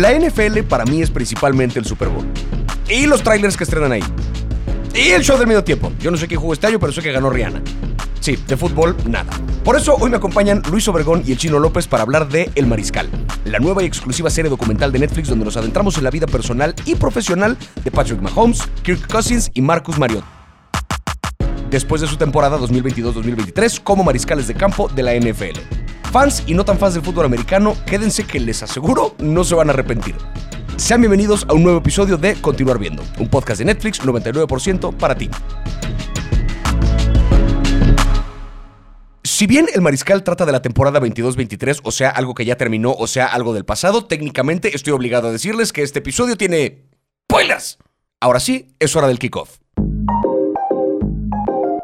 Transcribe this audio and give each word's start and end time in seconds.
La 0.00 0.18
NFL 0.18 0.60
para 0.66 0.86
mí 0.86 1.02
es 1.02 1.10
principalmente 1.10 1.78
el 1.78 1.84
Super 1.84 2.08
Bowl. 2.08 2.24
Y 2.88 3.04
los 3.04 3.22
trailers 3.22 3.54
que 3.54 3.64
estrenan 3.64 3.92
ahí. 3.92 4.02
Y 4.94 5.10
el 5.10 5.22
show 5.22 5.36
del 5.36 5.46
medio 5.46 5.62
tiempo. 5.62 5.92
Yo 6.00 6.10
no 6.10 6.16
sé 6.16 6.26
quién 6.26 6.40
jugó 6.40 6.54
este 6.54 6.68
año, 6.68 6.80
pero 6.80 6.90
sé 6.90 7.02
que 7.02 7.12
ganó 7.12 7.28
Rihanna. 7.28 7.60
Sí, 8.18 8.38
de 8.48 8.56
fútbol, 8.56 8.96
nada. 9.06 9.30
Por 9.62 9.76
eso 9.76 9.96
hoy 9.96 10.08
me 10.08 10.16
acompañan 10.16 10.62
Luis 10.70 10.88
Obregón 10.88 11.22
y 11.26 11.32
el 11.32 11.36
Chino 11.36 11.58
López 11.58 11.86
para 11.86 12.02
hablar 12.02 12.30
de 12.30 12.50
El 12.54 12.66
Mariscal, 12.66 13.10
la 13.44 13.58
nueva 13.58 13.82
y 13.82 13.86
exclusiva 13.86 14.30
serie 14.30 14.48
documental 14.48 14.90
de 14.90 15.00
Netflix 15.00 15.28
donde 15.28 15.44
nos 15.44 15.58
adentramos 15.58 15.98
en 15.98 16.04
la 16.04 16.10
vida 16.10 16.26
personal 16.26 16.74
y 16.86 16.94
profesional 16.94 17.58
de 17.84 17.90
Patrick 17.90 18.22
Mahomes, 18.22 18.62
Kirk 18.82 19.06
Cousins 19.06 19.50
y 19.52 19.60
Marcus 19.60 19.98
Mariota. 19.98 20.26
Después 21.70 22.00
de 22.00 22.06
su 22.06 22.16
temporada 22.16 22.56
2022-2023 22.56 23.82
como 23.82 24.02
mariscales 24.02 24.48
de 24.48 24.54
campo 24.54 24.88
de 24.88 25.02
la 25.02 25.14
NFL. 25.14 25.89
Fans 26.10 26.42
y 26.44 26.54
no 26.54 26.64
tan 26.64 26.76
fans 26.76 26.94
del 26.94 27.04
fútbol 27.04 27.26
americano, 27.26 27.76
quédense 27.86 28.24
que 28.24 28.40
les 28.40 28.64
aseguro 28.64 29.14
no 29.20 29.44
se 29.44 29.54
van 29.54 29.70
a 29.70 29.72
arrepentir. 29.72 30.16
Sean 30.76 31.00
bienvenidos 31.00 31.46
a 31.48 31.52
un 31.52 31.62
nuevo 31.62 31.78
episodio 31.78 32.16
de 32.16 32.34
Continuar 32.34 32.80
Viendo, 32.80 33.04
un 33.20 33.28
podcast 33.28 33.60
de 33.60 33.66
Netflix 33.66 34.02
99% 34.02 34.96
para 34.96 35.14
ti. 35.14 35.30
Si 39.22 39.46
bien 39.46 39.68
el 39.72 39.82
Mariscal 39.82 40.24
trata 40.24 40.44
de 40.44 40.50
la 40.50 40.60
temporada 40.62 41.00
22-23, 41.00 41.80
o 41.84 41.92
sea, 41.92 42.10
algo 42.10 42.34
que 42.34 42.44
ya 42.44 42.56
terminó, 42.56 42.92
o 42.92 43.06
sea, 43.06 43.26
algo 43.26 43.54
del 43.54 43.64
pasado, 43.64 44.04
técnicamente 44.04 44.74
estoy 44.74 44.92
obligado 44.92 45.28
a 45.28 45.32
decirles 45.32 45.72
que 45.72 45.82
este 45.82 46.00
episodio 46.00 46.36
tiene... 46.36 46.88
¡Spoilers! 47.30 47.78
Ahora 48.20 48.40
sí, 48.40 48.74
es 48.80 48.96
hora 48.96 49.06
del 49.06 49.20
kickoff. 49.20 49.58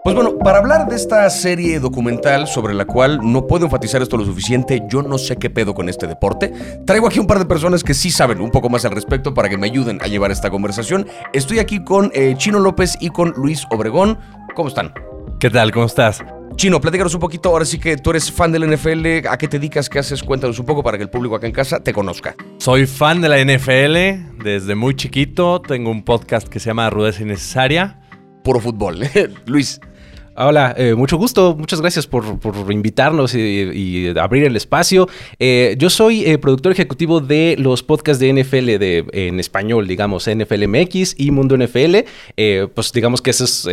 Pues 0.06 0.15
bueno, 0.15 0.38
para 0.38 0.59
hablar 0.59 0.87
de 0.87 0.95
esta 0.95 1.28
serie 1.30 1.80
documental 1.80 2.46
sobre 2.46 2.74
la 2.74 2.84
cual 2.84 3.19
no 3.24 3.48
puedo 3.48 3.65
enfatizar 3.65 4.02
esto 4.02 4.16
lo 4.16 4.24
suficiente, 4.24 4.85
yo 4.88 5.02
no 5.02 5.18
sé 5.18 5.35
qué 5.35 5.51
pedo 5.51 5.74
con 5.74 5.88
este 5.88 6.07
deporte, 6.07 6.52
traigo 6.87 7.09
aquí 7.09 7.18
un 7.18 7.26
par 7.26 7.40
de 7.40 7.45
personas 7.45 7.82
que 7.82 7.93
sí 7.93 8.13
saben 8.13 8.40
un 8.40 8.52
poco 8.52 8.68
más 8.68 8.85
al 8.85 8.93
respecto 8.93 9.35
para 9.35 9.48
que 9.48 9.59
me 9.59 9.66
ayuden 9.66 9.98
a 10.01 10.07
llevar 10.07 10.30
esta 10.30 10.48
conversación. 10.48 11.09
Estoy 11.32 11.59
aquí 11.59 11.82
con 11.82 12.13
eh, 12.15 12.37
Chino 12.38 12.60
López 12.60 12.96
y 13.01 13.10
con 13.10 13.30
Luis 13.37 13.65
Obregón. 13.73 14.16
¿Cómo 14.54 14.68
están? 14.68 14.95
¿Qué 15.40 15.51
tal? 15.51 15.73
¿Cómo 15.73 15.87
estás? 15.87 16.23
Chino, 16.54 16.80
platícanos 16.80 17.13
un 17.15 17.20
poquito, 17.20 17.48
ahora 17.48 17.65
sí 17.65 17.80
que 17.80 17.96
tú 17.96 18.10
eres 18.10 18.30
fan 18.30 18.52
del 18.52 18.73
NFL, 18.73 19.26
¿a 19.29 19.37
qué 19.37 19.48
te 19.48 19.59
dedicas? 19.59 19.88
¿Qué 19.88 19.98
haces? 19.98 20.23
Cuéntanos 20.23 20.60
un 20.60 20.66
poco 20.66 20.85
para 20.85 20.98
que 20.98 21.02
el 21.02 21.10
público 21.10 21.35
acá 21.35 21.48
en 21.48 21.52
casa 21.52 21.80
te 21.80 21.93
conozca. 21.93 22.37
Soy 22.59 22.87
fan 22.87 23.20
de 23.20 23.29
la 23.29 23.45
NFL 23.45 24.45
desde 24.45 24.76
muy 24.76 24.95
chiquito, 24.95 25.60
tengo 25.60 25.91
un 25.91 26.04
podcast 26.04 26.46
que 26.46 26.60
se 26.60 26.66
llama 26.70 26.91
Rudeza 26.91 27.24
Innecesaria. 27.24 27.98
Puro 28.45 28.60
fútbol. 28.60 29.01
Luis. 29.46 29.80
Hola, 30.38 30.74
eh, 30.76 30.95
mucho 30.95 31.16
gusto, 31.16 31.56
muchas 31.59 31.80
gracias 31.80 32.06
por, 32.06 32.38
por 32.38 32.70
invitarnos 32.70 33.34
y, 33.34 34.09
abrir 34.20 34.45
el 34.45 34.54
espacio. 34.54 35.09
Eh, 35.38 35.76
yo 35.79 35.88
soy 35.88 36.24
eh, 36.26 36.37
productor 36.37 36.73
ejecutivo 36.73 37.20
de 37.20 37.56
los 37.59 37.82
podcasts 37.82 38.20
de 38.20 38.32
NFL 38.34 38.79
de, 38.79 39.07
en 39.12 39.40
español, 39.40 39.87
digamos, 39.87 40.29
NFL 40.29 40.68
MX 40.68 41.18
y 41.18 41.30
Mundo 41.30 41.57
NFL. 41.57 41.96
Pues 42.74 42.92
digamos 42.92 43.23
que 43.23 43.30
eso 43.30 43.45
es 43.45 43.66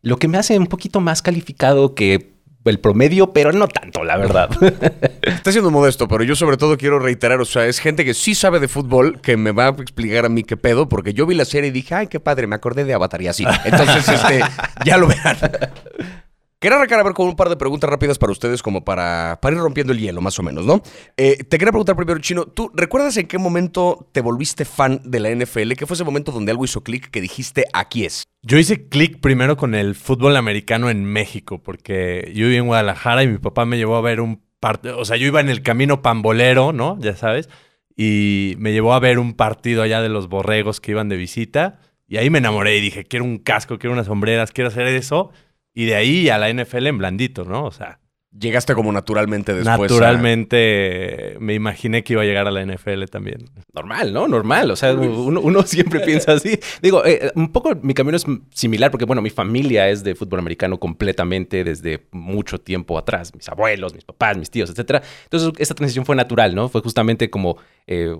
lo 0.00 0.16
que 0.16 0.28
me 0.28 0.38
hace 0.38 0.58
un 0.58 0.66
poquito 0.66 1.00
más 1.00 1.20
calificado 1.20 1.94
que 1.94 2.37
el 2.64 2.80
promedio, 2.80 3.32
pero 3.32 3.52
no 3.52 3.68
tanto, 3.68 4.04
la 4.04 4.16
verdad. 4.16 4.50
Está 5.22 5.52
siendo 5.52 5.70
modesto, 5.70 6.08
pero 6.08 6.24
yo 6.24 6.36
sobre 6.36 6.56
todo 6.56 6.76
quiero 6.76 6.98
reiterar, 6.98 7.40
o 7.40 7.44
sea, 7.44 7.66
es 7.66 7.78
gente 7.78 8.04
que 8.04 8.14
sí 8.14 8.34
sabe 8.34 8.60
de 8.60 8.68
fútbol 8.68 9.20
que 9.20 9.36
me 9.36 9.52
va 9.52 9.66
a 9.66 9.70
explicar 9.70 10.26
a 10.26 10.28
mí 10.28 10.42
qué 10.42 10.56
pedo, 10.56 10.88
porque 10.88 11.14
yo 11.14 11.26
vi 11.26 11.34
la 11.34 11.44
serie 11.44 11.68
y 11.68 11.72
dije, 11.72 11.94
ay, 11.94 12.06
qué 12.08 12.20
padre, 12.20 12.46
me 12.46 12.56
acordé 12.56 12.84
de 12.84 12.94
Avatar 12.94 13.22
y 13.22 13.28
así. 13.28 13.44
Entonces, 13.64 14.08
este, 14.08 14.40
ya 14.84 14.98
lo 14.98 15.08
verán. 15.08 15.38
Quería 16.60 16.76
arrancar 16.76 16.98
a 16.98 17.04
ver 17.04 17.12
con 17.12 17.28
un 17.28 17.36
par 17.36 17.48
de 17.48 17.56
preguntas 17.56 17.88
rápidas 17.88 18.18
para 18.18 18.32
ustedes, 18.32 18.62
como 18.62 18.84
para, 18.84 19.38
para 19.40 19.54
ir 19.54 19.62
rompiendo 19.62 19.92
el 19.92 20.00
hielo, 20.00 20.20
más 20.20 20.40
o 20.40 20.42
menos, 20.42 20.66
¿no? 20.66 20.82
Eh, 21.16 21.44
te 21.44 21.56
quería 21.56 21.70
preguntar 21.70 21.94
primero, 21.94 22.18
Chino, 22.18 22.46
¿tú 22.46 22.72
recuerdas 22.74 23.16
en 23.16 23.28
qué 23.28 23.38
momento 23.38 24.08
te 24.10 24.22
volviste 24.22 24.64
fan 24.64 25.00
de 25.04 25.20
la 25.20 25.30
NFL? 25.30 25.74
¿Qué 25.74 25.86
fue 25.86 25.94
ese 25.94 26.02
momento 26.02 26.32
donde 26.32 26.50
algo 26.50 26.64
hizo 26.64 26.82
clic 26.82 27.10
que 27.10 27.20
dijiste, 27.20 27.66
aquí 27.72 28.04
es? 28.04 28.24
Yo 28.42 28.58
hice 28.58 28.88
clic 28.88 29.20
primero 29.20 29.56
con 29.56 29.76
el 29.76 29.94
fútbol 29.94 30.36
americano 30.36 30.90
en 30.90 31.04
México, 31.04 31.62
porque 31.62 32.32
yo 32.34 32.46
viví 32.46 32.56
en 32.56 32.66
Guadalajara 32.66 33.22
y 33.22 33.28
mi 33.28 33.38
papá 33.38 33.64
me 33.64 33.76
llevó 33.76 33.94
a 33.94 34.00
ver 34.00 34.20
un 34.20 34.42
partido, 34.58 34.98
o 34.98 35.04
sea, 35.04 35.16
yo 35.16 35.28
iba 35.28 35.40
en 35.40 35.50
el 35.50 35.62
camino 35.62 36.02
pambolero, 36.02 36.72
¿no? 36.72 36.98
Ya 36.98 37.14
sabes, 37.14 37.48
y 37.96 38.56
me 38.58 38.72
llevó 38.72 38.94
a 38.94 38.98
ver 38.98 39.20
un 39.20 39.34
partido 39.34 39.82
allá 39.82 40.02
de 40.02 40.08
los 40.08 40.28
borregos 40.28 40.80
que 40.80 40.90
iban 40.90 41.08
de 41.08 41.18
visita, 41.18 41.78
y 42.08 42.16
ahí 42.16 42.30
me 42.30 42.38
enamoré 42.38 42.76
y 42.76 42.80
dije, 42.80 43.04
quiero 43.04 43.24
un 43.26 43.38
casco, 43.38 43.78
quiero 43.78 43.92
unas 43.92 44.06
sombreras, 44.06 44.50
quiero 44.50 44.68
hacer 44.68 44.88
eso. 44.88 45.30
Y 45.74 45.86
de 45.86 45.94
ahí 45.94 46.28
a 46.28 46.38
la 46.38 46.52
NFL 46.52 46.86
en 46.86 46.98
blandito, 46.98 47.44
¿no? 47.44 47.64
O 47.64 47.70
sea. 47.70 48.00
Llegaste 48.38 48.74
como 48.74 48.92
naturalmente 48.92 49.54
después. 49.54 49.90
Naturalmente 49.90 51.36
me 51.40 51.54
imaginé 51.54 52.04
que 52.04 52.12
iba 52.12 52.22
a 52.22 52.26
llegar 52.26 52.46
a 52.46 52.50
la 52.50 52.64
NFL 52.64 53.04
también. 53.04 53.46
Normal, 53.72 54.12
¿no? 54.12 54.28
Normal. 54.28 54.70
O 54.70 54.76
sea, 54.76 54.92
uno, 54.92 55.40
uno 55.40 55.62
siempre 55.66 56.00
piensa 56.00 56.32
así. 56.32 56.60
Digo, 56.82 57.04
eh, 57.06 57.32
un 57.34 57.50
poco 57.50 57.74
mi 57.80 57.94
camino 57.94 58.18
es 58.18 58.26
similar 58.52 58.90
porque, 58.90 59.06
bueno, 59.06 59.22
mi 59.22 59.30
familia 59.30 59.88
es 59.88 60.04
de 60.04 60.14
fútbol 60.14 60.40
americano 60.40 60.78
completamente 60.78 61.64
desde 61.64 62.06
mucho 62.12 62.58
tiempo 62.60 62.98
atrás. 62.98 63.34
Mis 63.34 63.48
abuelos, 63.48 63.94
mis 63.94 64.04
papás, 64.04 64.36
mis 64.36 64.50
tíos, 64.50 64.68
etcétera. 64.68 65.02
Entonces, 65.24 65.50
esta 65.58 65.74
transición 65.74 66.04
fue 66.04 66.14
natural, 66.14 66.54
¿no? 66.54 66.68
Fue 66.68 66.82
justamente 66.82 67.30
como 67.30 67.56
eh, 67.86 68.14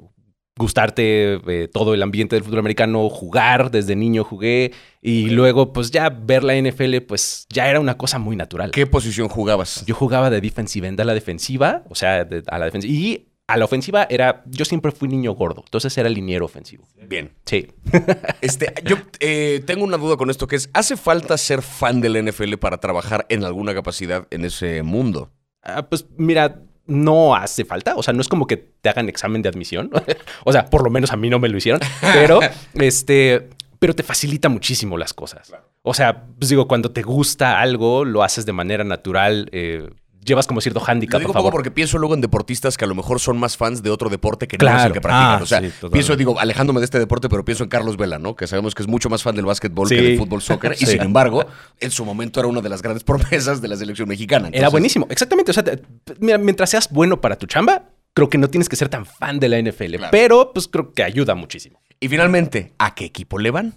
gustarte 0.59 1.41
eh, 1.47 1.69
todo 1.73 1.95
el 1.95 2.03
ambiente 2.03 2.37
del 2.37 2.45
fútbol 2.45 2.59
americano, 2.59 3.09
jugar, 3.09 3.71
desde 3.71 3.97
niño 3.97 4.25
jugué 4.25 4.73
y 5.01 5.31
luego 5.31 5.73
pues 5.73 5.91
ya 5.91 6.11
ver 6.11 6.45
la 6.45 6.61
NFL 6.61 6.99
pues 7.07 7.47
ya 7.49 7.69
era 7.71 7.81
una 7.81 7.97
cosa 7.97 8.19
muy 8.19 8.37
natural. 8.37 8.71
¿Qué 8.73 8.87
posición 8.87 9.29
jugabas? 9.29 9.85
Yo 9.87 9.95
jugaba 9.95 10.29
de 10.29 10.41
defensive 10.41 10.87
end 10.87 11.01
a 11.01 11.05
la 11.05 11.15
defensiva, 11.15 11.85
o 11.89 11.95
sea, 11.95 12.25
de, 12.25 12.43
a 12.47 12.59
la 12.59 12.67
defensiva 12.67 12.93
y 12.93 13.29
a 13.47 13.57
la 13.57 13.65
ofensiva 13.65 14.07
era, 14.11 14.43
yo 14.47 14.67
siempre 14.67 14.93
fui 14.93 15.09
niño 15.09 15.33
gordo, 15.33 15.63
entonces 15.65 15.97
era 15.97 16.11
liniero 16.11 16.45
ofensivo. 16.45 16.87
Bien. 17.09 17.33
Sí. 17.47 17.69
este, 18.43 18.75
yo 18.85 18.97
eh, 19.21 19.63
tengo 19.67 19.85
una 19.85 19.97
duda 19.97 20.19
con 20.19 20.29
esto, 20.29 20.47
que 20.47 20.57
es, 20.57 20.69
¿hace 20.75 20.99
falta 20.99 21.39
ser 21.39 21.63
fan 21.63 22.03
del 22.03 22.23
NFL 22.27 22.57
para 22.57 22.77
trabajar 22.77 23.25
en 23.31 23.45
alguna 23.45 23.73
capacidad 23.73 24.27
en 24.31 24.45
ese 24.45 24.83
mundo? 24.83 25.33
Ah, 25.63 25.89
pues 25.89 26.07
mira, 26.19 26.63
no 26.89 27.37
hace 27.37 27.65
falta. 27.65 27.95
O 27.95 28.03
sea, 28.03 28.13
no 28.13 28.21
es 28.21 28.29
como 28.29 28.47
que 28.47 28.57
te 28.57 28.89
hagan 28.89 29.09
examen 29.09 29.43
de 29.43 29.49
admisión. 29.49 29.91
o 30.45 30.53
sea, 30.53 30.67
por 30.67 30.83
lo 30.83 30.91
menos 30.91 31.13
a 31.13 31.17
mí 31.17 31.31
no 31.31 31.39
me 31.39 31.49
lo 31.49 31.57
hicieron. 31.57 31.81
Pero, 32.01 32.41
este, 32.75 33.49
pero 33.79 33.95
te 33.95 34.03
facilita 34.03 34.49
muchísimo 34.49 34.99
las 34.99 35.15
cosas. 35.15 35.53
O 35.83 35.95
sea, 35.95 36.25
pues 36.39 36.49
digo, 36.49 36.67
cuando 36.67 36.91
te 36.91 37.03
gusta 37.03 37.61
algo, 37.61 38.05
lo 38.05 38.25
haces 38.25 38.45
de 38.47 38.53
manera 38.53 38.83
natural. 38.83 39.49
Eh, 39.53 39.89
llevas 40.29 40.47
como 40.47 40.61
cierto 40.61 40.79
hándicap, 40.81 41.21
por 41.23 41.33
favor. 41.33 41.51
porque 41.51 41.71
pienso 41.73 41.99
luego 41.99 42.15
en 42.15 42.21
deportistas 42.21 42.77
que 42.77 42.85
a 42.85 42.89
lo 42.89 42.95
mejor 42.95 43.19
son 43.19 43.39
más 43.39 43.57
fans 43.57 43.83
de 43.83 43.91
otro 43.91 44.09
deporte 44.11 44.47
que 44.47 44.57
no 44.59 44.69
es 44.69 44.85
el 44.85 44.93
que 44.93 45.01
practican. 45.01 45.41
Ah, 45.41 45.43
o 45.43 45.47
sea, 45.47 45.61
sí, 45.61 45.71
pienso, 45.91 46.15
digo, 46.15 46.39
alejándome 46.39 46.79
de 46.81 46.85
este 46.85 46.99
deporte, 46.99 47.29
pero 47.29 47.45
pienso 47.45 47.65
en 47.65 47.71
Carlos 47.71 47.97
Vela, 47.97 48.19
¿no? 48.19 48.37
Que 48.37 48.47
sabemos 48.47 48.75
que 48.75 48.83
es 48.83 48.89
mucho 48.89 49.09
más 49.11 49.23
fan 49.23 49.35
del 49.35 49.47
básquetbol 49.47 49.89
que 49.89 49.97
del 50.01 50.19
fútbol 50.19 50.41
soccer. 50.43 50.77
Y 50.79 50.87
sin 50.87 51.01
embargo, 51.03 51.47
en 51.81 51.91
su 51.91 52.05
momento 52.05 52.39
era 52.39 52.49
una 52.49 52.61
de 52.61 52.69
las 52.69 52.83
grandes 52.83 53.03
promesas 53.09 53.61
de 53.61 53.69
la 53.69 53.77
selección 53.77 54.09
mexicana. 54.09 54.51
Era 54.53 54.69
buenísimo, 54.69 55.07
exactamente. 55.11 55.51
O 55.51 55.55
sea, 55.55 55.65
te- 55.65 55.83
mira, 56.21 56.39
mientras 56.39 56.71
seas 56.71 56.89
bueno 56.93 57.21
para 57.21 57.37
tu 57.37 57.47
chamba, 57.47 57.87
creo 58.15 58.29
que 58.29 58.39
no 58.39 58.49
tienes 58.49 58.69
que 58.69 58.77
ser 58.77 58.89
tan 58.89 59.07
fan 59.07 59.41
de 59.41 59.49
la 59.49 59.59
NFL. 59.63 59.97
Claro. 59.97 60.09
Pero, 60.11 60.51
pues 60.53 60.69
creo 60.69 60.93
que 60.93 61.03
ayuda 61.03 61.35
muchísimo. 61.35 61.81
Y 62.01 62.09
finalmente, 62.09 62.75
¿a 62.79 62.95
qué 62.95 63.05
equipo 63.07 63.39
le 63.39 63.51
van? 63.51 63.75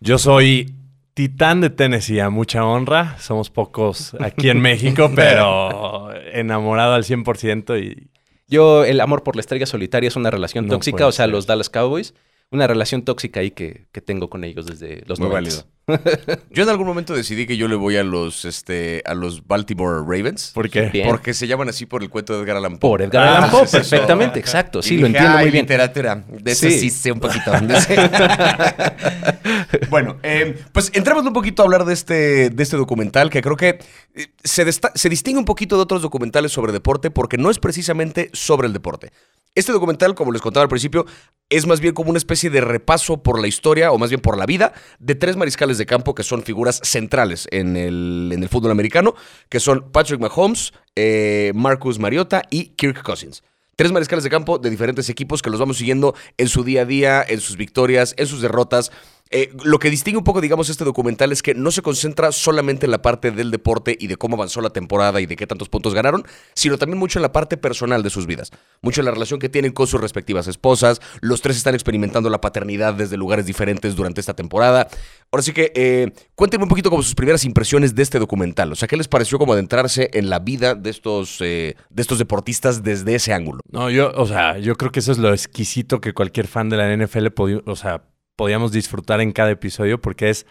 Yo 0.00 0.16
soy 0.18 0.74
titán 1.18 1.60
de 1.60 1.68
Tennessee, 1.68 2.20
a 2.20 2.30
mucha 2.30 2.64
honra. 2.64 3.18
Somos 3.18 3.50
pocos 3.50 4.14
aquí 4.20 4.50
en 4.50 4.60
México, 4.60 5.10
pero 5.16 6.14
enamorado 6.32 6.94
al 6.94 7.02
100% 7.02 7.82
y 7.82 8.08
Yo, 8.46 8.84
el 8.84 9.00
amor 9.00 9.24
por 9.24 9.34
la 9.34 9.40
estrella 9.40 9.66
solitaria 9.66 10.06
es 10.06 10.14
una 10.14 10.30
relación 10.30 10.68
No 10.68 10.74
tóxica, 10.74 11.08
o 11.08 11.10
sea, 11.10 11.24
ser. 11.24 11.32
los 11.32 11.48
Dallas 11.48 11.70
Cowboys. 11.70 12.14
Una 12.50 12.66
relación 12.66 13.02
tóxica 13.02 13.40
ahí 13.40 13.50
que, 13.50 13.88
que 13.92 14.00
tengo 14.00 14.30
con 14.30 14.42
ellos 14.42 14.64
desde 14.64 15.02
los 15.06 15.20
Muy 15.20 15.28
90s. 15.28 15.66
Yo 16.50 16.62
en 16.62 16.68
algún 16.70 16.86
momento 16.86 17.14
decidí 17.14 17.46
que 17.46 17.56
yo 17.56 17.66
le 17.68 17.74
voy 17.76 17.96
a 17.96 18.02
los, 18.04 18.44
este, 18.44 19.02
a 19.06 19.14
los 19.14 19.46
Baltimore 19.46 20.00
Ravens. 20.00 20.50
¿por 20.54 20.68
qué? 20.68 20.90
Bien. 20.90 21.06
Porque 21.08 21.32
se 21.32 21.46
llaman 21.46 21.70
así 21.70 21.86
por 21.86 22.02
el 22.02 22.10
cuento 22.10 22.34
de 22.34 22.42
Edgar 22.42 22.58
Allan 22.58 22.78
Poe. 22.78 22.90
Por 22.90 23.02
Edgar 23.02 23.26
Ah, 23.26 23.36
Allan 23.38 23.50
Poe, 23.50 23.66
sí, 23.66 23.68
sí, 23.68 23.72
perfectamente, 23.90 24.34
sí. 24.34 24.40
exacto. 24.40 24.80
Y 24.80 24.82
Sí, 24.82 24.98
lo 24.98 25.06
dije, 25.06 25.18
entiendo 25.18 25.38
"Ay, 25.38 25.44
muy 25.46 25.52
bien. 25.52 25.64
literatura. 25.64 26.24
De 26.28 26.52
eso 26.52 26.68
Sí. 26.68 26.78
sí 26.78 26.90
sé 26.90 27.10
un 27.12 27.20
poquito. 27.20 27.50
bueno, 29.90 30.18
eh, 30.22 30.58
pues 30.72 30.90
entramos 30.94 31.24
un 31.24 31.32
poquito 31.32 31.62
a 31.62 31.66
hablar 31.66 31.84
de 31.84 31.94
este, 31.94 32.50
de 32.50 32.62
este 32.62 32.76
documental 32.76 33.30
que 33.30 33.40
creo 33.42 33.56
que 33.56 33.78
eh, 34.14 34.26
se, 34.44 34.64
desta- 34.66 34.92
se 34.94 35.08
distingue 35.08 35.38
un 35.38 35.44
poquito 35.46 35.76
de 35.76 35.82
otros 35.82 36.02
documentales 36.02 36.52
sobre 36.52 36.72
deporte 36.72 37.10
porque 37.10 37.38
no 37.38 37.50
es 37.50 37.58
precisamente 37.58 38.30
sobre 38.34 38.66
el 38.66 38.72
deporte. 38.72 39.12
Este 39.54 39.72
documental, 39.72 40.14
como 40.14 40.32
les 40.32 40.42
contaba 40.42 40.62
al 40.62 40.68
principio, 40.68 41.04
es 41.50 41.66
más 41.66 41.80
bien 41.80 41.94
como 41.94 42.10
una 42.10 42.18
especie 42.18 42.50
de 42.50 42.60
repaso 42.60 43.22
por 43.22 43.40
la 43.40 43.48
historia, 43.48 43.90
o 43.90 43.98
más 43.98 44.10
bien 44.10 44.20
por 44.20 44.36
la 44.36 44.46
vida, 44.46 44.72
de 44.98 45.14
tres 45.14 45.36
mariscales 45.36 45.78
de 45.78 45.86
campo 45.86 46.14
que 46.14 46.22
son 46.22 46.42
figuras 46.42 46.80
centrales 46.84 47.48
en 47.50 47.76
el, 47.76 48.30
en 48.32 48.42
el 48.42 48.48
fútbol 48.48 48.70
americano, 48.70 49.14
que 49.48 49.60
son 49.60 49.90
Patrick 49.90 50.20
Mahomes, 50.20 50.72
eh, 50.94 51.52
Marcus 51.54 51.98
Mariota 51.98 52.42
y 52.50 52.66
Kirk 52.70 53.02
Cousins. 53.02 53.42
Tres 53.78 53.92
mariscales 53.92 54.24
de 54.24 54.30
campo 54.30 54.58
de 54.58 54.70
diferentes 54.70 55.08
equipos 55.08 55.40
que 55.40 55.50
los 55.50 55.60
vamos 55.60 55.78
siguiendo 55.78 56.16
en 56.36 56.48
su 56.48 56.64
día 56.64 56.82
a 56.82 56.84
día, 56.84 57.24
en 57.26 57.40
sus 57.40 57.56
victorias, 57.56 58.12
en 58.18 58.26
sus 58.26 58.42
derrotas. 58.42 58.90
Eh, 59.30 59.50
lo 59.64 59.78
que 59.78 59.90
distingue 59.90 60.18
un 60.18 60.24
poco, 60.24 60.40
digamos, 60.40 60.68
este 60.70 60.84
documental 60.84 61.32
es 61.32 61.42
que 61.42 61.54
no 61.54 61.70
se 61.70 61.82
concentra 61.82 62.32
solamente 62.32 62.86
en 62.86 62.92
la 62.92 63.02
parte 63.02 63.30
del 63.30 63.50
deporte 63.50 63.96
y 63.98 64.06
de 64.06 64.16
cómo 64.16 64.36
avanzó 64.36 64.60
la 64.60 64.70
temporada 64.70 65.20
y 65.20 65.26
de 65.26 65.36
qué 65.36 65.46
tantos 65.46 65.68
puntos 65.68 65.94
ganaron, 65.94 66.24
sino 66.54 66.78
también 66.78 66.98
mucho 66.98 67.18
en 67.18 67.22
la 67.22 67.32
parte 67.32 67.56
personal 67.56 68.02
de 68.02 68.10
sus 68.10 68.26
vidas. 68.26 68.50
Mucho 68.80 69.00
en 69.00 69.06
la 69.06 69.10
relación 69.10 69.38
que 69.38 69.48
tienen 69.48 69.72
con 69.72 69.86
sus 69.86 70.00
respectivas 70.00 70.46
esposas. 70.46 71.00
Los 71.20 71.42
tres 71.42 71.56
están 71.56 71.74
experimentando 71.74 72.30
la 72.30 72.40
paternidad 72.40 72.94
desde 72.94 73.16
lugares 73.16 73.46
diferentes 73.46 73.96
durante 73.96 74.20
esta 74.20 74.34
temporada. 74.34 74.88
Ahora 75.30 75.42
sí 75.42 75.52
que 75.52 75.72
eh, 75.74 76.12
cuéntenme 76.34 76.64
un 76.64 76.70
poquito 76.70 76.90
como 76.90 77.02
sus 77.02 77.14
primeras 77.14 77.44
impresiones 77.44 77.94
de 77.94 78.02
este 78.02 78.18
documental. 78.18 78.72
O 78.72 78.76
sea, 78.76 78.88
¿qué 78.88 78.96
les 78.96 79.08
pareció 79.08 79.38
como 79.38 79.52
adentrarse 79.52 80.10
en 80.14 80.30
la 80.30 80.38
vida 80.38 80.74
de 80.74 80.90
estos, 80.90 81.40
eh, 81.40 81.76
de 81.90 82.02
estos 82.02 82.18
deportistas 82.18 82.82
desde 82.82 83.14
ese 83.14 83.32
ángulo? 83.34 83.60
No, 83.70 83.90
yo, 83.90 84.10
o 84.14 84.26
sea, 84.26 84.58
yo 84.58 84.76
creo 84.76 84.90
que 84.90 85.00
eso 85.00 85.12
es 85.12 85.18
lo 85.18 85.32
exquisito 85.32 86.00
que 86.00 86.14
cualquier 86.14 86.46
fan 86.46 86.70
de 86.70 86.76
la 86.76 86.96
NFL 86.96 87.28
o 87.66 87.76
sea, 87.76 88.02
podíamos 88.38 88.70
disfrutar 88.70 89.20
en 89.20 89.32
cada 89.32 89.50
episodio 89.50 90.00
porque 90.00 90.30
es 90.30 90.46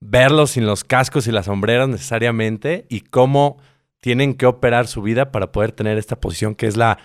verlos 0.00 0.50
sin 0.50 0.66
los 0.66 0.82
cascos 0.82 1.28
y 1.28 1.32
las 1.32 1.46
sombreras 1.46 1.88
necesariamente 1.88 2.84
y 2.90 3.02
cómo 3.02 3.58
tienen 4.00 4.34
que 4.34 4.44
operar 4.46 4.88
su 4.88 5.02
vida 5.02 5.30
para 5.30 5.52
poder 5.52 5.70
tener 5.70 5.98
esta 5.98 6.16
posición 6.20 6.56
que 6.56 6.66
es 6.66 6.76
la, 6.76 6.98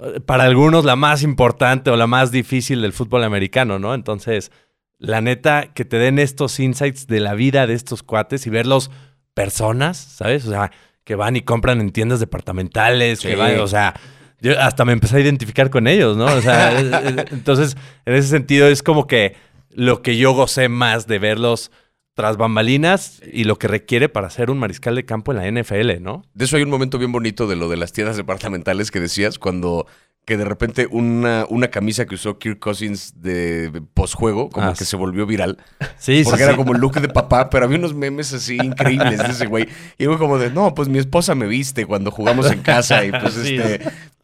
eh, 0.00 0.18
para 0.18 0.44
algunos, 0.44 0.84
la 0.84 0.96
más 0.96 1.22
importante 1.22 1.90
o 1.90 1.96
la 1.96 2.08
más 2.08 2.32
difícil 2.32 2.82
del 2.82 2.92
fútbol 2.92 3.22
americano, 3.22 3.78
¿no? 3.78 3.94
Entonces, 3.94 4.50
la 4.98 5.20
neta, 5.20 5.68
que 5.72 5.84
te 5.84 5.96
den 5.96 6.18
estos 6.18 6.58
insights 6.58 7.06
de 7.06 7.20
la 7.20 7.34
vida 7.34 7.68
de 7.68 7.74
estos 7.74 8.02
cuates 8.02 8.44
y 8.48 8.50
verlos 8.50 8.90
personas, 9.32 9.96
¿sabes? 9.96 10.44
O 10.44 10.50
sea, 10.50 10.72
que 11.04 11.14
van 11.14 11.36
y 11.36 11.42
compran 11.42 11.80
en 11.80 11.90
tiendas 11.92 12.18
departamentales, 12.18 13.20
que 13.20 13.30
Sí. 13.30 13.34
van, 13.36 13.60
o 13.60 13.68
sea, 13.68 13.94
yo 14.40 14.60
hasta 14.60 14.84
me 14.84 14.92
empecé 14.92 15.18
a 15.18 15.20
identificar 15.20 15.70
con 15.70 15.86
ellos, 15.86 16.16
¿no? 16.16 16.26
O 16.26 16.40
sea, 16.40 16.72
entonces, 17.30 17.76
en 18.06 18.14
ese 18.14 18.26
sentido 18.28 18.66
es 18.66 18.82
como 18.82 19.06
que 19.06 19.36
lo 19.74 20.02
que 20.02 20.16
yo 20.16 20.32
gocé 20.32 20.68
más 20.68 21.06
de 21.06 21.18
verlos 21.18 21.70
tras 22.14 22.36
bambalinas 22.36 23.22
y 23.32 23.44
lo 23.44 23.58
que 23.58 23.68
requiere 23.68 24.08
para 24.08 24.28
ser 24.30 24.50
un 24.50 24.58
mariscal 24.58 24.94
de 24.94 25.04
campo 25.06 25.32
en 25.32 25.38
la 25.54 25.62
NFL, 25.62 26.02
¿no? 26.02 26.24
De 26.34 26.44
eso 26.44 26.56
hay 26.56 26.62
un 26.62 26.70
momento 26.70 26.98
bien 26.98 27.10
bonito 27.12 27.46
de 27.46 27.56
lo 27.56 27.68
de 27.68 27.78
las 27.78 27.92
tiendas 27.92 28.16
departamentales 28.16 28.90
que 28.90 29.00
decías 29.00 29.38
cuando 29.38 29.86
que 30.24 30.36
de 30.36 30.44
repente 30.44 30.86
una, 30.88 31.46
una 31.48 31.68
camisa 31.68 32.06
que 32.06 32.14
usó 32.14 32.38
Kirk 32.38 32.60
Cousins 32.60 33.20
de 33.22 33.82
posjuego 33.92 34.50
como 34.50 34.68
Ah, 34.68 34.74
que 34.78 34.84
se 34.84 34.96
volvió 34.96 35.26
viral. 35.26 35.58
Sí, 35.98 36.20
Porque 36.22 36.36
sí, 36.38 36.42
era 36.44 36.52
sí. 36.52 36.58
como 36.58 36.74
el 36.74 36.80
look 36.80 37.00
de 37.00 37.08
papá, 37.08 37.50
pero 37.50 37.64
había 37.64 37.78
unos 37.78 37.94
memes 37.94 38.32
así 38.32 38.56
increíbles 38.62 39.18
de 39.18 39.26
ese 39.30 39.46
güey. 39.46 39.66
Y 39.98 40.04
fue 40.04 40.18
como 40.18 40.38
de, 40.38 40.50
no, 40.50 40.74
pues 40.74 40.88
mi 40.88 40.98
esposa 40.98 41.34
me 41.34 41.46
viste 41.48 41.86
cuando 41.86 42.12
jugamos 42.12 42.48
en 42.52 42.60
casa 42.62 43.04
y 43.04 43.10
pues 43.10 43.34
Sí. 43.42 43.56
este... 43.56 43.80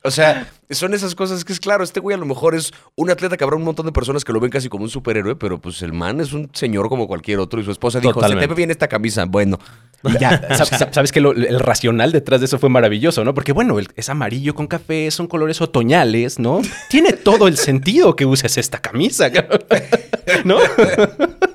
O 0.08 0.10
sea, 0.10 0.48
son 0.70 0.94
esas 0.94 1.14
cosas 1.14 1.44
que 1.44 1.52
es 1.52 1.60
claro, 1.60 1.84
este 1.84 2.00
güey 2.00 2.14
a 2.14 2.18
lo 2.18 2.26
mejor 2.26 2.54
es 2.54 2.72
un 2.96 3.10
atleta 3.10 3.36
que 3.36 3.44
habrá 3.44 3.56
un 3.56 3.62
montón 3.62 3.86
de 3.86 3.92
personas 3.92 4.24
que 4.24 4.32
lo 4.32 4.40
ven 4.40 4.50
casi 4.50 4.68
como 4.68 4.84
un 4.84 4.90
superhéroe, 4.90 5.36
pero 5.36 5.58
pues 5.60 5.80
el 5.82 5.92
man 5.92 6.20
es 6.20 6.32
un 6.32 6.50
señor 6.52 6.88
como 6.88 7.06
cualquier 7.06 7.38
otro 7.38 7.60
y 7.60 7.64
su 7.64 7.70
esposa 7.70 8.00
dijo, 8.00 8.12
se 8.14 8.14
te 8.14 8.20
Totalmente. 8.22 8.46
ve 8.48 8.54
bien 8.54 8.70
esta 8.70 8.88
camisa. 8.88 9.24
Bueno, 9.26 9.58
y 10.04 10.18
ya. 10.18 10.40
Sab- 10.50 10.70
sab- 10.78 10.92
Sabes 10.92 11.12
que 11.12 11.20
lo- 11.20 11.32
el 11.32 11.60
racional 11.60 12.10
detrás 12.12 12.40
de 12.40 12.46
eso 12.46 12.58
fue 12.58 12.68
maravilloso, 12.68 13.24
¿no? 13.24 13.34
Porque, 13.34 13.52
bueno, 13.52 13.78
el- 13.78 13.88
es 13.96 14.08
amarillo 14.08 14.54
con 14.54 14.66
café, 14.66 15.10
son 15.10 15.26
colores 15.28 15.60
otoñales, 15.60 16.38
¿no? 16.38 16.60
Tiene 16.90 17.12
todo 17.12 17.48
el 17.48 17.56
sentido 17.56 18.16
que 18.16 18.26
uses 18.26 18.58
esta 18.58 18.78
camisa. 18.80 19.30
¿no? 20.44 20.56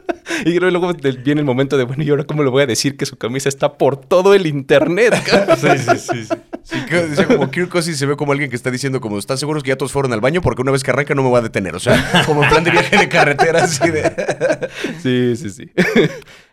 Y 0.49 0.59
luego 0.59 0.91
viene 1.23 1.41
el 1.41 1.45
momento 1.45 1.77
de, 1.77 1.83
bueno, 1.83 2.03
¿y 2.03 2.09
ahora 2.09 2.23
cómo 2.25 2.43
le 2.43 2.49
voy 2.49 2.63
a 2.63 2.65
decir 2.65 2.97
que 2.97 3.05
su 3.05 3.17
camisa 3.17 3.49
está 3.49 3.77
por 3.77 3.97
todo 3.97 4.33
el 4.33 4.45
internet? 4.47 5.13
Sí, 5.57 5.67
sí, 5.77 5.97
sí, 5.97 6.25
sí. 6.63 7.23
Como 7.25 7.49
Kirk 7.51 7.69
Cousins 7.69 7.97
se 7.97 8.05
ve 8.05 8.15
como 8.15 8.31
alguien 8.31 8.49
que 8.49 8.55
está 8.55 8.71
diciendo 8.71 8.99
como, 9.01 9.17
¿están 9.19 9.37
seguros 9.37 9.63
que 9.63 9.69
ya 9.69 9.77
todos 9.77 9.91
fueron 9.91 10.13
al 10.13 10.21
baño? 10.21 10.41
Porque 10.41 10.61
una 10.61 10.71
vez 10.71 10.83
que 10.83 10.91
arranca 10.91 11.13
no 11.15 11.23
me 11.23 11.29
va 11.29 11.39
a 11.39 11.41
detener. 11.41 11.75
O 11.75 11.79
sea, 11.79 12.23
como 12.25 12.43
en 12.43 12.49
plan 12.49 12.63
de 12.63 12.71
viaje 12.71 12.97
de 12.97 13.09
carretera, 13.09 13.63
así 13.63 13.89
de... 13.89 14.03
Sí, 15.01 15.35
sí, 15.35 15.49
sí. 15.49 15.69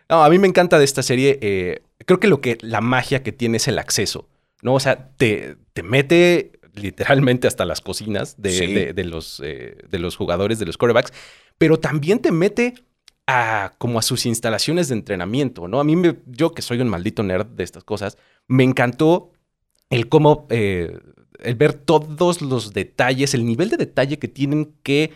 No, 0.09 0.25
a 0.25 0.29
mí 0.31 0.39
me 0.39 0.49
encanta 0.49 0.79
de 0.79 0.85
esta 0.85 1.03
serie. 1.03 1.39
eh, 1.41 1.83
creo 2.07 2.19
que 2.21 2.29
lo 2.29 2.41
que 2.41 2.59
la 2.61 2.81
magia 2.81 3.23
que 3.23 3.33
tiene 3.33 3.59
es 3.59 3.69
el 3.69 3.79
acceso, 3.79 4.29
¿no? 4.63 4.75
O 4.75 4.81
sea, 4.81 5.11
te, 5.17 5.57
te 5.73 5.83
mete 5.83 6.53
literalmente 6.75 7.47
hasta 7.47 7.65
las 7.65 7.81
cocinas 7.81 8.35
de, 8.41 8.51
Sí. 8.51 8.67
de- 8.73 8.93
de 8.93 9.05
los, 9.05 9.41
eh, 9.45 9.77
de 9.89 9.99
los 9.99 10.17
jugadores, 10.17 10.59
de 10.59 10.67
los 10.67 10.77
quarterbacks, 10.77 11.13
pero 11.59 11.79
también 11.79 12.19
te 12.21 12.33
mete 12.33 12.75
a 13.31 13.75
como 13.79 13.99
a 13.99 14.03
sus 14.03 14.27
instalaciones 14.27 14.89
de 14.89 14.95
entrenamiento, 14.95 15.69
¿no? 15.69 15.79
A 15.79 15.85
mí, 15.85 15.95
me, 15.95 16.17
yo 16.27 16.53
que 16.53 16.63
soy 16.63 16.81
un 16.81 16.89
maldito 16.89 17.23
nerd 17.23 17.47
de 17.47 17.65
estas 17.65 17.85
cosas, 17.85 18.19
me 18.49 18.65
encantó 18.65 19.31
el 19.89 20.09
cómo, 20.09 20.47
eh, 20.51 20.99
el 21.39 21.55
ver 21.55 21.75
todos 21.75 22.43
los 22.43 22.73
detalles, 22.73 23.35
el 23.35 23.47
nivel 23.47 23.71
de 23.71 23.77
detalle 23.77 24.19
que 24.19 24.29
tienen 24.29 24.75
que 24.83 25.13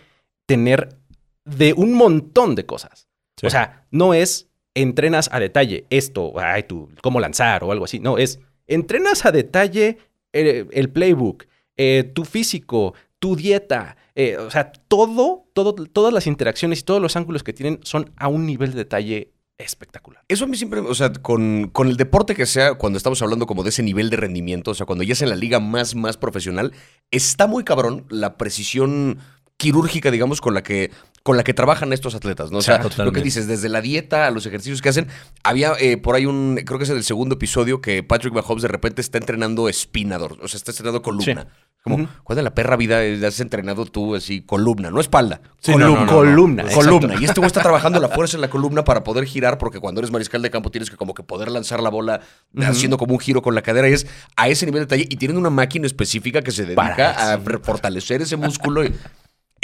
tener 0.46 0.96
de 1.44 1.72
un 1.72 1.94
montón 1.94 2.54
de 2.54 2.66
cosas. 2.66 3.08
Sí. 3.36 3.46
O 3.46 3.50
sea, 3.50 3.86
no 3.90 4.14
es 4.14 4.48
entrenas 4.74 5.28
a 5.32 5.40
detalle 5.40 5.86
esto, 5.90 6.32
ay, 6.38 6.64
tú, 6.64 6.90
cómo 7.02 7.20
lanzar 7.20 7.64
o 7.64 7.72
algo 7.72 7.84
así. 7.84 7.98
No, 7.98 8.18
es 8.18 8.40
entrenas 8.66 9.24
a 9.24 9.32
detalle 9.32 9.98
eh, 10.32 10.66
el 10.70 10.90
playbook, 10.90 11.46
eh, 11.76 12.10
tu 12.14 12.24
físico, 12.24 12.94
tu 13.18 13.36
dieta. 13.36 13.96
Eh, 14.14 14.36
o 14.38 14.50
sea, 14.50 14.72
todo, 14.72 15.46
todo, 15.52 15.74
todas 15.74 16.12
las 16.12 16.26
interacciones 16.26 16.80
y 16.80 16.82
todos 16.82 17.00
los 17.00 17.16
ángulos 17.16 17.42
que 17.42 17.52
tienen 17.52 17.80
son 17.82 18.12
a 18.16 18.28
un 18.28 18.46
nivel 18.46 18.70
de 18.70 18.78
detalle 18.78 19.32
espectacular. 19.58 20.24
Eso 20.28 20.44
a 20.44 20.48
mí 20.48 20.56
siempre, 20.56 20.80
o 20.80 20.94
sea, 20.94 21.12
con, 21.12 21.70
con 21.72 21.88
el 21.88 21.96
deporte 21.96 22.34
que 22.34 22.46
sea, 22.46 22.74
cuando 22.74 22.96
estamos 22.96 23.22
hablando 23.22 23.46
como 23.46 23.62
de 23.62 23.70
ese 23.70 23.82
nivel 23.82 24.10
de 24.10 24.16
rendimiento, 24.16 24.72
o 24.72 24.74
sea, 24.74 24.86
cuando 24.86 25.04
ya 25.04 25.12
es 25.12 25.22
en 25.22 25.30
la 25.30 25.36
liga 25.36 25.60
más, 25.60 25.94
más 25.94 26.16
profesional, 26.16 26.72
está 27.10 27.46
muy 27.46 27.64
cabrón 27.64 28.06
la 28.08 28.36
precisión 28.36 29.18
quirúrgica, 29.56 30.10
digamos, 30.10 30.40
con 30.40 30.54
la 30.54 30.62
que 30.62 30.90
con 31.22 31.38
la 31.38 31.42
que 31.42 31.54
trabajan 31.54 31.94
estos 31.94 32.14
atletas, 32.14 32.50
¿no? 32.50 32.58
O 32.58 32.62
sea, 32.62 32.82
lo 32.98 33.10
que 33.10 33.22
dices, 33.22 33.46
desde 33.46 33.70
la 33.70 33.80
dieta 33.80 34.26
a 34.26 34.30
los 34.30 34.44
ejercicios 34.44 34.82
que 34.82 34.90
hacen, 34.90 35.08
había 35.42 35.72
eh, 35.80 35.96
por 35.96 36.16
ahí 36.16 36.26
un, 36.26 36.60
creo 36.66 36.76
que 36.76 36.84
es 36.84 36.90
el 36.90 37.02
segundo 37.02 37.36
episodio 37.36 37.80
que 37.80 38.02
Patrick 38.02 38.34
Mahomes 38.34 38.60
de 38.60 38.68
repente 38.68 39.00
está 39.00 39.16
entrenando 39.16 39.70
espinador, 39.70 40.36
o 40.42 40.48
sea, 40.48 40.58
está 40.58 40.72
entrenando 40.72 41.00
columna. 41.00 41.48
Como, 41.84 41.96
Ujú. 41.96 42.08
¿cuándo 42.24 42.40
en 42.40 42.44
la 42.44 42.54
perra 42.54 42.76
vida 42.76 43.00
has 43.28 43.40
entrenado 43.40 43.84
tú 43.84 44.14
así 44.14 44.40
columna, 44.40 44.90
no 44.90 45.00
espalda? 45.00 45.42
Sí, 45.60 45.72
no, 45.72 45.78
no, 45.80 45.94
no, 45.96 46.04
no. 46.06 46.12
columna. 46.12 46.64
Columna. 46.74 47.16
Y 47.20 47.26
este 47.26 47.40
güey 47.40 47.46
está 47.46 47.60
trabajando 47.62 48.00
la 48.00 48.08
fuerza 48.08 48.38
en 48.38 48.40
la 48.40 48.48
columna 48.48 48.84
para 48.84 49.04
poder 49.04 49.26
girar, 49.26 49.58
porque 49.58 49.80
cuando 49.80 50.00
eres 50.00 50.10
mariscal 50.10 50.40
de 50.40 50.50
campo 50.50 50.70
tienes 50.70 50.88
que 50.88 50.96
como 50.96 51.12
que 51.12 51.22
poder 51.22 51.50
lanzar 51.50 51.82
la 51.82 51.90
bola 51.90 52.20
haciendo 52.62 52.96
como 52.96 53.12
un 53.12 53.20
giro 53.20 53.42
con 53.42 53.54
la 53.54 53.60
cadera. 53.60 53.86
Y 53.90 53.92
es 53.92 54.06
a 54.34 54.48
ese 54.48 54.64
nivel 54.64 54.80
de 54.80 54.86
detalle. 54.86 55.06
Y 55.10 55.16
tienen 55.16 55.36
una 55.36 55.50
máquina 55.50 55.84
específica 55.86 56.40
que 56.40 56.52
se 56.52 56.62
dedica 56.64 56.74
Para 57.14 57.34
a 57.34 57.38
fortalecer 57.62 58.22
ese 58.22 58.38
músculo. 58.38 58.82
y- 58.82 58.94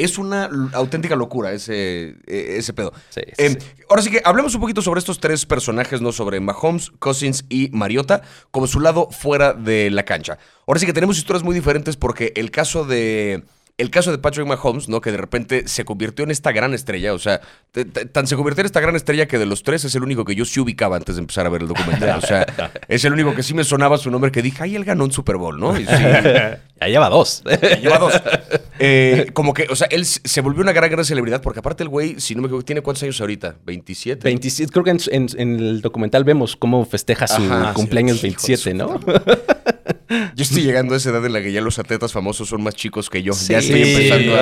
es 0.05 0.19
una 0.19 0.49
auténtica 0.73 1.17
locura 1.17 1.52
ese, 1.52 2.17
eh, 2.26 2.56
ese 2.58 2.73
pedo. 2.73 2.93
Sí, 3.11 3.20
Eh, 3.38 3.50
sí. 3.50 3.58
Ahora 3.88 4.02
sí 4.02 4.11
que 4.11 4.23
hablemos 4.25 4.55
un 4.55 4.61
poquito 4.61 4.82
sobre 4.82 4.99
estos 4.99 5.20
tres 5.20 5.47
personajes, 5.47 6.00
¿no? 6.00 6.12
Sobre 6.12 6.41
Mahomes, 6.41 6.91
Cousins 6.99 7.44
y 7.49 7.70
Mariota, 7.73 8.23
como 8.50 8.67
su 8.67 8.81
lado 8.81 9.08
fuera 9.11 9.52
de 9.52 9.91
la 9.91 10.05
cancha. 10.05 10.39
Ahora 10.67 10.81
sí 10.81 10.86
que 10.86 10.93
tenemos 10.93 11.19
historias 11.19 11.43
muy 11.43 11.55
diferentes 11.55 11.96
porque 11.96 12.32
el 12.36 12.51
caso 12.51 12.84
de. 12.84 13.44
El 13.81 13.91
caso 13.91 14.10
de 14.10 14.19
Patrick 14.19 14.46
Mahomes, 14.46 14.89
¿no? 14.89 15.01
Que 15.01 15.10
de 15.10 15.17
repente 15.17 15.67
se 15.67 15.84
convirtió 15.84 16.25
en 16.25 16.31
esta 16.31 16.53
gran 16.53 16.75
estrella. 16.75 17.15
O 17.15 17.19
sea, 17.19 17.41
tan 18.13 18.27
se 18.27 18.37
convirtió 18.37 18.60
en 18.60 18.67
esta 18.67 18.81
gran 18.81 18.94
estrella 18.96 19.27
que 19.27 19.39
de 19.39 19.46
los 19.46 19.63
tres 19.63 19.84
es 19.84 19.94
el 19.94 20.03
único 20.03 20.25
que 20.25 20.34
yo 20.34 20.44
sí 20.44 20.60
ubicaba 20.60 20.96
antes 20.96 21.17
de 21.17 21.20
empezar 21.22 21.46
a 21.46 21.49
ver 21.49 21.63
el 21.63 21.69
documental. 21.69 22.19
O 22.19 22.27
sea, 22.27 22.46
es 22.89 23.05
el 23.05 23.13
único 23.13 23.34
que 23.34 23.43
sí 23.43 23.55
me 23.55 23.65
sonaba 23.65 23.96
su 23.99 24.10
nombre 24.10 24.31
que 24.31 24.43
dije, 24.43 24.63
ay, 24.63 24.77
él 24.77 24.84
ganó 24.84 25.05
un 25.05 25.13
Super 25.13 25.37
Bowl, 25.37 25.58
¿no? 25.58 25.79
Y 25.79 25.84
sí, 25.87 25.93
Ya 25.93 26.87
lleva 26.89 27.08
dos. 27.08 27.43
Lleva 27.82 27.99
dos. 27.99 28.13
Eh, 28.79 29.31
como 29.34 29.53
que, 29.55 29.67
o 29.70 29.77
sea, 29.77 29.89
él 29.91 30.05
se 30.06 30.41
volvió 30.41 30.63
una 30.63 30.72
gran, 30.72 30.91
gran 30.91 31.05
celebridad 31.05 31.43
porque 31.43 31.60
aparte 31.60 31.82
el 31.82 31.89
güey, 31.89 32.19
si 32.20 32.34
no 32.34 32.43
me 32.43 32.46
equivoco, 32.49 32.65
¿tiene 32.65 32.81
cuántos 32.82 33.03
años 33.03 33.20
ahorita? 33.20 33.56
¿27? 33.67 34.22
27, 34.22 34.72
creo 34.72 34.84
que 34.84 34.91
en, 34.91 34.99
en- 35.10 35.29
en 35.37 35.56
el 35.60 35.81
documental 35.82 36.25
vemos 36.25 36.56
cómo 36.56 36.84
festeja 36.87 37.27
su 37.27 37.43
Ajá, 37.43 37.75
cumpleaños 37.75 38.20
sí, 38.20 38.29
hijo 38.29 38.41
de 38.43 38.46
27, 38.56 38.70
su 38.70 38.77
¿no? 38.77 39.01
Yo 40.34 40.43
estoy 40.43 40.62
llegando 40.62 40.94
a 40.94 40.96
esa 40.96 41.10
edad 41.10 41.24
en 41.24 41.32
la 41.32 41.40
que 41.40 41.52
ya 41.52 41.60
los 41.60 41.79
atletas 41.79 42.12
famosos 42.12 42.48
son 42.48 42.62
más 42.62 42.74
chicos 42.74 43.08
que 43.08 43.22
yo. 43.22 43.32
ya 43.48 43.58
estoy 43.58 43.82
empezando 43.82 44.36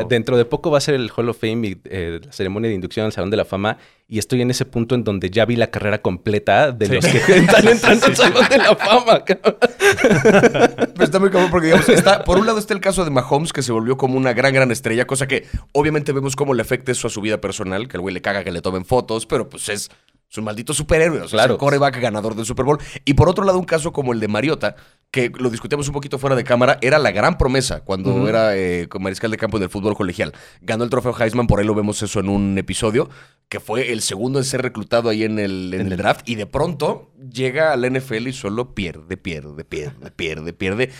a... 0.00 0.04
Dentro 0.04 0.36
de 0.38 0.44
poco 0.46 0.70
va 0.70 0.78
a 0.78 0.80
ser 0.80 0.94
el 0.94 1.10
Hall 1.14 1.28
of 1.28 1.38
Fame 1.38 1.68
y 1.68 1.80
eh, 1.84 2.20
la 2.24 2.32
ceremonia 2.32 2.68
de 2.68 2.74
inducción 2.74 3.04
al 3.06 3.12
Salón 3.12 3.30
de 3.30 3.36
la 3.36 3.44
Fama. 3.44 3.76
Y 4.08 4.18
estoy 4.18 4.40
en 4.40 4.50
ese 4.50 4.64
punto 4.64 4.94
en 4.94 5.04
donde 5.04 5.28
ya 5.28 5.44
vi 5.44 5.56
la 5.56 5.66
carrera 5.70 6.00
completa 6.00 6.72
de 6.72 6.86
Sí. 6.86 6.92
los 6.94 7.04
que 7.06 7.18
están 7.36 7.68
entrando 7.68 8.06
al 8.06 8.16
Salón 8.16 8.48
de 8.48 8.56
la 8.58 8.74
Fama. 8.76 9.24
Pero 9.26 11.04
está 11.04 11.18
muy 11.18 11.30
cabrón 11.30 11.50
porque, 11.50 11.66
digamos, 11.66 11.88
está, 11.90 12.24
por 12.24 12.38
un 12.38 12.46
lado 12.46 12.58
está 12.58 12.72
el 12.74 12.80
caso 12.80 13.04
de 13.04 13.10
Mahomes, 13.10 13.52
que 13.52 13.62
se 13.62 13.72
volvió 13.72 13.96
como 13.98 14.16
una 14.16 14.32
gran, 14.32 14.54
gran 14.54 14.70
estrella, 14.70 15.06
cosa 15.06 15.26
que 15.28 15.46
obviamente 15.72 16.12
vemos 16.12 16.34
cómo 16.36 16.54
le 16.54 16.62
afecta 16.62 16.92
eso 16.92 17.08
a 17.08 17.10
su 17.10 17.20
vida 17.20 17.40
personal, 17.40 17.88
que 17.88 17.96
el 17.96 18.00
güey 18.00 18.14
le 18.14 18.22
caga 18.22 18.44
que 18.44 18.50
le 18.52 18.62
tomen 18.62 18.84
fotos, 18.84 19.26
pero 19.26 19.48
pues 19.48 19.68
es... 19.68 19.90
Es 20.30 20.36
un 20.36 20.44
maldito 20.44 20.74
superhéroe, 20.74 21.20
o 21.22 21.28
sea, 21.28 21.38
Claro. 21.38 21.54
es 21.54 21.56
el 21.56 21.58
coreback 21.58 22.00
ganador 22.00 22.34
del 22.34 22.44
Super 22.44 22.66
Bowl. 22.66 22.78
Y 23.06 23.14
por 23.14 23.28
otro 23.30 23.44
lado, 23.44 23.58
un 23.58 23.64
caso 23.64 23.92
como 23.94 24.12
el 24.12 24.20
de 24.20 24.28
Mariota, 24.28 24.76
que 25.10 25.30
lo 25.38 25.48
discutíamos 25.48 25.88
un 25.88 25.94
poquito 25.94 26.18
fuera 26.18 26.36
de 26.36 26.44
cámara, 26.44 26.76
era 26.82 26.98
la 26.98 27.12
gran 27.12 27.38
promesa 27.38 27.80
cuando 27.80 28.28
era 28.28 28.54
eh, 28.54 28.88
mariscal 29.00 29.30
de 29.30 29.38
campo 29.38 29.56
en 29.56 29.62
el 29.62 29.70
fútbol 29.70 29.94
colegial. 29.96 30.34
Ganó 30.60 30.84
el 30.84 30.90
trofeo 30.90 31.16
Heisman, 31.18 31.46
por 31.46 31.60
ahí 31.60 31.64
lo 31.66 31.74
vemos 31.74 32.02
eso 32.02 32.20
en 32.20 32.28
un 32.28 32.58
episodio, 32.58 33.08
que 33.48 33.58
fue 33.58 33.90
el 33.90 34.02
segundo 34.02 34.38
en 34.38 34.44
ser 34.44 34.60
reclutado 34.60 35.08
ahí 35.08 35.24
en 35.24 35.38
el, 35.38 35.72
en 35.72 35.90
el 35.90 35.96
draft. 35.96 36.28
Y 36.28 36.34
de 36.34 36.44
pronto 36.44 37.10
llega 37.32 37.72
a 37.72 37.76
la 37.78 37.88
NFL 37.88 38.26
y 38.28 38.32
solo 38.34 38.74
pierde, 38.74 39.16
pierde, 39.16 39.64
pierde, 39.64 40.10
pierde, 40.10 40.52
pierde. 40.52 40.90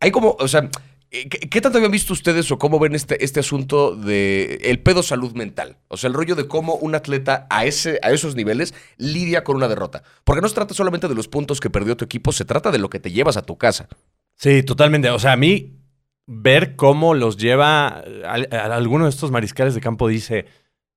Hay 0.00 0.10
como, 0.12 0.34
o 0.40 0.48
sea, 0.48 0.70
¿qué, 1.10 1.28
qué 1.28 1.60
tanto 1.60 1.78
habían 1.78 1.92
visto 1.92 2.12
ustedes 2.12 2.50
o 2.50 2.58
cómo 2.58 2.78
ven 2.78 2.94
este, 2.94 3.24
este 3.24 3.40
asunto 3.40 3.96
de 3.96 4.58
el 4.62 4.80
pedo 4.80 5.02
salud 5.02 5.32
mental? 5.32 5.78
O 5.88 5.96
sea, 5.96 6.08
el 6.08 6.14
rollo 6.14 6.34
de 6.34 6.48
cómo 6.48 6.74
un 6.74 6.94
atleta 6.94 7.46
a, 7.50 7.64
ese, 7.64 7.98
a 8.02 8.10
esos 8.10 8.34
niveles 8.34 8.74
lidia 8.96 9.44
con 9.44 9.56
una 9.56 9.68
derrota. 9.68 10.02
Porque 10.24 10.42
no 10.42 10.48
se 10.48 10.54
trata 10.54 10.74
solamente 10.74 11.08
de 11.08 11.14
los 11.14 11.28
puntos 11.28 11.60
que 11.60 11.70
perdió 11.70 11.96
tu 11.96 12.04
equipo, 12.04 12.32
se 12.32 12.44
trata 12.44 12.70
de 12.70 12.78
lo 12.78 12.90
que 12.90 13.00
te 13.00 13.10
llevas 13.10 13.36
a 13.36 13.42
tu 13.42 13.56
casa. 13.56 13.88
Sí, 14.34 14.62
totalmente. 14.62 15.10
O 15.10 15.18
sea, 15.18 15.32
a 15.32 15.36
mí 15.36 15.78
ver 16.26 16.76
cómo 16.76 17.14
los 17.14 17.36
lleva 17.36 17.88
a, 17.88 18.02
a 18.50 18.76
alguno 18.76 19.04
de 19.04 19.10
estos 19.10 19.30
mariscales 19.30 19.74
de 19.74 19.80
campo 19.80 20.08
dice, 20.08 20.46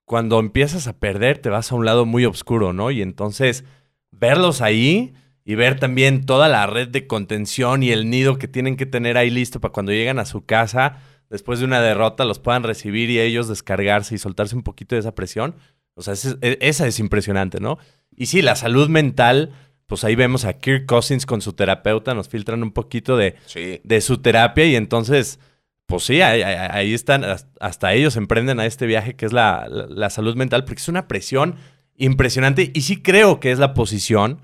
cuando 0.05 0.39
empiezas 0.39 0.87
a 0.87 0.93
perder 0.99 1.37
te 1.37 1.49
vas 1.49 1.71
a 1.71 1.75
un 1.75 1.85
lado 1.85 2.05
muy 2.05 2.25
oscuro, 2.25 2.73
¿no? 2.73 2.91
Y 2.91 3.01
entonces 3.01 3.63
verlos 4.11 4.61
ahí 4.61 5.13
y 5.45 5.55
ver 5.55 5.79
también 5.79 6.25
toda 6.25 6.47
la 6.47 6.67
red 6.67 6.87
de 6.89 7.07
contención 7.07 7.83
y 7.83 7.91
el 7.91 8.09
nido 8.09 8.37
que 8.37 8.47
tienen 8.47 8.77
que 8.77 8.85
tener 8.85 9.17
ahí 9.17 9.29
listo 9.29 9.59
para 9.59 9.71
cuando 9.71 9.91
llegan 9.91 10.19
a 10.19 10.25
su 10.25 10.45
casa, 10.45 10.97
después 11.29 11.59
de 11.59 11.65
una 11.65 11.81
derrota, 11.81 12.25
los 12.25 12.39
puedan 12.39 12.63
recibir 12.63 13.09
y 13.09 13.19
ellos 13.19 13.47
descargarse 13.47 14.15
y 14.15 14.17
soltarse 14.17 14.55
un 14.55 14.63
poquito 14.63 14.95
de 14.95 14.99
esa 14.99 15.15
presión. 15.15 15.55
O 15.95 16.01
sea, 16.03 16.13
e- 16.41 16.57
esa 16.61 16.87
es 16.87 16.99
impresionante, 16.99 17.59
¿no? 17.59 17.77
Y 18.15 18.27
sí, 18.27 18.41
la 18.41 18.55
salud 18.55 18.87
mental, 18.89 19.51
pues 19.87 20.03
ahí 20.03 20.15
vemos 20.15 20.45
a 20.45 20.53
Kirk 20.53 20.85
Cousins 20.85 21.25
con 21.25 21.41
su 21.41 21.53
terapeuta, 21.53 22.13
nos 22.13 22.29
filtran 22.29 22.61
un 22.63 22.71
poquito 22.71 23.17
de, 23.17 23.35
Sí. 23.45 23.81
de 23.83 24.01
su 24.01 24.19
terapia 24.19 24.65
y 24.65 24.75
entonces, 24.75 25.39
pues 25.85 26.03
sí, 26.03 26.21
ahí, 26.21 26.93
están, 26.93 27.23
has- 27.25 27.47
hasta 27.59 27.93
ellos 27.93 28.15
emprenden 28.15 28.59
a 28.59 28.65
este 28.65 28.85
viaje 28.85 29.15
que 29.15 29.25
es 29.25 29.33
la, 29.33 29.67
la- 29.69 29.87
la 29.87 30.09
salud 30.09 30.35
mental, 30.35 30.63
porque 30.65 30.81
es 30.81 30.87
una 30.87 31.07
presión 31.07 31.55
impresionante 31.97 32.71
y 32.73 32.81
sí 32.81 33.01
creo 33.01 33.39
que 33.39 33.51
es 33.51 33.59
la 33.59 33.73
posición 33.73 34.41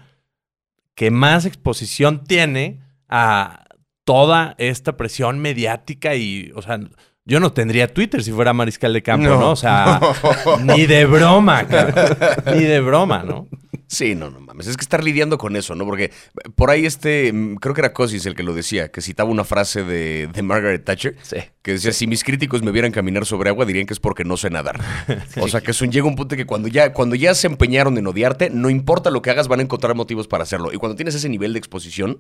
que 0.97 1.11
más 1.11 1.45
exposición 1.45 2.23
tiene 2.23 2.81
a 3.07 3.65
toda 4.03 4.55
esta 4.57 4.97
presión 4.97 5.37
mediática 5.37 6.15
y, 6.15 6.51
o 6.55 6.63
sea, 6.63 6.79
yo 7.27 7.39
no 7.39 7.51
tendría 7.53 7.93
Twitter 7.93 8.24
si 8.24 8.31
fuera 8.31 8.53
mariscal 8.53 8.93
de 8.93 9.03
campo, 9.03 9.27
¿no? 9.27 9.39
No. 9.39 9.51
O 9.51 9.55
sea, 9.55 10.00
ni 10.63 10.86
de 10.88 11.05
broma, 11.05 11.67
cabrón. 11.67 12.17
Ni 12.55 12.63
de 12.63 12.79
broma, 12.79 13.24
¿no? 13.24 13.48
Sí, 13.89 14.15
no, 14.15 14.29
no 14.29 14.39
mames. 14.41 14.67
Es 14.67 14.75
que 14.75 14.81
estar 14.81 15.01
lidiando 15.03 15.38
con 15.38 15.55
eso, 15.55 15.74
¿no? 15.75 15.86
Porque 15.86 16.12
por 16.55 16.69
ahí 16.72 16.86
este, 16.86 17.31
mm, 17.31 17.55
creo 17.55 17.74
que 17.74 17.81
era 17.81 17.93
Cosis 17.93 18.25
el 18.25 18.36
que 18.36 18.43
lo 18.43 18.53
decía, 18.53 18.89
que 18.91 19.01
citaba 19.01 19.29
una 19.29 19.43
frase 19.46 19.84
de, 19.84 20.27
de 20.27 20.41
Margaret 20.41 20.84
Thatcher, 20.84 21.15
Sí. 21.22 21.38
que 21.62 21.74
decía, 21.74 21.93
si 21.93 22.05
mis 22.07 22.24
críticos 22.24 22.63
me 22.63 22.72
vieran 22.72 22.91
caminar 22.91 23.25
sobre 23.25 23.50
agua, 23.50 23.65
dirían 23.65 23.86
que 23.86 23.93
es 23.93 24.00
porque 24.00 24.24
no 24.25 24.36
sé 24.38 24.50
nadar. 24.50 24.79
O 25.41 25.48
sea, 25.48 25.62
que 25.62 25.72
es 25.72 25.81
un, 25.81 25.91
llega 25.91 26.07
un 26.07 26.15
punto 26.15 26.36
que 26.36 26.46
cuando 26.46 26.67
ya, 26.67 26.91
cuando 26.93 27.15
ya 27.15 27.34
se 27.36 27.48
empeñaron 27.48 27.98
en 27.98 28.07
odiarte, 28.07 28.50
no 28.50 28.69
importa 28.69 29.10
lo 29.12 29.22
que 29.22 29.29
hagas, 29.29 29.48
van 29.48 29.60
a 29.60 29.63
encontrar 29.63 29.96
motivos 29.96 30.27
para 30.27 30.43
hacerlo. 30.43 30.72
Y 30.74 30.77
cuando 30.77 30.96
tienes 30.96 31.15
ese 31.15 31.29
nivel 31.29 31.53
de 31.53 31.60
exposición, 31.60 32.19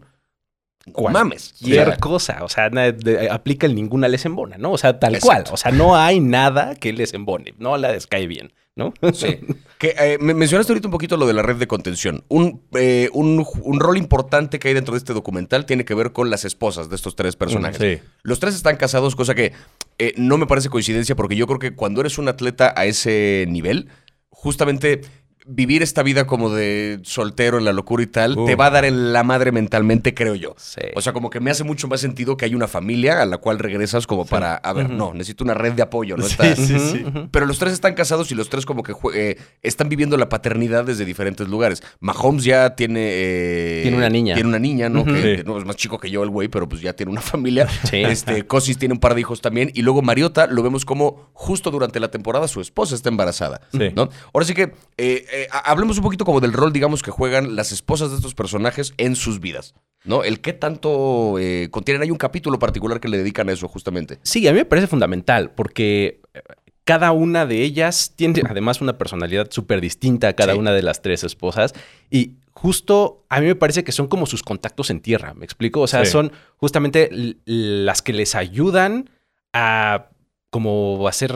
mames. 1.11 1.53
Cualquier 1.59 1.97
cosa, 1.99 2.43
o 2.43 2.49
sea, 2.49 2.69
na- 2.69 2.91
de- 2.91 3.29
aplica 3.29 3.65
el 3.67 3.75
ninguna 3.75 4.07
les 4.07 4.25
embona, 4.25 4.57
¿no? 4.57 4.71
O 4.71 4.77
sea, 4.77 4.99
tal 4.99 5.15
Exacto. 5.15 5.27
cual. 5.27 5.53
O 5.53 5.57
sea, 5.57 5.71
no 5.71 5.95
hay 5.95 6.19
nada 6.19 6.75
que 6.75 6.93
les 6.93 7.13
embone, 7.13 7.53
no 7.57 7.77
la 7.77 7.91
descae 7.91 8.27
bien, 8.27 8.53
¿no? 8.75 8.93
Sí. 9.13 9.39
Que, 9.77 9.95
eh, 9.99 10.17
me- 10.19 10.33
mencionaste 10.33 10.71
ahorita 10.73 10.87
un 10.87 10.91
poquito 10.91 11.17
lo 11.17 11.27
de 11.27 11.33
la 11.33 11.41
red 11.43 11.57
de 11.57 11.67
contención. 11.67 12.23
Un, 12.29 12.61
eh, 12.73 13.09
un, 13.13 13.45
un 13.63 13.79
rol 13.79 13.97
importante 13.97 14.59
que 14.59 14.69
hay 14.69 14.73
dentro 14.73 14.93
de 14.93 14.97
este 14.99 15.13
documental 15.13 15.65
tiene 15.65 15.85
que 15.85 15.93
ver 15.93 16.11
con 16.13 16.29
las 16.29 16.45
esposas 16.45 16.89
de 16.89 16.95
estos 16.95 17.15
tres 17.15 17.35
personajes. 17.35 17.77
Sí. 17.77 18.07
Los 18.23 18.39
tres 18.39 18.55
están 18.55 18.77
casados, 18.77 19.15
cosa 19.15 19.35
que 19.35 19.53
eh, 19.99 20.13
no 20.17 20.37
me 20.37 20.47
parece 20.47 20.69
coincidencia 20.69 21.15
porque 21.15 21.35
yo 21.35 21.45
creo 21.47 21.59
que 21.59 21.75
cuando 21.75 22.01
eres 22.01 22.17
un 22.17 22.27
atleta 22.27 22.73
a 22.75 22.85
ese 22.85 23.45
nivel, 23.49 23.89
justamente 24.29 25.01
vivir 25.47 25.81
esta 25.81 26.03
vida 26.03 26.27
como 26.27 26.49
de 26.49 26.99
soltero 27.03 27.57
en 27.57 27.65
la 27.65 27.73
locura 27.73 28.03
y 28.03 28.07
tal, 28.07 28.37
Uh. 28.37 28.45
te 28.45 28.55
va 28.55 28.67
a 28.67 28.69
dar 28.69 28.85
en 28.85 29.13
la 29.13 29.23
madre 29.23 29.51
mentalmente, 29.51 30.13
creo 30.13 30.35
yo. 30.35 30.53
Sí. 30.57 30.81
O 30.95 31.01
sea, 31.01 31.13
como 31.13 31.29
que 31.29 31.39
me 31.39 31.49
hace 31.51 31.63
mucho 31.63 31.87
más 31.87 32.01
sentido 32.01 32.35
que 32.37 32.45
hay 32.45 32.53
una 32.55 32.67
familia 32.67 33.21
a 33.21 33.25
la 33.25 33.37
cual 33.37 33.59
regresas 33.59 34.05
como 34.07 34.25
para, 34.25 34.55
a 34.55 34.73
ver, 34.73 34.89
no, 34.89 35.13
necesito 35.13 35.43
una 35.43 35.53
red 35.53 35.73
de 35.73 35.81
apoyo, 35.83 36.17
¿no? 36.17 36.23
Sí, 36.25 36.31
Está- 36.31 36.55
sí, 36.55 36.77
sí. 36.79 37.05
Pero 37.31 37.45
los 37.45 37.57
tres 37.59 37.73
están 37.73 37.93
casados 37.93 38.31
y 38.31 38.35
los 38.35 38.49
tres 38.49 38.65
como 38.65 38.83
que 38.83 38.93
eh, 39.13 39.37
están 39.63 39.89
viviendo 39.89 40.17
la 40.17 40.29
paternidad 40.29 40.83
desde 40.85 41.05
diferentes 41.05 41.47
lugares. 41.47 41.81
Mahomes 41.99 42.43
ya 42.43 42.75
tiene... 42.75 42.99
eh, 43.03 43.79
Tiene 43.83 43.97
una 43.97 44.09
niña. 44.09 44.33
Tiene 44.35 44.49
una 44.49 44.59
niña, 44.59 44.89
¿no? 44.89 45.05
Que 45.05 45.37
Sí. 45.37 45.43
no, 45.45 45.57
es 45.57 45.65
más 45.65 45.75
chico 45.77 45.97
que 45.99 46.09
yo 46.11 46.23
el 46.23 46.29
güey, 46.29 46.47
pero 46.49 46.67
pues 46.67 46.81
ya 46.81 46.93
tiene 46.93 47.11
una 47.11 47.21
familia. 47.21 47.67
Sí. 47.89 47.97
Este, 48.03 48.45
Cosis 48.45 48.77
tiene 48.77 48.93
un 48.93 48.99
par 48.99 49.15
de 49.15 49.21
hijos 49.21 49.41
también. 49.41 49.71
Y 49.73 49.81
luego 49.81 50.01
Mariota 50.01 50.47
lo 50.47 50.61
vemos 50.63 50.83
como 50.85 51.29
justo 51.33 51.71
durante 51.71 51.99
la 51.99 52.11
temporada 52.11 52.47
su 52.47 52.59
esposa 52.61 52.95
está 52.95 53.09
embarazada. 53.09 53.61
Sí. 53.71 53.91
¿no? 53.95 54.09
Ahora 54.33 54.45
sí 54.45 54.53
que 54.53 54.73
eh, 54.97 55.25
eh, 55.43 55.47
ha- 55.51 55.71
hablemos 55.71 55.97
un 55.97 56.03
poquito 56.03 56.25
como 56.25 56.39
del 56.39 56.53
rol, 56.53 56.71
digamos, 56.73 57.01
que 57.03 57.11
juegan 57.11 57.55
las 57.55 57.71
esposas 57.71 58.09
de 58.11 58.17
estos 58.17 58.33
personajes 58.35 58.93
en 58.97 59.15
sus 59.15 59.39
vidas. 59.39 59.73
¿No? 60.03 60.23
El 60.23 60.39
qué 60.39 60.53
tanto 60.53 61.37
eh, 61.39 61.67
contienen. 61.71 62.01
Hay 62.03 62.11
un 62.11 62.17
capítulo 62.17 62.59
particular 62.59 62.99
que 63.01 63.09
le 63.09 63.17
dedican 63.17 63.49
a 63.49 63.51
eso, 63.51 63.67
justamente. 63.67 64.19
Sí, 64.23 64.47
a 64.47 64.51
mí 64.53 64.57
me 64.59 64.65
parece 64.65 64.87
fundamental 64.87 65.51
porque 65.51 66.21
eh, 66.33 66.41
cada 66.85 67.11
una 67.11 67.45
de 67.45 67.63
ellas 67.63 68.13
tiene 68.15 68.41
además 68.49 68.79
una 68.79 68.97
personalidad 68.97 69.47
súper 69.51 69.81
distinta 69.81 70.29
a 70.29 70.33
cada 70.33 70.53
Sí. 70.53 70.59
una 70.59 70.71
de 70.71 70.81
las 70.83 71.01
tres 71.01 71.25
esposas 71.25 71.73
y 72.09 72.35
justo 72.53 73.25
a 73.27 73.41
mí 73.41 73.47
me 73.47 73.55
parece 73.55 73.83
que 73.83 73.91
son 73.91 74.07
como 74.07 74.25
sus 74.27 74.43
contactos 74.43 74.89
en 74.91 75.01
tierra, 75.01 75.33
¿me 75.33 75.43
explico? 75.43 75.81
O 75.81 75.87
sea, 75.87 76.05
Sí. 76.05 76.11
son 76.11 76.31
justamente 76.55 77.09
las 77.45 78.01
que 78.01 78.13
les 78.13 78.35
ayudan 78.35 79.09
a 79.53 80.07
como 80.49 81.05
hacer 81.09 81.33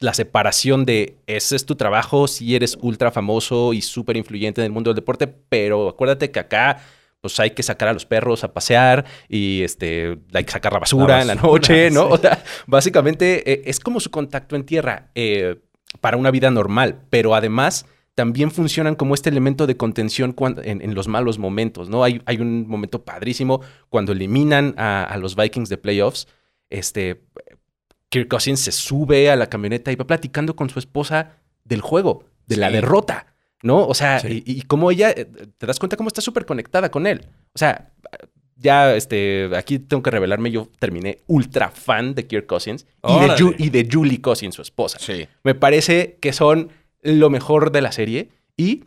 la 0.00 0.14
separación 0.14 0.84
de 0.86 1.18
ese 1.26 1.56
es 1.56 1.66
tu 1.66 1.76
trabajo 1.76 2.26
si 2.26 2.54
eres 2.56 2.76
ultra 2.80 3.10
famoso 3.10 3.72
y 3.74 3.82
súper 3.82 4.16
influyente 4.16 4.60
en 4.60 4.64
el 4.66 4.72
mundo 4.72 4.90
del 4.90 4.96
deporte, 4.96 5.26
pero 5.26 5.88
acuérdate 5.90 6.30
que 6.30 6.40
acá 6.40 6.78
pues 7.20 7.38
hay 7.38 7.50
que 7.50 7.62
sacar 7.62 7.88
a 7.88 7.92
los 7.92 8.06
perros 8.06 8.42
a 8.44 8.54
pasear 8.54 9.04
y 9.28 9.62
este 9.62 10.18
hay 10.32 10.44
que 10.44 10.52
sacar 10.52 10.72
la 10.72 10.78
basura, 10.78 11.16
La 11.16 11.20
en 11.20 11.26
la 11.28 11.34
noche, 11.34 11.90
¿no? 11.92 12.06
sí. 12.06 12.12
O 12.12 12.16
sea, 12.18 12.42
básicamente 12.66 13.52
eh, 13.52 13.62
es 13.66 13.78
como 13.78 14.00
su 14.00 14.10
contacto 14.10 14.56
en 14.56 14.64
tierra 14.64 15.10
eh, 15.14 15.56
para 16.00 16.16
una 16.16 16.30
vida 16.30 16.50
normal, 16.50 17.02
pero 17.10 17.34
además 17.34 17.84
también 18.14 18.50
funcionan 18.50 18.94
como 18.94 19.14
este 19.14 19.28
elemento 19.28 19.66
de 19.66 19.76
contención 19.76 20.32
cuan- 20.32 20.60
en, 20.64 20.80
en 20.82 20.94
los 20.94 21.08
malos 21.08 21.38
momentos, 21.38 21.88
¿no? 21.90 22.04
Hay, 22.04 22.22
hay 22.24 22.38
un 22.38 22.66
momento 22.68 23.04
padrísimo 23.04 23.60
cuando 23.90 24.12
eliminan 24.12 24.74
a, 24.78 25.04
a 25.04 25.16
los 25.18 25.36
Vikings 25.36 25.68
de 25.68 25.76
playoffs, 25.78 26.26
este, 26.70 27.22
Kirk 28.10 28.28
Cousins 28.28 28.60
se 28.60 28.72
sube 28.72 29.30
a 29.30 29.36
la 29.36 29.48
camioneta 29.48 29.90
y 29.90 29.96
va 29.96 30.06
platicando 30.06 30.54
con 30.56 30.68
su 30.68 30.78
esposa 30.78 31.36
del 31.64 31.80
juego, 31.80 32.24
de 32.46 32.56
la 32.56 32.70
derrota, 32.70 33.26
¿no? 33.62 33.86
O 33.86 33.94
sea, 33.94 34.18
Sí. 34.20 34.42
y, 34.44 34.58
y 34.58 34.62
cómo 34.62 34.90
ella, 34.90 35.10
eh, 35.10 35.26
te 35.56 35.66
das 35.66 35.78
cuenta 35.78 35.96
cómo 35.96 36.08
está 36.08 36.20
súper 36.20 36.44
conectada 36.44 36.90
con 36.90 37.06
él. 37.06 37.26
O 37.54 37.58
sea, 37.58 37.90
ya, 38.56 38.94
este, 38.94 39.48
aquí 39.56 39.78
tengo 39.78 40.02
que 40.02 40.10
revelarme, 40.10 40.50
yo 40.50 40.68
terminé 40.78 41.18
ultra 41.28 41.70
fan 41.70 42.14
de 42.14 42.26
Kirk 42.26 42.46
Cousins 42.46 42.84
y 43.08 43.20
de. 43.20 43.28
Ju- 43.36 43.54
y 43.56 43.70
de 43.70 43.88
Julie 43.90 44.20
Cousins, 44.20 44.54
su 44.54 44.60
esposa. 44.62 44.98
Sí. 45.00 45.26
Me 45.44 45.54
parece 45.54 46.18
que 46.20 46.32
son 46.32 46.70
lo 47.02 47.30
mejor 47.30 47.72
de 47.72 47.80
la 47.80 47.92
serie 47.92 48.28
y 48.58 48.84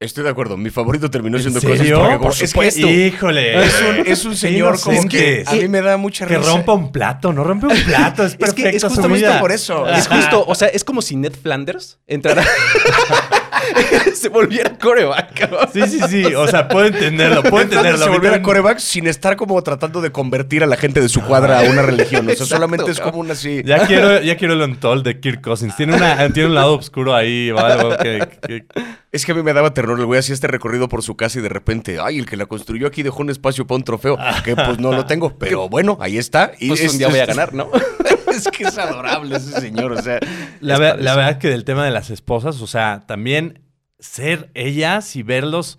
Estoy 0.00 0.22
de 0.22 0.30
acuerdo. 0.30 0.56
Mi 0.56 0.70
favorito 0.70 1.10
terminó 1.10 1.38
¿En 1.38 1.42
siendo 1.42 1.60
serio? 1.60 1.98
Porque 1.98 2.12
como- 2.18 2.24
Por 2.26 2.32
es 2.34 2.38
que 2.38 2.46
supuesto. 2.46 2.86
esto- 2.86 2.90
Híjole. 3.16 3.64
Es 3.66 3.82
un, 3.82 4.06
es 4.06 4.24
un 4.26 4.34
Sí, 4.36 4.40
señor 4.46 4.70
no 4.72 4.76
sé, 4.78 4.84
como 4.84 4.98
es 5.00 5.06
que, 5.06 5.18
que- 5.18 5.44
a 5.44 5.52
mí 5.54 5.66
me 5.66 5.82
da 5.82 5.96
mucha 5.96 6.24
Que 6.24 6.38
risa. 6.38 6.50
rompa 6.52 6.72
un 6.74 6.92
plato, 6.92 7.32
no 7.32 7.42
rompe 7.42 7.66
un 7.66 7.82
plato, 7.82 8.22
es 8.22 8.32
Es 8.34 8.38
perfecto. 8.38 8.70
que 8.70 8.76
es 8.76 8.84
justamente 8.84 9.26
vida. 9.26 9.40
por 9.40 9.50
eso. 9.50 9.88
es 9.88 10.06
justo, 10.06 10.44
o 10.46 10.54
sea, 10.54 10.68
es 10.68 10.84
como 10.84 11.02
si 11.02 11.16
Ned 11.16 11.32
Flanders 11.42 11.98
entrara, 12.06 12.44
se 14.14 14.28
volviera 14.28 14.78
coreback. 14.78 15.34
cabrón. 15.36 15.68
Sí, 15.72 15.82
sí, 15.88 15.98
sí. 16.08 16.24
O 16.32 16.46
sea, 16.46 16.68
puedo 16.68 16.86
entenderlo, 16.86 17.42
puedo 17.42 17.62
entenderlo. 17.64 18.04
se 18.04 18.08
volviera 18.10 18.40
coreback 18.40 18.78
sin 18.78 19.08
estar 19.08 19.34
como 19.36 19.60
tratando 19.64 20.00
de 20.00 20.12
convertir 20.12 20.62
a 20.62 20.66
la 20.68 20.76
gente 20.76 21.00
de 21.00 21.08
su 21.08 21.22
cuadra 21.22 21.58
a 21.58 21.62
una 21.62 21.82
religión. 21.82 22.20
O 22.20 22.24
sea, 22.26 22.32
Exacto, 22.34 22.54
solamente 22.54 22.88
es 22.92 23.00
como 23.00 23.18
una 23.18 23.32
así. 23.32 23.62
Ya 23.64 23.84
quiero, 23.84 24.20
ya 24.20 24.36
quiero 24.36 24.54
el 24.54 24.62
ontol 24.62 25.02
de 25.02 25.18
Kirk 25.18 25.40
Cousins. 25.42 25.74
Tiene, 25.76 25.96
una, 25.96 26.28
tiene 26.32 26.48
un 26.50 26.54
lado 26.54 26.76
oscuro 26.76 27.16
ahí 27.16 27.50
o 27.50 27.58
algo 27.58 27.96
que, 27.96 28.28
que- 28.46 28.64
Es 29.10 29.24
que 29.24 29.32
a 29.32 29.34
mí 29.34 29.42
me 29.42 29.52
daba 29.54 29.72
terror 29.72 29.87
el 29.96 30.04
güey 30.06 30.18
hacía 30.20 30.34
este 30.34 30.46
recorrido 30.46 30.88
por 30.88 31.02
su 31.02 31.16
casa 31.16 31.38
y 31.38 31.42
de 31.42 31.48
repente, 31.48 31.98
ay, 32.00 32.18
el 32.18 32.26
que 32.26 32.36
la 32.36 32.46
construyó 32.46 32.86
aquí 32.86 33.02
dejó 33.02 33.22
un 33.22 33.30
espacio 33.30 33.66
para 33.66 33.76
un 33.76 33.84
trofeo. 33.84 34.16
Que 34.44 34.54
pues 34.56 34.78
no 34.78 34.92
lo 34.92 35.06
tengo, 35.06 35.36
pero 35.38 35.68
bueno, 35.68 35.96
ahí 36.00 36.18
está. 36.18 36.52
Y 36.58 36.68
Pues 36.68 36.80
es, 36.80 36.92
un 36.92 36.98
día 36.98 37.08
voy 37.08 37.18
a 37.20 37.26
ganar, 37.26 37.54
¿no? 37.54 37.70
es 38.30 38.48
que 38.48 38.64
es 38.64 38.78
adorable 38.78 39.36
ese 39.36 39.60
señor, 39.60 39.92
o 39.92 40.02
sea. 40.02 40.20
La, 40.60 40.78
ver- 40.78 40.96
verdad 40.98 41.38
que 41.38 41.48
del 41.48 41.64
tema 41.64 41.84
de 41.84 41.90
las 41.90 42.10
esposas, 42.10 42.60
o 42.60 42.66
sea, 42.66 43.04
también 43.06 43.62
ser 43.98 44.50
ellas 44.54 45.16
y 45.16 45.22
verlos, 45.22 45.78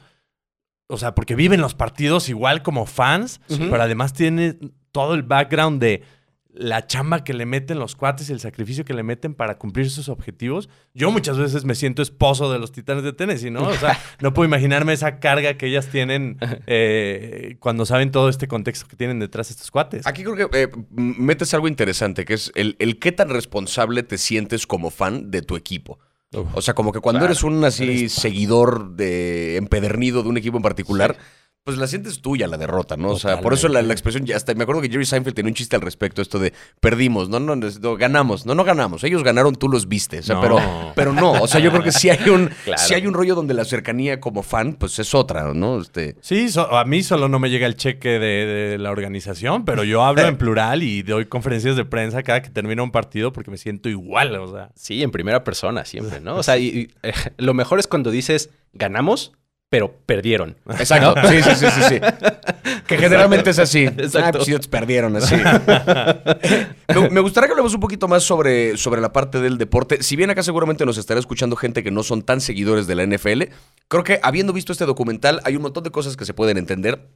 o 0.87 0.97
sea, 0.97 1.15
porque 1.15 1.35
viven 1.35 1.61
los 1.61 1.75
partidos 1.75 2.29
igual 2.29 2.63
como 2.63 2.85
fans, 2.85 3.39
pero 3.47 3.81
además 3.81 4.13
tiene 4.13 4.57
todo 4.91 5.13
el 5.13 5.23
background 5.23 5.79
de 5.81 6.03
la 6.61 6.85
chamba 6.87 7.23
que 7.23 7.33
le 7.33 7.45
meten 7.45 7.79
los 7.79 7.95
cuates 7.95 8.29
y 8.29 8.33
el 8.33 8.41
sacrificio 8.41 8.83
que 8.83 8.93
le 8.93 9.01
meten 9.01 9.33
para 9.33 9.57
cumplir 9.57 9.89
sus 9.89 10.09
objetivos. 10.09 10.67
Yo 10.93 11.09
muchas 11.09 11.37
veces 11.37 11.63
me 11.63 11.73
siento 11.73 12.01
esposo 12.01 12.51
de 12.51 12.59
los 12.59 12.73
Titanes 12.73 13.03
de 13.05 13.13
Tennessee, 13.13 13.49
¿no? 13.49 13.63
O 13.63 13.73
sea, 13.75 13.97
no 14.19 14.33
puedo 14.33 14.45
imaginarme 14.47 14.91
esa 14.91 15.19
carga 15.19 15.53
que 15.57 15.67
ellas 15.67 15.87
tienen 15.87 16.37
eh, 16.67 17.55
cuando 17.59 17.85
saben 17.85 18.11
todo 18.11 18.27
este 18.27 18.47
contexto 18.49 18.87
que 18.87 18.97
tienen 18.97 19.19
detrás 19.19 19.49
estos 19.51 19.71
cuates. 19.71 20.05
Aquí 20.05 20.23
creo 20.25 20.49
que 20.49 20.59
eh, 20.63 20.67
metes 20.91 21.53
algo 21.53 21.67
interesante, 21.69 22.25
que 22.25 22.33
es 22.33 22.51
el, 22.55 22.75
el 22.79 22.99
qué 22.99 23.11
tan 23.13 23.29
responsable 23.29 24.03
te 24.03 24.17
sientes 24.17 24.67
como 24.67 24.89
fan 24.89 25.31
de 25.31 25.41
tu 25.41 25.55
equipo. 25.55 25.99
Uf. 26.33 26.45
O 26.53 26.61
sea, 26.61 26.73
como 26.73 26.91
que 26.91 26.99
cuando 26.99 27.19
Claro, 27.19 27.31
eres 27.31 27.43
un 27.43 27.63
así 27.63 27.83
eres- 28.01 28.11
seguidor 28.13 28.91
de 28.95 29.55
empedernido 29.55 30.23
de 30.23 30.29
un 30.29 30.37
equipo 30.37 30.57
en 30.57 30.63
particular, 30.63 31.15
pues 31.63 31.77
la 31.77 31.85
sientes 31.87 32.21
tuya 32.21 32.47
la 32.47 32.57
derrota, 32.57 32.97
¿no? 32.97 33.09
O 33.09 33.19
sea, 33.19 33.41
por 33.41 33.53
eso 33.53 33.67
la, 33.67 33.81
la 33.83 33.93
expresión, 33.93 34.25
ya 34.25 34.35
hasta 34.35 34.55
me 34.55 34.63
acuerdo 34.63 34.81
que 34.81 34.89
Jerry 34.89 35.05
Seinfeld 35.05 35.35
tenía 35.35 35.49
un 35.49 35.53
chiste 35.55 35.75
al 35.75 35.83
respecto, 35.83 36.21
esto 36.21 36.39
de 36.39 36.51
perdimos, 36.79 37.29
no, 37.29 37.39
no, 37.39 37.55
no, 37.55 37.95
ganamos, 37.97 38.45
no, 38.47 38.55
no 38.55 38.63
ganamos, 38.63 39.03
ellos 39.03 39.23
ganaron, 39.23 39.55
tú 39.55 39.69
los 39.69 39.87
viste, 39.87 40.19
o 40.19 40.23
sea, 40.23 40.35
No. 40.35 40.41
pero, 40.41 40.57
pero 40.95 41.13
no, 41.13 41.33
o 41.33 41.47
sea, 41.47 41.59
yo 41.59 41.69
creo 41.69 41.83
que 41.83 41.91
sí 41.91 42.09
hay 42.09 42.27
un, 42.29 42.49
Claro. 42.65 42.81
sí 42.83 42.93
hay 42.95 43.05
un 43.05 43.13
rollo 43.13 43.35
donde 43.35 43.53
la 43.53 43.65
cercanía 43.65 44.19
como 44.19 44.41
fan, 44.41 44.73
pues 44.73 44.97
es 44.97 45.13
otra, 45.13 45.53
¿no? 45.53 45.79
Este, 45.79 46.15
Sí, 46.21 46.49
so- 46.49 46.75
a 46.75 46.85
mí 46.85 47.03
solo 47.03 47.29
no 47.29 47.37
me 47.39 47.51
llega 47.51 47.67
el 47.67 47.75
cheque 47.75 48.17
de, 48.19 48.45
de 48.47 48.77
la 48.79 48.89
organización, 48.89 49.63
pero 49.65 49.83
yo 49.83 50.03
hablo 50.03 50.23
en 50.27 50.37
plural 50.39 50.81
y 50.81 51.03
doy 51.03 51.25
conferencias 51.25 51.75
de 51.75 51.85
prensa 51.85 52.23
cada 52.23 52.41
que 52.41 52.49
termina 52.49 52.81
un 52.81 52.91
partido 52.91 53.31
porque 53.31 53.51
me 53.51 53.57
siento 53.57 53.89
igual, 53.89 54.35
o 54.37 54.51
sea. 54.51 54.71
Sí, 54.75 55.03
en 55.03 55.11
primera 55.11 55.43
persona 55.43 55.85
siempre, 55.85 56.19
¿no? 56.19 56.37
O 56.37 56.41
sea, 56.43 56.57
y, 56.57 56.65
y, 56.67 56.91
eh, 57.03 57.13
lo 57.37 57.53
mejor 57.53 57.77
es 57.79 57.85
cuando 57.85 58.09
dices 58.11 58.49
ganamos, 58.73 59.33
pero 59.69 59.93
perdieron. 60.05 60.57
Exacto. 60.67 61.13
Sí, 61.27 61.43
sí, 61.43 61.55
sí, 61.55 61.65
sí, 61.69 61.81
sí. 61.89 61.99
Que 62.87 62.97
generalmente 62.97 63.51
es 63.51 63.59
así. 63.59 63.85
Exacto. 63.85 64.39
Ah, 64.41 64.45
pues 64.45 64.67
perdieron 64.67 65.15
así. 65.15 65.35
me, 66.95 67.09
me 67.09 67.19
gustaría 67.19 67.47
que 67.47 67.51
hablemos 67.51 67.73
un 67.75 67.79
poquito 67.79 68.07
más 68.07 68.23
sobre, 68.23 68.77
sobre 68.77 68.99
la 68.99 69.13
parte 69.13 69.39
del 69.39 69.59
deporte. 69.59 70.01
Si 70.01 70.15
bien 70.15 70.31
acá 70.31 70.41
seguramente 70.41 70.85
nos 70.85 70.97
estará 70.97 71.19
escuchando 71.19 71.55
gente 71.55 71.83
que 71.83 71.91
no 71.91 72.01
son 72.01 72.23
tan 72.23 72.41
seguidores 72.41 72.87
de 72.87 72.95
la 72.95 73.05
NFL, 73.05 73.43
creo 73.87 74.03
que 74.03 74.19
habiendo 74.23 74.53
visto 74.53 74.71
este 74.71 74.85
documental 74.85 75.39
hay 75.43 75.55
un 75.55 75.61
montón 75.61 75.83
de 75.83 75.91
cosas 75.91 76.17
que 76.17 76.25
se 76.25 76.33
pueden 76.33 76.57
entender. 76.57 77.07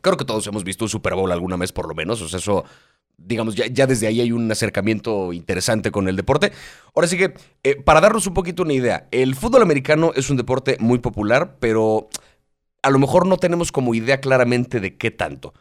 Creo 0.00 0.16
que 0.16 0.24
todos 0.24 0.46
hemos 0.48 0.64
visto 0.64 0.84
un 0.84 0.88
Super 0.88 1.14
Bowl 1.14 1.30
alguna 1.30 1.56
vez 1.56 1.70
por 1.70 1.88
lo 1.88 1.94
menos. 1.94 2.20
O 2.22 2.28
sea, 2.28 2.40
eso 2.40 2.64
digamos, 3.24 3.54
ya, 3.54 3.66
ya 3.66 3.86
desde 3.86 4.06
ahí 4.06 4.20
hay 4.20 4.32
un 4.32 4.50
acercamiento 4.50 5.32
interesante 5.32 5.90
con 5.90 6.08
el 6.08 6.16
deporte. 6.16 6.52
Ahora 6.94 7.08
sí 7.08 7.16
que, 7.16 7.34
eh, 7.62 7.76
para 7.76 8.00
darnos 8.00 8.26
un 8.26 8.34
poquito 8.34 8.62
una 8.62 8.72
idea, 8.72 9.06
el 9.10 9.34
fútbol 9.34 9.62
americano 9.62 10.12
es 10.14 10.30
un 10.30 10.36
deporte 10.36 10.76
muy 10.80 10.98
popular, 10.98 11.56
pero 11.60 12.08
a 12.82 12.90
lo 12.90 12.98
mejor 12.98 13.26
no 13.26 13.36
tenemos 13.36 13.72
como 13.72 13.94
idea 13.94 14.20
claramente 14.20 14.80
de 14.80 14.96
qué 14.96 15.10
tanto. 15.10 15.54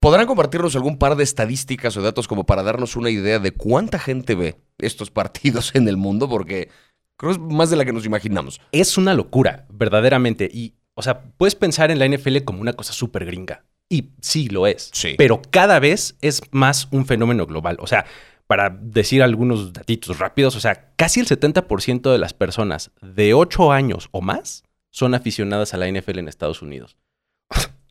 ¿Podrán 0.00 0.26
compartirnos 0.26 0.74
algún 0.74 0.98
par 0.98 1.16
de 1.16 1.22
estadísticas 1.22 1.96
o 1.96 2.02
datos 2.02 2.26
como 2.26 2.44
para 2.44 2.62
darnos 2.62 2.96
una 2.96 3.10
idea 3.10 3.38
de 3.38 3.52
cuánta 3.52 3.98
gente 3.98 4.34
ve 4.34 4.56
estos 4.78 5.10
partidos 5.10 5.74
en 5.74 5.88
el 5.88 5.96
mundo? 5.96 6.28
Porque 6.28 6.70
creo 7.16 7.32
que 7.32 7.40
es 7.40 7.52
más 7.54 7.70
de 7.70 7.76
la 7.76 7.84
que 7.84 7.92
nos 7.92 8.04
imaginamos. 8.04 8.60
Es 8.72 8.98
una 8.98 9.14
locura, 9.14 9.66
verdaderamente. 9.70 10.50
Y, 10.52 10.74
o 10.94 11.02
sea, 11.02 11.22
puedes 11.36 11.54
pensar 11.54 11.90
en 11.90 12.00
la 12.00 12.08
NFL 12.08 12.38
como 12.44 12.60
una 12.60 12.72
cosa 12.72 12.92
súper 12.92 13.24
gringa. 13.24 13.64
Y 13.92 14.08
sí 14.22 14.48
lo 14.48 14.66
es. 14.66 14.88
Sí. 14.94 15.16
Pero 15.18 15.42
cada 15.50 15.78
vez 15.78 16.16
es 16.22 16.40
más 16.50 16.88
un 16.92 17.04
fenómeno 17.04 17.44
global. 17.44 17.76
O 17.78 17.86
sea, 17.86 18.06
para 18.46 18.70
decir 18.70 19.22
algunos 19.22 19.74
datitos 19.74 20.18
rápidos, 20.18 20.56
o 20.56 20.60
sea, 20.60 20.94
casi 20.96 21.20
el 21.20 21.26
70% 21.26 22.10
de 22.10 22.16
las 22.16 22.32
personas 22.32 22.90
de 23.02 23.34
8 23.34 23.70
años 23.70 24.08
o 24.10 24.22
más 24.22 24.64
son 24.88 25.14
aficionadas 25.14 25.74
a 25.74 25.76
la 25.76 25.90
NFL 25.90 26.20
en 26.20 26.28
Estados 26.28 26.62
Unidos. 26.62 26.96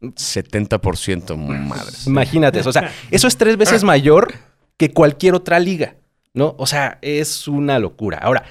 70% 0.01 1.38
madres. 1.38 2.08
Imagínate, 2.08 2.62
eso, 2.62 2.70
o 2.70 2.74
sea, 2.74 2.91
eso 3.12 3.27
es 3.27 3.38
tres 3.38 3.55
veces 3.58 3.84
mayor 3.84 4.34
que 4.77 4.89
cualquier 4.89 5.36
otra 5.36 5.60
liga, 5.60 5.98
¿no? 6.34 6.55
O 6.58 6.65
sea, 6.65 6.98
es 7.03 7.48
una 7.48 7.77
locura. 7.77 8.17
Ahora, 8.17 8.46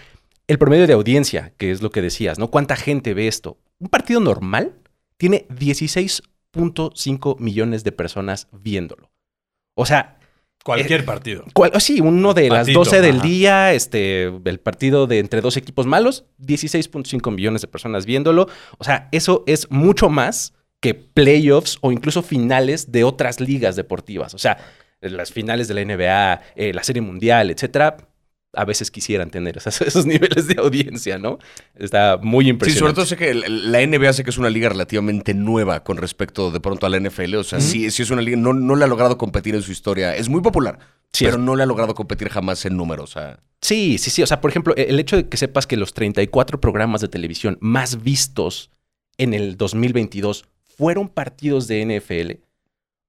el 0.46 0.56
promedio 0.56 0.86
de 0.86 0.92
audiencia, 0.92 1.52
que 1.56 1.72
es 1.72 1.82
lo 1.82 1.90
que 1.90 2.00
decías, 2.00 2.38
¿no? 2.38 2.48
¿Cuánta 2.48 2.76
gente 2.76 3.12
ve 3.12 3.26
esto? 3.26 3.58
Un 3.80 3.88
partido 3.88 4.20
normal 4.20 4.76
tiene 5.16 5.46
16.5 6.52 7.38
millones 7.38 7.84
de 7.84 7.92
personas 7.92 8.48
viéndolo. 8.52 9.10
O 9.74 9.86
sea, 9.86 10.16
Cualquier 10.62 11.06
partido. 11.06 11.44
¿cuál- 11.54 11.72
oh, 11.74 11.80
sí, 11.80 12.00
uno 12.02 12.34
de 12.34 12.50
las 12.50 12.60
Patito, 12.66 12.80
12 12.80 13.00
del 13.00 13.20
día, 13.22 13.72
este, 13.72 14.24
el 14.24 14.60
partido 14.60 15.06
de 15.06 15.18
entre 15.18 15.40
dos 15.40 15.56
equipos 15.56 15.86
malos, 15.86 16.26
16.5 16.38 17.30
millones 17.30 17.62
de 17.62 17.68
personas 17.68 18.04
viéndolo. 18.04 18.46
O 18.76 18.84
sea, 18.84 19.08
eso 19.10 19.42
es 19.46 19.70
mucho 19.70 20.10
más 20.10 20.52
que 20.80 20.92
playoffs 20.94 21.78
o 21.80 21.92
incluso 21.92 22.22
finales 22.22 22.92
de 22.92 23.04
otras 23.04 23.40
ligas 23.40 23.74
deportivas. 23.74 24.34
O 24.34 24.38
sea, 24.38 24.58
las 25.00 25.32
finales 25.32 25.66
de 25.66 25.74
la 25.74 25.80
NBA, 25.80 26.42
eh, 26.56 26.74
la 26.74 26.82
Serie 26.84 27.00
Mundial, 27.02 27.50
etcétera. 27.50 27.96
A 28.52 28.64
veces 28.64 28.90
quisieran 28.90 29.30
tener 29.30 29.56
esas- 29.58 29.80
esos 29.82 30.06
niveles 30.06 30.48
de 30.48 30.56
audiencia, 30.58 31.18
¿no? 31.18 31.38
Está 31.76 32.18
muy 32.20 32.44
Sí, 32.46 32.50
impresionante. 32.50 32.80
sobre 32.80 32.92
todo 32.94 33.06
sé 33.06 33.16
que 33.16 33.34
la 33.34 33.80
NBA 33.86 34.12
sé 34.12 34.24
que 34.24 34.30
es 34.30 34.38
una 34.38 34.50
liga 34.50 34.68
relativamente 34.68 35.34
nueva 35.34 35.84
con 35.84 35.96
respecto 35.98 36.50
de 36.50 36.60
pronto 36.60 36.86
a 36.86 36.88
la 36.88 36.98
NFL. 36.98 37.36
O 37.36 37.44
sea, 37.44 37.60
sí, 37.60 37.90
sí 37.90 38.02
es 38.02 38.10
una 38.10 38.22
liga, 38.22 38.36
no, 38.36 38.52
no 38.52 38.74
le 38.76 38.84
ha 38.84 38.88
logrado 38.88 39.16
competir 39.18 39.54
en 39.54 39.62
su 39.62 39.70
historia. 39.72 40.16
Es 40.16 40.28
muy 40.28 40.40
popular, 40.40 40.78
Sí, 41.12 41.24
pero 41.24 41.36
es- 41.36 41.42
no 41.42 41.54
le 41.56 41.62
ha 41.62 41.66
logrado 41.66 41.94
competir 41.94 42.28
jamás 42.28 42.64
en 42.66 42.76
números. 42.76 43.10
O 43.10 43.20
sea, 43.20 43.40
Sí, 43.62 43.98
sí, 43.98 44.08
sí. 44.10 44.22
O 44.22 44.26
sea, 44.26 44.40
por 44.40 44.50
ejemplo, 44.50 44.74
el 44.76 44.98
hecho 44.98 45.16
de 45.16 45.28
que 45.28 45.36
sepas 45.36 45.66
que 45.66 45.76
los 45.76 45.92
34 45.94 46.60
programas 46.60 47.02
de 47.02 47.08
televisión 47.08 47.58
más 47.60 48.02
vistos 48.02 48.70
en 49.18 49.34
el 49.34 49.56
2022 49.58 50.46
fueron 50.78 51.08
partidos 51.08 51.68
de 51.68 51.82
NFL, 51.82 52.40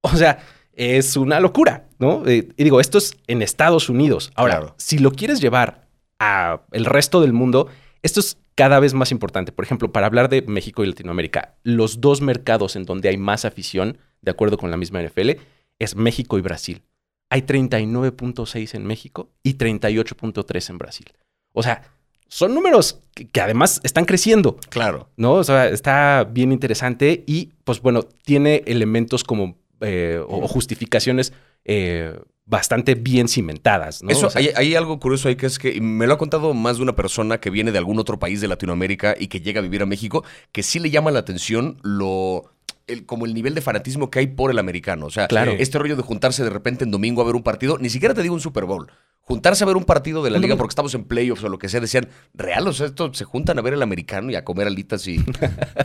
o 0.01 0.15
sea, 0.17 0.39
es 0.73 1.15
una 1.17 1.39
locura, 1.39 1.85
¿no? 1.99 2.25
Eh, 2.27 2.49
y 2.57 2.63
digo, 2.63 2.79
esto 2.79 2.97
es 2.97 3.15
en 3.27 3.41
Estados 3.41 3.89
Unidos. 3.89 4.31
Ahora, 4.35 4.57
Claro. 4.59 4.75
si 4.77 4.97
lo 4.99 5.11
quieres 5.11 5.41
llevar 5.41 5.87
a 6.19 6.61
el 6.71 6.85
resto 6.85 7.21
del 7.21 7.33
mundo, 7.33 7.67
esto 8.03 8.19
es 8.19 8.37
cada 8.55 8.79
vez 8.79 8.93
más 8.93 9.11
importante. 9.11 9.51
Por 9.51 9.65
ejemplo, 9.65 9.91
para 9.91 10.07
hablar 10.07 10.29
de 10.29 10.41
México 10.43 10.83
y 10.83 10.87
Latinoamérica, 10.87 11.55
los 11.63 11.99
dos 12.01 12.21
mercados 12.21 12.75
en 12.75 12.85
donde 12.85 13.09
hay 13.09 13.17
más 13.17 13.45
afición, 13.45 13.97
de 14.21 14.31
acuerdo 14.31 14.57
con 14.57 14.69
la 14.71 14.77
misma 14.77 15.01
NFL, 15.01 15.31
es 15.79 15.95
México 15.95 16.37
y 16.37 16.41
Brasil. 16.41 16.81
Hay 17.29 17.41
39.6 17.43 18.75
en 18.75 18.85
México 18.85 19.29
y 19.43 19.53
38.3 19.57 20.69
en 20.69 20.77
Brasil. 20.77 21.05
O 21.53 21.63
sea, 21.63 21.83
son 22.27 22.53
números 22.53 22.99
que, 23.13 23.27
que 23.27 23.41
además 23.41 23.79
están 23.83 24.05
creciendo, 24.05 24.57
claro. 24.69 25.09
¿no? 25.17 25.33
O 25.33 25.43
sea, 25.43 25.67
está 25.67 26.23
bien 26.29 26.51
interesante 26.51 27.23
y, 27.25 27.51
pues 27.63 27.81
bueno, 27.81 28.03
tiene 28.03 28.63
elementos 28.67 29.23
como 29.23 29.57
eh, 29.81 30.19
o, 30.27 30.43
o 30.43 30.47
justificaciones 30.47 31.33
eh, 31.65 32.19
bastante 32.45 32.95
bien 32.95 33.27
cimentadas, 33.27 34.03
¿no? 34.03 34.09
Eso, 34.09 34.27
O 34.27 34.29
sea, 34.29 34.41
hay, 34.41 34.49
hay 34.55 34.75
algo 34.75 34.99
curioso 34.99 35.29
ahí 35.29 35.35
que 35.35 35.45
es 35.45 35.57
que 35.57 35.79
me 35.79 36.05
lo 36.07 36.13
ha 36.13 36.17
contado 36.17 36.53
más 36.53 36.77
de 36.77 36.83
una 36.83 36.95
persona 36.95 37.39
que 37.39 37.49
viene 37.49 37.71
de 37.71 37.77
algún 37.77 37.97
otro 37.99 38.19
país 38.19 38.41
de 38.41 38.47
Latinoamérica 38.47 39.15
y 39.17 39.27
que 39.27 39.41
llega 39.41 39.59
a 39.59 39.63
vivir 39.63 39.81
a 39.81 39.85
México, 39.85 40.23
que 40.51 40.63
sí 40.63 40.79
le 40.79 40.89
llama 40.89 41.11
la 41.11 41.19
atención 41.19 41.77
lo. 41.83 42.50
El- 42.87 43.05
como 43.05 43.25
el 43.25 43.33
nivel 43.33 43.53
de 43.55 43.61
fanatismo 43.61 44.09
que 44.09 44.19
hay 44.19 44.27
por 44.27 44.51
el 44.51 44.59
americano. 44.59 45.05
O 45.05 45.11
sea, 45.11 45.27
Claro. 45.27 45.53
este 45.57 45.77
rollo 45.79 45.95
de 45.95 46.01
juntarse 46.03 46.43
de 46.43 46.49
repente 46.49 46.83
en 46.83 46.91
domingo 46.91 47.21
a 47.21 47.25
ver 47.25 47.35
un 47.35 47.43
partido, 47.43 47.77
ni 47.77 47.89
siquiera 47.89 48.13
te 48.13 48.21
digo 48.21 48.33
un 48.33 48.41
Super 48.41 48.65
Bowl. 48.65 48.87
Juntarse 49.23 49.63
a 49.63 49.67
ver 49.67 49.77
un 49.77 49.85
partido 49.85 50.23
de 50.23 50.31
la 50.31 50.39
liga 50.39 50.57
porque 50.57 50.71
estamos 50.71 50.93
en 50.95 51.03
playoffs 51.05 51.43
o 51.43 51.47
lo 51.47 51.57
que 51.59 51.69
sea, 51.69 51.79
decían, 51.79 52.09
real, 52.33 52.67
o 52.67 52.73
sea, 52.73 52.87
esto 52.87 53.13
se 53.13 53.23
juntan 53.23 53.57
a 53.59 53.61
ver 53.61 53.73
el 53.75 53.81
americano 53.83 54.31
y 54.31 54.35
a 54.35 54.43
comer 54.43 54.65
alitas 54.67 55.07
y. 55.07 55.23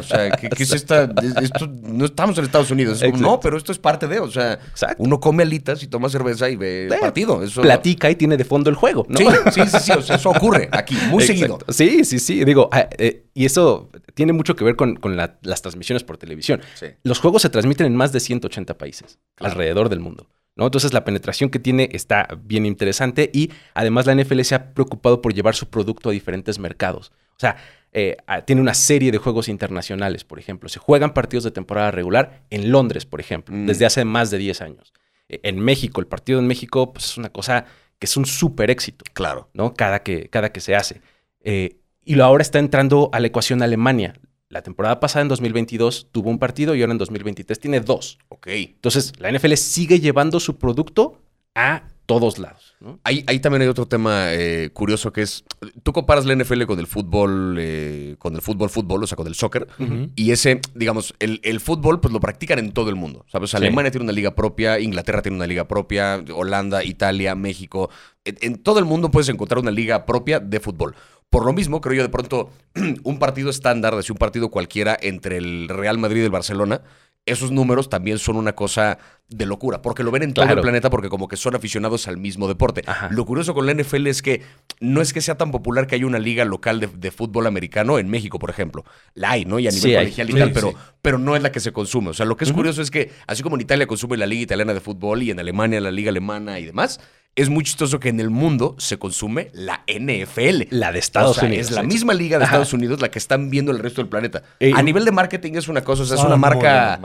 O 0.01 0.03
sea, 0.03 0.31
¿qué, 0.31 0.49
qué 0.49 0.63
es 0.63 0.73
esta? 0.73 1.05
es- 1.23 1.37
Esto, 1.43 1.69
no 1.69 2.07
estamos 2.07 2.39
en 2.39 2.45
Estados 2.45 2.71
Unidos. 2.71 2.95
Es 2.97 3.03
como, 3.03 3.15
Exacto. 3.17 3.31
no, 3.31 3.41
pero 3.41 3.57
esto 3.59 3.73
es 3.73 3.79
parte 3.79 4.09
de. 4.09 4.19
O 4.21 4.31
sea, 4.31 4.55
Exacto. 4.55 4.97
uno 5.01 5.21
come 5.21 5.43
alitas 5.45 5.81
y 5.83 5.87
toma 5.87 6.09
cerveza 6.09 6.49
y 6.49 6.57
ve 6.57 6.87
Eh, 6.87 6.97
partido. 6.99 7.43
Eso, 7.43 7.61
platica 7.61 8.11
y 8.11 8.17
tiene 8.17 8.37
de 8.39 8.45
fondo 8.47 8.71
el 8.71 8.75
juego, 8.75 9.07
¿no? 9.09 9.19
Sí, 9.19 9.27
sí, 9.53 9.61
sí, 9.71 9.79
sí, 9.81 9.93
o 9.93 10.03
sea, 10.03 10.17
eso 10.17 10.31
ocurre 10.31 10.69
aquí, 10.73 10.97
muy 11.11 11.23
seguido. 11.23 11.59
Sí, 11.69 12.05
sí, 12.05 12.19
sí. 12.19 12.43
Digo, 12.45 12.69
ah, 12.73 12.89
eh, 12.99 13.27
y 13.35 13.45
eso 13.45 13.91
tiene 14.15 14.33
mucho 14.33 14.57
que 14.57 14.65
ver 14.65 14.77
con, 14.77 14.97
con 14.97 15.15
la- 15.17 15.39
las 15.43 15.61
transmisiones 15.63 16.03
por 16.05 16.17
televisión. 16.17 16.63
Sí. 16.75 16.86
Los 17.03 17.19
juegos 17.21 17.43
se 17.43 17.51
transmiten 17.51 17.87
en 17.87 17.97
más 17.97 18.13
de 18.13 18.21
180 18.21 18.77
países 18.79 19.19
Claro. 19.35 19.53
alrededor 19.53 19.89
del 19.89 20.01
mundo. 20.01 20.29
¿no? 20.57 20.65
Entonces 20.65 20.93
la 20.95 21.05
penetración 21.05 21.51
que 21.51 21.59
tiene 21.59 21.89
está 21.93 22.29
bien 22.45 22.65
interesante 22.65 23.31
y 23.33 23.51
además 23.75 24.07
la 24.07 24.13
NFL 24.15 24.41
se 24.43 24.55
ha 24.55 24.73
preocupado 24.73 25.21
por 25.21 25.35
llevar 25.35 25.55
su 25.55 25.69
producto 25.69 26.09
a 26.09 26.13
diferentes 26.13 26.59
mercados. 26.59 27.13
O 27.33 27.39
sea, 27.39 27.57
eh, 27.93 28.17
tiene 28.47 28.63
una 28.63 28.73
serie 28.75 29.13
de 29.13 29.19
juegos 29.19 29.49
internacionales, 29.49 30.25
por 30.25 30.39
ejemplo. 30.39 30.69
Se 30.71 30.79
juegan 30.79 31.13
partidos 31.13 31.45
de 31.45 31.51
temporada 31.51 31.91
regular 31.91 32.43
en 32.51 32.71
Londres, 32.73 33.05
por 33.05 33.21
ejemplo, 33.21 33.55
Mm. 33.55 33.67
desde 33.67 33.85
hace 33.87 34.05
más 34.07 34.31
de 34.31 34.39
10 34.39 34.63
años. 34.63 34.93
Eh, 35.29 35.41
En 35.43 35.59
México, 35.59 36.01
el 36.01 36.07
partido 36.07 36.39
en 36.39 36.47
México 36.47 36.93
pues, 36.93 37.05
es 37.07 37.19
una 37.19 37.29
cosa 37.31 37.67
que 37.99 38.07
es 38.07 38.17
un 38.17 38.25
súper 38.27 38.71
éxito. 38.71 39.05
Claro. 39.13 39.51
¿no? 39.53 39.75
Cada 39.75 40.03
que, 40.03 40.29
cada 40.31 40.53
que 40.53 40.61
se 40.61 40.75
hace. 40.75 41.03
Eh, 41.43 41.77
y 42.05 42.15
lo 42.15 42.25
ahora 42.25 42.43
está 42.43 42.59
entrando 42.61 43.11
a 43.13 43.21
la 43.21 43.27
ecuación 43.27 43.61
Alemania. 43.63 44.15
La 44.49 44.63
temporada 44.63 45.01
pasada, 45.01 45.23
en 45.23 45.29
2022, 45.29 46.09
tuvo 46.13 46.31
un 46.31 46.39
partido 46.39 46.75
y 46.75 46.81
ahora 46.81 46.93
en 46.93 46.99
2023 46.99 47.59
tiene 47.59 47.81
dos. 47.81 48.19
Ok. 48.29 48.47
Entonces, 48.49 49.13
la 49.19 49.31
NFL 49.33 49.55
sigue 49.55 49.99
llevando 49.99 50.39
su 50.39 50.57
producto 50.57 51.21
a 51.57 51.83
todos 52.07 52.39
lados. 52.39 52.77
¿no? 52.81 53.01
Ahí, 53.03 53.25
ahí 53.27 53.41
también 53.41 53.63
hay 53.63 53.69
otro 53.69 53.87
tema 53.87 54.33
eh, 54.33 54.71
curioso 54.73 55.13
que 55.13 55.23
es, 55.23 55.45
tú 55.83 55.93
comparas 55.93 56.25
la 56.25 56.35
NFL 56.37 56.63
con 56.65 56.79
el 56.79 56.87
fútbol, 56.87 57.57
eh, 57.59 58.15
con 58.19 58.35
el 58.37 58.41
fútbol, 58.41 58.71
fútbol, 58.71 59.03
o 59.03 59.07
sea, 59.07 59.17
con 59.17 59.27
el 59.27 59.35
soccer, 59.35 59.67
y 60.15 60.31
ese, 60.31 60.61
digamos, 60.75 61.15
el, 61.19 61.41
el 61.43 61.59
fútbol, 61.59 62.01
pues 62.01 62.13
lo 62.13 62.21
practican 62.21 62.61
en 62.61 62.71
todo 62.71 62.91
el 62.91 62.95
mundo, 62.95 63.27
¿sabes? 63.29 63.51
Sí. 63.51 63.57
Alemania 63.57 63.91
tiene 63.91 64.05
una 64.05 64.13
liga 64.13 64.37
propia, 64.37 64.79
Inglaterra 64.79 65.23
tiene 65.23 65.37
una 65.37 65.49
liga 65.49 65.67
propia, 65.67 66.23
Holanda, 66.33 66.85
Italia, 66.85 67.35
México, 67.35 67.91
en, 68.25 68.39
en 68.41 68.63
todo 68.63 68.79
el 68.79 68.85
mundo 68.85 69.11
puedes 69.11 69.29
encontrar 69.29 69.59
una 69.59 69.73
liga 69.73 70.07
propia 70.07 70.39
de 70.39 70.61
fútbol. 70.61 70.95
Por 71.31 71.45
lo 71.45 71.53
mismo, 71.53 71.81
creo 71.81 71.95
yo, 71.95 72.03
de 72.03 72.09
pronto, 72.09 72.51
un 73.03 73.19
partido 73.19 73.51
estándar, 73.51 73.95
decir 73.97 74.13
un 74.13 74.19
partido 74.19 74.51
cualquiera 74.51 74.97
entre 75.01 75.37
el 75.39 75.69
Real 75.69 75.99
Madrid 75.99 76.23
y 76.23 76.25
el 76.25 76.31
Barcelona, 76.31 76.83
esos 77.27 77.51
números 77.51 77.91
también 77.91 78.19
son 78.21 78.37
una 78.37 78.55
cosa 78.55 78.99
de 79.29 79.47
locura, 79.47 79.83
porque 79.83 80.05
lo 80.05 80.13
ven 80.13 80.23
en 80.23 80.33
todo 80.33 80.45
Claro. 80.45 80.61
el 80.61 80.63
planeta 80.63 80.89
porque 80.91 81.09
como 81.09 81.27
que 81.27 81.37
son 81.37 81.57
aficionados 81.57 82.07
al 82.07 82.17
mismo 82.19 82.47
deporte. 82.47 82.85
Ajá. 82.87 83.09
Lo 83.11 83.27
curioso 83.27 83.53
con 83.53 83.67
la 83.67 83.73
NFL 83.75 84.07
es 84.07 84.23
que 84.23 84.43
no 84.79 85.01
es 85.03 85.13
que 85.13 85.21
sea 85.21 85.37
tan 85.37 85.51
popular 85.51 85.89
que 85.89 85.97
haya 85.97 86.07
una 86.07 86.21
liga 86.21 86.45
local 86.45 86.79
de, 86.79 86.87
de 86.87 87.11
fútbol 87.11 87.49
americano 87.49 87.99
en 87.99 88.09
México, 88.09 88.39
por 88.39 88.49
ejemplo. 88.51 88.85
La 89.15 89.33
hay, 89.33 89.45
¿no? 89.45 89.59
Y 89.59 89.67
a 89.67 89.73
nivel 89.73 89.83
Sí 89.83 89.95
colegial 89.97 90.29
y 90.31 90.33
Sí, 90.35 90.39
tal, 90.39 90.49
sí. 90.51 90.55
pero, 90.55 90.73
pero 91.03 91.19
no 91.19 91.35
es 91.35 91.43
la 91.43 91.51
que 91.51 91.59
se 91.59 91.73
consume. 91.73 92.11
O 92.11 92.15
sea, 92.15 92.25
lo 92.25 92.37
que 92.37 92.45
es 92.45 92.53
curioso 92.53 92.81
es 92.81 92.93
que 92.93 93.11
así 93.27 93.43
como 93.43 93.57
en 93.57 93.63
Italia 93.63 93.89
consume 93.89 94.17
la 94.17 94.27
liga 94.27 94.43
italiana 94.43 94.73
de 94.73 94.81
fútbol 94.81 95.25
y 95.25 95.33
en 95.33 95.41
Alemania 95.41 95.81
la 95.81 95.91
liga 95.91 96.11
alemana 96.11 96.61
y 96.61 96.65
demás, 96.67 97.01
es 97.37 97.49
muy 97.51 97.63
chistoso 97.65 98.01
que 98.01 98.09
en 98.09 98.19
el 98.19 98.31
mundo 98.31 98.75
se 98.79 98.99
consume 98.99 99.51
la 99.53 99.85
NFL. 99.87 100.63
La 100.71 100.91
de 100.91 100.99
Estados 100.99 101.33
O 101.37 101.41
sea, 101.41 101.49
Unidos. 101.49 101.67
Es 101.67 101.73
la 101.73 101.83
sí. 101.83 101.87
misma 101.87 102.15
liga 102.15 102.39
de 102.39 102.45
Ajá. 102.45 102.55
Estados 102.55 102.73
Unidos 102.73 103.01
la 103.01 103.11
que 103.11 103.19
están 103.19 103.51
viendo 103.51 103.71
el 103.73 103.79
resto 103.79 104.01
del 104.01 104.09
planeta. 104.09 104.43
Eh, 104.59 104.73
a 104.75 104.83
nivel 104.83 105.05
de 105.05 105.13
marketing 105.13 105.53
es 105.55 105.69
una 105.69 105.83
cosa, 105.85 106.03
o 106.03 106.07
sea, 106.07 106.17
es 106.17 106.25
una 106.25 106.37
marca. 106.37 106.99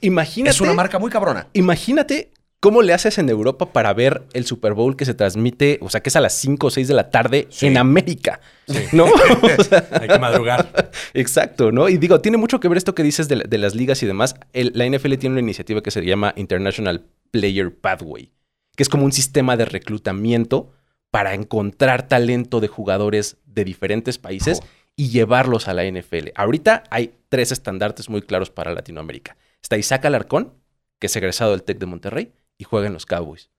Imagínate. 0.00 0.50
Es 0.50 0.60
una 0.60 0.72
marca 0.74 0.98
muy 0.98 1.10
cabrona. 1.10 1.46
Imagínate 1.52 2.32
cómo 2.60 2.80
le 2.80 2.94
haces 2.94 3.18
en 3.18 3.28
Europa 3.28 3.72
para 3.74 3.92
ver 3.92 4.22
el 4.32 4.46
Super 4.46 4.72
Bowl 4.72 4.96
que 4.96 5.04
se 5.04 5.12
transmite, 5.12 5.78
o 5.82 5.90
sea, 5.90 6.00
que 6.02 6.08
es 6.08 6.16
a 6.16 6.20
las 6.22 6.32
5 6.32 6.66
o 6.68 6.70
6 6.70 6.88
de 6.88 6.94
la 6.94 7.10
tarde 7.10 7.46
Sí. 7.50 7.66
en 7.66 7.76
América. 7.76 8.40
¿No? 8.92 9.04
O 9.58 9.62
sea, 9.64 9.86
Hay 10.00 10.08
que 10.08 10.18
madrugar. 10.18 10.90
Exacto, 11.12 11.72
¿no? 11.72 11.90
Y 11.90 11.98
digo, 11.98 12.22
tiene 12.22 12.38
mucho 12.38 12.60
que 12.60 12.68
ver 12.68 12.78
esto 12.78 12.94
que 12.94 13.02
dices 13.02 13.28
de, 13.28 13.42
de 13.46 13.58
las 13.58 13.74
ligas 13.74 14.02
y 14.02 14.06
demás. 14.06 14.34
El- 14.54 14.72
la 14.74 14.86
NFL 14.86 15.12
tiene 15.18 15.34
una 15.34 15.40
iniciativa 15.40 15.82
que 15.82 15.90
se 15.90 16.00
llama 16.06 16.32
International 16.36 17.04
Player 17.30 17.74
Pathway, 17.76 18.30
que 18.76 18.82
es 18.82 18.88
como 18.88 19.04
un 19.04 19.12
sistema 19.12 19.56
de 19.56 19.64
reclutamiento 19.64 20.72
para 21.10 21.34
encontrar 21.34 22.08
talento 22.08 22.60
de 22.60 22.68
jugadores 22.68 23.36
de 23.46 23.64
diferentes 23.64 24.18
países 24.18 24.60
Oh. 24.62 24.66
y 24.96 25.08
llevarlos 25.10 25.68
a 25.68 25.74
la 25.74 25.84
NFL. 25.84 26.30
Ahorita 26.34 26.84
hay 26.90 27.14
tres 27.28 27.52
estandartes 27.52 28.08
muy 28.08 28.22
claros 28.22 28.50
para 28.50 28.72
Latinoamérica. 28.74 29.36
Está 29.62 29.76
Isaac 29.76 30.04
Alarcón, 30.04 30.54
que 31.00 31.06
es 31.08 31.16
egresado 31.16 31.50
del 31.52 31.62
TEC 31.62 31.78
de 31.78 31.86
Monterrey 31.86 32.32
y 32.58 32.64
juega 32.64 32.86
en 32.86 32.92
los 32.92 33.06
Cowboys. 33.06 33.50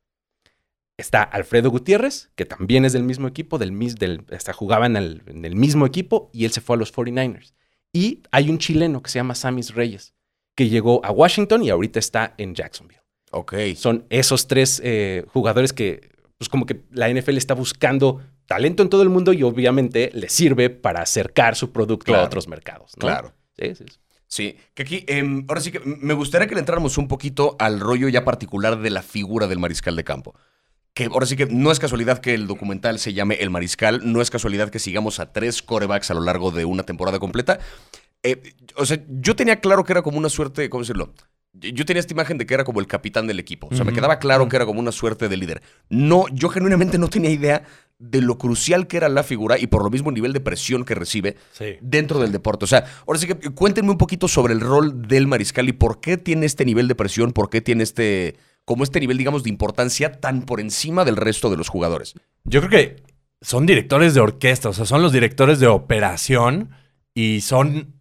Está 0.97 1.23
Alfredo 1.23 1.69
Gutiérrez, 1.69 2.29
que 2.35 2.45
también 2.45 2.85
es 2.85 2.93
del 2.93 3.03
mismo 3.03 3.27
equipo, 3.27 3.57
del, 3.57 4.25
hasta 4.31 4.53
jugaba 4.53 4.85
en 4.85 4.95
el, 4.95 5.23
en 5.27 5.43
el 5.43 5.55
mismo 5.55 5.85
equipo 5.85 6.29
y 6.31 6.45
él 6.45 6.51
se 6.51 6.61
fue 6.61 6.77
a 6.77 6.79
los 6.79 6.93
49ers. 6.93 7.53
Y 7.91 8.23
hay 8.31 8.49
un 8.49 8.59
chileno 8.59 9.01
que 9.01 9.09
se 9.09 9.19
llama 9.19 9.35
Samis 9.35 9.75
Reyes, 9.75 10.13
que 10.55 10.69
llegó 10.69 11.03
a 11.05 11.11
Washington 11.11 11.63
y 11.63 11.69
ahorita 11.69 11.99
está 11.99 12.33
en 12.37 12.55
Jacksonville. 12.55 13.01
Ok. 13.35 13.53
Son 13.75 14.05
esos 14.09 14.47
tres 14.47 14.81
eh, 14.83 15.25
jugadores 15.27 15.73
que, 15.73 16.09
pues 16.37 16.47
como 16.47 16.65
que 16.65 16.83
la 16.91 17.09
NFL 17.09 17.35
está 17.37 17.53
buscando 17.53 18.21
talento 18.45 18.81
en 18.81 18.89
todo 18.89 19.01
el 19.01 19.09
mundo 19.09 19.33
y 19.33 19.43
obviamente 19.43 20.09
le 20.13 20.29
sirve 20.29 20.69
para 20.69 21.01
acercar 21.01 21.55
su 21.55 21.71
producto 21.73 22.05
Claro. 22.05 22.23
a 22.23 22.25
otros 22.27 22.47
mercados. 22.47 22.91
¿no? 22.95 23.01
Claro. 23.01 23.33
Sí, 23.59 23.75
sí, 23.75 23.83
sí. 23.91 23.99
Sí, 24.27 24.57
que 24.73 24.83
aquí, 24.83 25.03
em, 25.07 25.45
ahora 25.47 25.61
sí 25.61 25.71
que 25.71 25.79
me 25.81 26.13
gustaría 26.13 26.47
que 26.47 26.55
le 26.55 26.59
entráramos 26.59 26.97
un 26.97 27.07
poquito 27.07 27.55
al 27.59 27.79
rollo 27.79 28.07
ya 28.09 28.23
particular 28.25 28.79
de 28.79 28.89
la 28.89 29.01
figura 29.01 29.47
del 29.47 29.59
mariscal 29.59 29.95
de 29.95 30.03
campo. 30.03 30.33
Que 30.93 31.05
ahora 31.05 31.25
sí 31.25 31.35
que 31.35 31.45
no 31.45 31.71
es 31.71 31.79
casualidad 31.79 32.19
que 32.19 32.33
el 32.33 32.47
documental 32.47 32.99
se 32.99 33.13
llame 33.13 33.35
El 33.35 33.49
Mariscal, 33.49 33.99
no 34.11 34.21
es 34.21 34.29
casualidad 34.31 34.69
que 34.69 34.79
sigamos 34.79 35.19
a 35.19 35.33
tres 35.33 35.61
corebacks 35.61 36.09
a 36.09 36.13
lo 36.13 36.21
largo 36.21 36.51
de 36.51 36.63
una 36.63 36.83
temporada 36.83 37.19
completa. 37.19 37.59
Eh, 38.23 38.41
o 38.77 38.85
sea, 38.85 38.97
yo 39.09 39.35
tenía 39.35 39.59
claro 39.59 39.83
que 39.83 39.91
era 39.93 40.01
como 40.01 40.17
una 40.17 40.29
suerte, 40.29 40.69
¿cómo 40.69 40.83
decirlo? 40.83 41.13
Yo 41.59 41.85
tenía 41.85 41.99
esta 42.01 42.13
imagen 42.13 42.37
de 42.37 42.45
que 42.45 42.53
era 42.53 42.63
como 42.63 42.79
el 42.79 42.87
capitán 42.87 43.27
del 43.27 43.39
equipo. 43.39 43.67
O 43.71 43.75
sea, 43.75 43.85
me 43.85 43.93
quedaba 43.93 44.19
claro 44.19 44.47
que 44.49 44.55
era 44.57 44.65
como 44.65 44.79
una 44.79 44.91
suerte 44.91 45.29
de 45.29 45.37
líder. 45.37 45.61
No, 45.89 46.25
yo 46.31 46.49
genuinamente 46.49 46.97
no 46.97 47.07
tenía 47.07 47.29
idea 47.29 47.63
de 47.97 48.21
lo 48.21 48.37
crucial 48.37 48.87
que 48.87 48.97
era 48.97 49.07
la 49.07 49.23
figura 49.23 49.57
y 49.57 49.67
por 49.67 49.81
lo 49.81 49.89
mismo 49.89 50.09
el 50.09 50.15
nivel 50.15 50.33
de 50.33 50.41
presión 50.41 50.83
que 50.83 50.95
recibe 50.95 51.37
Sí. 51.53 51.77
dentro 51.81 52.19
del 52.19 52.33
deporte. 52.33 52.65
O 52.65 52.67
sea, 52.67 52.83
ahora 53.07 53.19
sí 53.19 53.27
que 53.27 53.35
cuéntenme 53.51 53.91
un 53.91 53.97
poquito 53.97 54.27
sobre 54.27 54.53
el 54.53 54.59
rol 54.59 55.07
del 55.07 55.27
mariscal 55.27 55.69
y 55.69 55.73
por 55.73 56.01
qué 56.01 56.17
tiene 56.17 56.45
este 56.45 56.65
nivel 56.65 56.89
de 56.89 56.95
presión, 56.95 57.31
por 57.31 57.49
qué 57.49 57.61
tiene 57.61 57.83
este, 57.83 58.35
como 58.65 58.83
este 58.83 58.99
nivel, 58.99 59.17
digamos, 59.17 59.43
de 59.43 59.49
importancia 59.49 60.11
tan 60.19 60.41
por 60.41 60.59
encima 60.59 61.05
del 61.05 61.15
resto 61.15 61.49
de 61.49 61.55
los 61.55 61.69
jugadores. 61.69 62.15
Yo 62.43 62.59
creo 62.59 62.69
que 62.69 63.03
son 63.41 63.65
directores 63.65 64.13
de 64.13 64.19
orquesta, 64.19 64.67
o 64.69 64.73
sea, 64.73 64.85
son 64.85 65.01
los 65.01 65.13
directores 65.13 65.61
de 65.61 65.67
operación 65.67 66.71
y 67.13 67.39
son, 67.41 67.93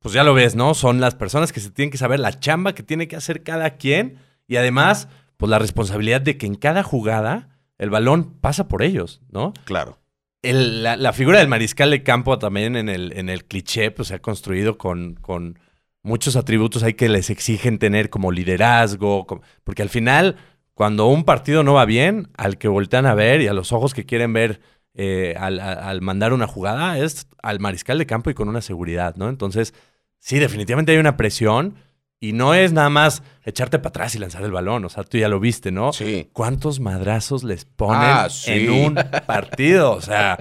pues 0.00 0.12
ya 0.14 0.24
lo 0.24 0.34
ves, 0.34 0.56
¿no? 0.56 0.74
Son 0.74 1.00
las 1.00 1.14
personas 1.14 1.52
que 1.52 1.60
se 1.60 1.70
tienen 1.70 1.90
que 1.90 1.98
saber 1.98 2.18
la 2.20 2.38
chamba 2.38 2.74
que 2.74 2.82
tiene 2.82 3.06
que 3.06 3.16
hacer 3.16 3.42
cada 3.42 3.76
quien 3.76 4.16
y 4.48 4.56
además, 4.56 5.08
pues 5.36 5.48
la 5.50 5.58
responsabilidad 5.58 6.20
de 6.20 6.36
que 6.36 6.46
en 6.46 6.54
cada 6.56 6.82
jugada 6.82 7.48
el 7.78 7.90
balón 7.90 8.34
pasa 8.40 8.66
por 8.68 8.82
ellos, 8.82 9.20
¿no? 9.30 9.52
Claro. 9.64 9.98
El- 10.42 10.82
la, 10.82 10.96
la 10.96 11.12
figura 11.12 11.38
del 11.38 11.48
mariscal 11.48 11.90
de 11.90 12.02
campo 12.02 12.38
también 12.38 12.76
en 12.76 12.88
el, 12.88 13.12
en 13.16 13.28
el 13.28 13.44
cliché, 13.44 13.90
pues 13.90 14.08
se 14.08 14.14
ha 14.14 14.18
construido 14.20 14.78
con, 14.78 15.14
con 15.14 15.58
muchos 16.02 16.34
atributos 16.36 16.82
ahí 16.82 16.94
que 16.94 17.08
les 17.10 17.28
exigen 17.30 17.78
tener 17.78 18.08
como 18.10 18.32
liderazgo, 18.32 19.26
como- 19.26 19.42
porque 19.64 19.82
al 19.82 19.90
final, 19.90 20.36
cuando 20.74 21.06
un 21.08 21.24
partido 21.24 21.62
no 21.62 21.74
va 21.74 21.84
bien, 21.84 22.28
al 22.38 22.56
que 22.56 22.68
voltean 22.68 23.04
a 23.06 23.14
ver 23.14 23.42
y 23.42 23.48
a 23.48 23.52
los 23.52 23.70
ojos 23.72 23.92
que 23.92 24.06
quieren 24.06 24.32
ver 24.32 24.60
eh, 24.94 25.34
al, 25.38 25.60
al 25.60 26.00
mandar 26.00 26.32
una 26.32 26.46
jugada 26.46 26.98
es 26.98 27.28
al 27.42 27.60
mariscal 27.60 27.98
de 27.98 28.06
campo 28.06 28.28
y 28.30 28.34
con 28.34 28.48
una 28.48 28.60
seguridad, 28.62 29.14
¿no? 29.16 29.28
Entonces, 29.28 29.72
sí, 30.20 30.38
definitivamente 30.38 30.92
hay 30.92 30.98
una 30.98 31.16
presión 31.16 31.74
y 32.22 32.32
no 32.34 32.52
es 32.54 32.72
nada 32.74 32.90
más 32.90 33.22
echarte 33.44 33.78
para 33.78 33.88
atrás 33.88 34.14
y 34.14 34.18
lanzar 34.18 34.42
el 34.42 34.52
balón, 34.52 34.84
o 34.84 34.88
sea, 34.90 35.02
tú 35.04 35.16
ya 35.16 35.28
lo 35.28 35.40
viste, 35.40 35.72
¿no? 35.72 35.92
Sí. 35.94 36.28
¿Cuántos 36.34 36.78
madrazos 36.78 37.42
les 37.44 37.64
ponen 37.64 38.02
Ah, 38.04 38.28
sí. 38.30 38.50
en 38.52 38.70
un 38.70 38.94
partido? 39.26 39.92
O 39.92 40.02
sea, 40.02 40.38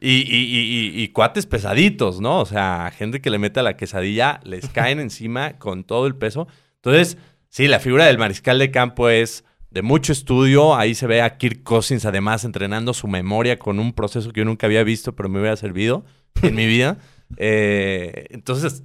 y, 0.00 0.12
y- 0.12 0.22
y- 0.22 0.90
y- 1.00 1.02
y 1.02 1.08
cuates 1.08 1.44
pesaditos, 1.46 2.20
¿no? 2.20 2.38
O 2.40 2.46
sea, 2.46 2.92
gente 2.96 3.20
que 3.20 3.30
le 3.30 3.38
mete 3.38 3.58
a 3.60 3.64
la 3.64 3.76
quesadilla, 3.76 4.38
les 4.44 4.68
caen 4.70 5.00
encima 5.00 5.58
con 5.58 5.82
todo 5.82 6.06
el 6.06 6.14
peso. 6.14 6.46
Entonces, 6.76 7.18
sí, 7.48 7.66
la 7.66 7.80
figura 7.80 8.06
del 8.06 8.18
mariscal 8.18 8.60
de 8.60 8.70
campo 8.70 9.08
es 9.08 9.42
de 9.72 9.82
mucho 9.82 10.12
estudio. 10.12 10.76
Ahí 10.76 10.94
se 10.94 11.08
ve 11.08 11.22
a 11.22 11.36
Kirk 11.38 11.64
Cousins, 11.64 12.04
además, 12.04 12.44
entrenando 12.44 12.94
su 12.94 13.08
memoria 13.08 13.58
con 13.58 13.80
un 13.80 13.92
proceso 13.94 14.30
que 14.32 14.42
yo 14.42 14.44
nunca 14.44 14.68
había 14.68 14.84
visto, 14.84 15.16
pero 15.16 15.28
me 15.28 15.40
hubiera 15.40 15.56
servido 15.56 16.04
en 16.40 16.54
mi 16.54 16.66
vida. 16.66 16.98
Eh, 17.38 18.26
entonces, 18.30 18.84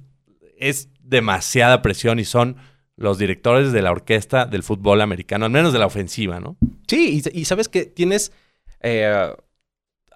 es 0.68 0.88
demasiada 1.00 1.82
presión 1.82 2.18
y 2.18 2.24
son 2.24 2.56
los 2.96 3.18
directores 3.18 3.72
de 3.72 3.82
la 3.82 3.90
orquesta 3.90 4.46
del 4.46 4.62
fútbol 4.62 5.00
americano, 5.00 5.44
al 5.46 5.50
menos 5.50 5.72
de 5.72 5.78
la 5.78 5.86
ofensiva, 5.86 6.40
¿no? 6.40 6.56
Sí, 6.86 7.22
y, 7.32 7.40
y 7.40 7.44
sabes 7.44 7.68
que 7.68 7.84
tienes. 7.86 8.32
eh, 8.80 9.32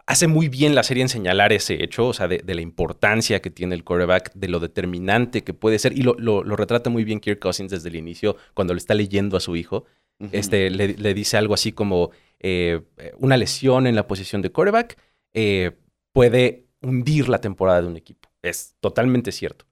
hace 0.06 0.28
muy 0.28 0.48
bien 0.48 0.76
la 0.76 0.84
serie 0.84 1.02
en 1.02 1.08
señalar 1.08 1.52
ese 1.52 1.82
hecho, 1.82 2.06
o 2.06 2.12
sea, 2.12 2.28
de, 2.28 2.38
de 2.38 2.54
la 2.54 2.60
importancia 2.60 3.42
que 3.42 3.50
tiene 3.50 3.74
el 3.74 3.82
quarterback, 3.82 4.32
de 4.34 4.48
lo 4.48 4.60
determinante 4.60 5.42
que 5.42 5.52
puede 5.52 5.80
ser, 5.80 5.98
y 5.98 6.02
lo, 6.02 6.14
lo- 6.18 6.44
lo 6.44 6.54
retrata 6.54 6.90
muy 6.90 7.02
bien 7.02 7.18
Kirk 7.18 7.40
Cousins 7.40 7.72
desde 7.72 7.88
el 7.88 7.96
inicio, 7.96 8.36
cuando 8.54 8.72
le 8.72 8.78
está 8.78 8.94
leyendo 8.94 9.36
a 9.36 9.40
su 9.40 9.56
hijo. 9.56 9.84
Este, 10.32 10.70
le, 10.70 10.94
le 10.94 11.12
dice 11.12 11.36
algo 11.36 11.52
así 11.54 11.72
como: 11.72 12.10
eh, 12.38 12.80
una 13.18 13.36
lesión 13.36 13.86
en 13.86 13.94
la 13.94 14.06
posición 14.06 14.40
de 14.42 14.50
quarterback 14.50 14.96
eh, 15.34 15.72
puede 16.14 16.64
hundir 16.80 17.28
la 17.28 17.40
temporada 17.40 17.82
de 17.82 17.88
un 17.88 17.96
equipo. 17.96 18.28
Es 18.42 18.76
totalmente 18.80 19.30
cierto. 19.32 19.66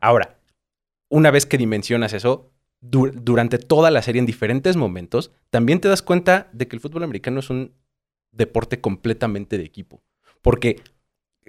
Ahora, 0.00 0.38
una 1.10 1.30
vez 1.30 1.46
que 1.46 1.58
dimensionas 1.58 2.12
eso, 2.12 2.50
du- 2.80 3.10
durante 3.12 3.58
toda 3.58 3.90
la 3.90 4.02
serie, 4.02 4.20
en 4.20 4.26
diferentes 4.26 4.76
momentos, 4.76 5.32
también 5.50 5.80
te 5.80 5.88
das 5.88 6.02
cuenta 6.02 6.48
de 6.52 6.68
que 6.68 6.76
el 6.76 6.80
fútbol 6.80 7.02
americano 7.02 7.40
es 7.40 7.50
un 7.50 7.72
deporte 8.32 8.80
completamente 8.80 9.58
de 9.58 9.64
equipo. 9.64 10.02
Porque 10.42 10.82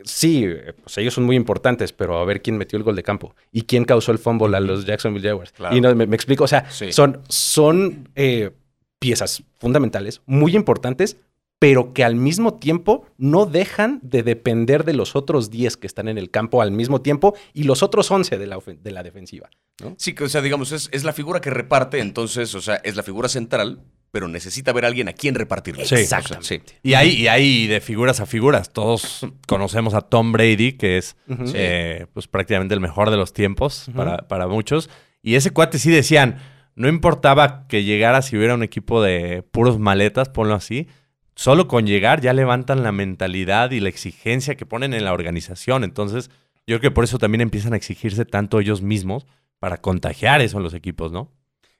sí, 0.04 0.45
pues 0.82 0.98
ellos 0.98 1.13
son 1.13 1.26
muy 1.26 1.36
importantes, 1.36 1.91
pero 1.93 2.17
a 2.17 2.26
ver 2.26 2.41
quién 2.41 2.58
metió 2.58 2.78
el 2.78 2.84
gol 2.84 2.95
de 2.95 3.04
campo 3.04 3.36
y 3.52 3.63
quién 3.63 3.86
causó 3.86 4.12
el 4.12 4.17
fumble 4.17 4.56
a 4.56 4.60
los 4.60 4.86
Jacksonville 4.86 5.28
Jaguars. 5.28 5.52
Claro. 5.52 5.76
Y 5.76 5.82
no, 5.82 5.93
me, 5.93 6.08
me 6.08 6.15
explico, 6.15 6.45
o 6.45 6.48
sea, 6.48 6.69
Sí. 6.72 6.91
son, 6.91 7.22
son 7.28 8.10
eh, 8.15 8.52
piezas 8.98 9.43
fundamentales, 9.60 10.22
muy 10.26 10.56
importantes, 10.56 11.17
pero 11.60 11.93
que 11.93 12.06
al 12.06 12.15
mismo 12.15 12.54
tiempo 12.54 13.06
no 13.17 13.45
dejan 13.45 14.00
de 14.02 14.24
depender 14.24 14.86
de 14.86 14.93
los 14.93 15.15
otros 15.15 15.50
10 15.52 15.76
que 15.78 15.88
están 15.88 16.08
en 16.08 16.17
el 16.17 16.32
campo 16.32 16.62
al 16.62 16.72
mismo 16.72 17.02
tiempo 17.02 17.36
y 17.54 17.63
los 17.63 17.84
otros 17.84 18.10
11 18.10 18.38
de 18.38 18.48
la, 18.48 18.60
de 18.65 18.91
la 18.91 19.04
defensiva. 19.04 19.50
¿no? 19.82 19.93
Sí, 19.98 20.13
que, 20.13 20.24
o 20.24 20.30
sea, 20.30 20.41
digamos, 20.41 20.72
es, 20.72 20.89
es 20.93 21.04
la 21.04 21.12
figura 21.12 21.41
que 21.41 21.50
reparte, 21.50 22.00
entonces, 22.00 22.56
o 22.56 22.62
sea, 22.62 22.76
es 22.76 22.95
la 22.95 23.04
figura 23.04 23.28
central, 23.28 23.82
pero 24.12 24.28
necesita 24.28 24.72
ver 24.72 24.86
a 24.86 24.88
alguien 24.88 25.10
a 25.10 25.13
quien 25.13 25.36
repartirlo. 25.36 25.86
Sí. 25.86 25.95
Exactamente. 25.95 26.63
Y 26.82 26.93
hay, 26.93 27.10
y 27.10 27.28
hay 27.28 27.67
de 27.67 27.82
figuras 27.82 28.22
a 28.22 28.26
figuras. 28.26 28.72
Todos 28.72 29.28
conocemos 29.45 29.93
a 29.93 30.02
Tom 30.02 30.32
Brady, 30.32 30.74
que 30.74 30.98
es. 30.98 31.15
Sí. 31.28 31.52
eh, 31.54 32.08
pues 32.13 32.28
prácticamente 32.28 32.74
el 32.74 32.80
mejor 32.80 33.12
de 33.12 33.17
los 33.17 33.34
tiempos 33.34 33.88
para, 33.95 34.28
para 34.28 34.48
muchos. 34.48 34.89
Y 35.22 35.36
ese 35.36 35.52
cuate 35.52 35.78
sí 35.78 35.91
decían, 35.91 36.39
no 36.76 36.88
importaba 36.88 37.67
que 37.67 37.84
llegara 37.84 38.22
si 38.22 38.38
hubiera 38.38 38.56
un 38.56 38.63
equipo 38.63 39.04
de 39.04 39.43
puros 39.43 39.78
maletas, 39.78 40.30
ponlo 40.30 40.56
así. 40.56 40.88
Solo 41.39 41.69
con 41.69 41.88
llegar 41.88 42.19
ya 42.19 42.34
levantan 42.34 42.84
la 42.84 42.91
mentalidad 42.91 43.71
y 43.71 43.80
la 43.80 43.88
exigencia 43.88 44.56
que 44.56 44.65
ponen 44.65 44.93
en 44.93 45.06
la 45.06 45.13
organización. 45.13 45.86
Entonces, 45.86 46.30
yo 46.67 46.78
creo 46.78 46.91
que 46.91 46.91
por 46.91 47.06
eso 47.06 47.17
también 47.17 47.39
empiezan 47.39 47.71
a 47.71 47.78
exigirse 47.78 48.25
tanto 48.25 48.60
ellos 48.60 48.82
mismos 48.82 49.25
para 49.58 49.78
contagiar 49.78 50.41
eso 50.41 50.58
en 50.58 50.63
los 50.63 50.73
equipos, 50.73 51.13
¿no? 51.13 51.32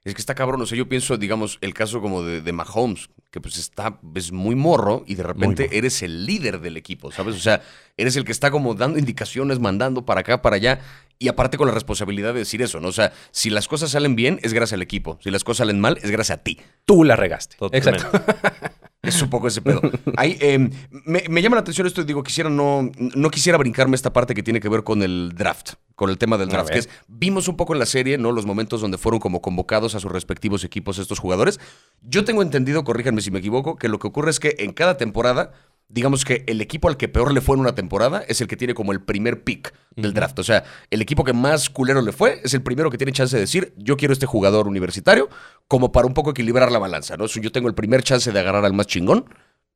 Es 0.06 0.14
que 0.14 0.22
está 0.22 0.34
cabrón, 0.34 0.62
o 0.62 0.66
sea, 0.66 0.78
yo 0.78 0.88
pienso, 0.88 1.18
digamos, 1.18 1.58
el 1.60 1.74
caso 1.74 2.00
como 2.00 2.24
de, 2.24 2.42
de 2.42 2.54
Mahomes, 2.54 3.10
que 3.32 3.42
pues 3.42 3.58
está, 3.58 4.00
es 4.16 4.32
muy 4.32 4.56
morro 4.56 5.04
y 5.06 5.16
de 5.16 5.24
repente 5.24 5.78
eres 5.78 6.04
el 6.04 6.26
líder 6.26 6.62
del 6.62 6.78
equipo, 6.78 7.12
¿sabes? 7.12 7.36
O 7.36 7.40
sea, 7.40 7.62
eres 7.98 8.16
el 8.16 8.24
que 8.24 8.32
está 8.32 8.52
como 8.52 8.76
dando 8.76 8.98
indicaciones, 8.98 9.60
mandando 9.60 10.06
para 10.06 10.22
acá, 10.22 10.42
para 10.42 10.56
allá. 10.56 10.80
Y 11.20 11.28
aparte 11.28 11.58
con 11.58 11.68
la 11.68 11.74
responsabilidad 11.74 12.34
de 12.34 12.40
decir 12.40 12.62
eso, 12.62 12.80
¿no? 12.80 12.88
O 12.88 12.94
sea, 12.94 13.12
si 13.32 13.50
las 13.50 13.68
cosas 13.68 13.92
salen 13.92 14.16
bien, 14.16 14.40
es 14.42 14.54
gracias 14.54 14.76
al 14.76 14.82
equipo. 14.82 15.20
Si 15.22 15.30
las 15.32 15.44
cosas 15.44 15.68
salen 15.68 15.82
mal, 15.82 16.00
es 16.02 16.12
gracias 16.12 16.40
a 16.40 16.44
ti. 16.44 16.62
Tú 16.86 17.04
la 17.04 17.18
regaste. 17.18 17.58
Totalmente. 17.58 18.06
Exacto. 18.08 18.79
Es 19.02 19.22
un 19.22 19.30
poco 19.30 19.48
ese 19.48 19.62
pedo. 19.62 19.82
Ahí, 20.18 20.38
eh, 20.42 20.70
me, 21.06 21.24
me 21.30 21.42
llama 21.42 21.56
la 21.56 21.62
atención 21.62 21.88
esto 21.88 22.02
y 22.02 22.04
digo, 22.04 22.22
quisiera 22.22 22.50
no, 22.50 22.90
no 22.98 23.30
quisiera 23.30 23.58
brincarme 23.58 23.96
esta 23.96 24.12
parte 24.12 24.36
que 24.36 24.44
tiene 24.44 24.60
que 24.60 24.68
ver 24.68 24.84
con 24.84 25.02
el 25.04 25.34
draft, 25.36 25.76
con 25.96 26.10
el 26.10 26.18
tema 26.18 26.38
del 26.38 26.50
draft, 26.50 26.70
que 26.70 26.80
es, 26.80 26.90
vimos 27.08 27.48
un 27.48 27.56
poco 27.56 27.74
en 27.74 27.80
la 27.80 27.86
serie, 27.86 28.18
¿no? 28.18 28.34
Los 28.34 28.46
momentos 28.46 28.82
donde 28.82 28.98
fueron 28.98 29.22
como 29.22 29.42
convocados 29.42 29.96
a 29.96 30.02
sus 30.02 30.12
respectivos 30.12 30.66
equipos 30.66 31.00
estos 31.00 31.20
jugadores. 31.20 31.62
Yo 32.02 32.26
tengo 32.26 32.42
entendido, 32.42 32.84
corríjanme 32.84 33.22
si 33.22 33.32
me 33.32 33.40
equivoco, 33.40 33.78
que 33.78 33.88
lo 33.88 34.00
que 34.00 34.08
ocurre 34.08 34.32
es 34.32 34.40
que 34.42 34.56
en 34.60 34.74
cada 34.74 34.98
temporada, 34.98 35.54
digamos 35.90 36.24
que 36.24 36.44
el 36.48 36.62
equipo 36.62 36.88
al 36.88 36.98
que 36.98 37.08
peor 37.08 37.34
le 37.34 37.42
fue 37.42 37.56
en 37.56 37.62
una 37.62 37.76
temporada 37.76 38.24
es 38.28 38.40
el 38.42 38.48
que 38.48 38.56
tiene 38.56 38.74
como 38.74 38.92
el 38.92 39.02
primer 39.02 39.44
pick 39.44 39.74
del 39.96 40.14
draft. 40.14 40.40
O 40.40 40.44
sea, 40.44 40.64
el 40.90 41.02
equipo 41.02 41.24
que 41.24 41.34
más 41.34 41.70
culero 41.70 42.02
le 42.02 42.12
fue 42.12 42.40
es 42.44 42.54
el 42.54 42.62
primero 42.62 42.90
que 42.90 42.98
tiene 42.98 43.12
chance 43.12 43.36
de 43.36 43.42
decir, 43.42 43.74
yo 43.76 43.98
quiero 43.98 44.14
este 44.14 44.26
jugador 44.26 44.68
universitario, 44.68 45.30
como 45.68 45.92
para 45.92 46.08
un 46.08 46.14
poco 46.14 46.32
equilibrar 46.32 46.72
la 46.72 46.80
balanza, 46.80 47.18
¿no? 47.18 47.26
Yo 47.26 47.52
tengo 47.52 47.68
el 47.68 47.76
primer 47.76 48.04
chance 48.04 48.32
de 48.32 48.40
agarrar 48.40 48.64
al 48.64 48.74
más 48.74 48.88
chingón 48.88 49.26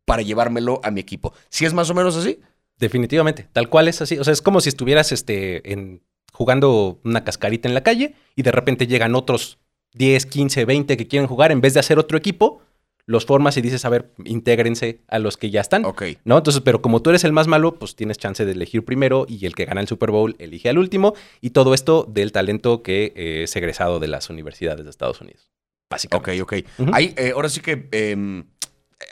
para 0.06 0.21
llevármelo 0.21 0.80
a 0.84 0.91
mi 0.91 1.02
equipo. 1.02 1.34
Si 1.49 1.65
es 1.65 1.73
más 1.73 1.89
o 1.89 1.93
menos 1.93 2.15
así, 2.15 2.39
Definitivamente. 2.80 3.47
Tal 3.54 3.69
cual 3.69 3.88
es 3.88 4.02
así. 4.02 4.17
O 4.17 4.23
sea, 4.23 4.34
es 4.34 4.41
como 4.41 4.62
si 4.62 4.69
estuvieras 4.69 5.12
este, 5.12 5.71
en, 5.71 6.02
jugando 6.34 6.99
una 7.04 7.23
cascarita 7.23 7.67
en 7.67 7.73
la 7.73 7.84
calle 7.84 8.15
y 8.36 8.43
de 8.43 8.52
repente 8.52 8.88
llegan 8.88 9.15
otros 9.15 9.60
10, 9.93 10.26
15, 10.26 10.65
20 10.65 10.97
que 10.97 11.08
quieren 11.08 11.28
jugar. 11.28 11.52
En 11.52 11.62
vez 11.62 11.73
de 11.73 11.80
hacer 11.80 11.99
otro 11.99 12.17
equipo, 12.17 12.62
los 13.06 13.26
formas 13.26 13.58
y 13.58 13.62
dices, 13.62 13.84
a 13.86 13.89
ver, 13.89 14.12
intégrense 14.24 15.02
a 15.08 15.20
los 15.20 15.38
que 15.38 15.50
ya 15.50 15.62
están. 15.62 15.84
ok. 15.86 16.04
¿No? 16.24 16.38
Entonces, 16.38 16.62
pero 16.62 16.82
como 16.82 17.02
tú 17.02 17.10
eres 17.10 17.24
el 17.24 17.34
más 17.34 17.48
malo, 17.48 17.76
pues 17.76 17.96
tienes 17.96 18.18
chance 18.18 18.46
de 18.46 18.52
elegir 18.52 18.86
primero 18.86 19.26
y 19.28 19.46
el 19.46 19.56
que 19.56 19.66
gana 19.66 19.82
el 19.82 19.88
Super 19.88 20.12
Bowl 20.12 20.36
elige 20.39 20.70
al 20.70 20.78
último. 20.78 21.13
Y 21.42 21.50
todo 21.50 21.74
esto 21.74 22.06
del 22.10 22.32
talento 22.32 22.82
que 22.82 23.12
eh, 23.16 23.44
es 23.44 23.56
egresado 23.56 24.00
de 24.00 24.08
las 24.08 24.30
universidades 24.30 24.84
de 24.84 24.89
Estados 24.89 25.20
Unidos. 25.22 25.42
Ok, 25.44 25.89
Básicamente. 25.89 26.42
ok. 26.42 26.54
Ujú. 26.80 26.92
Ahí, 26.94 27.13
eh, 27.18 27.32
ahora 27.36 27.50
sí 27.50 27.60
que. 27.62 27.88
em, 27.92 28.46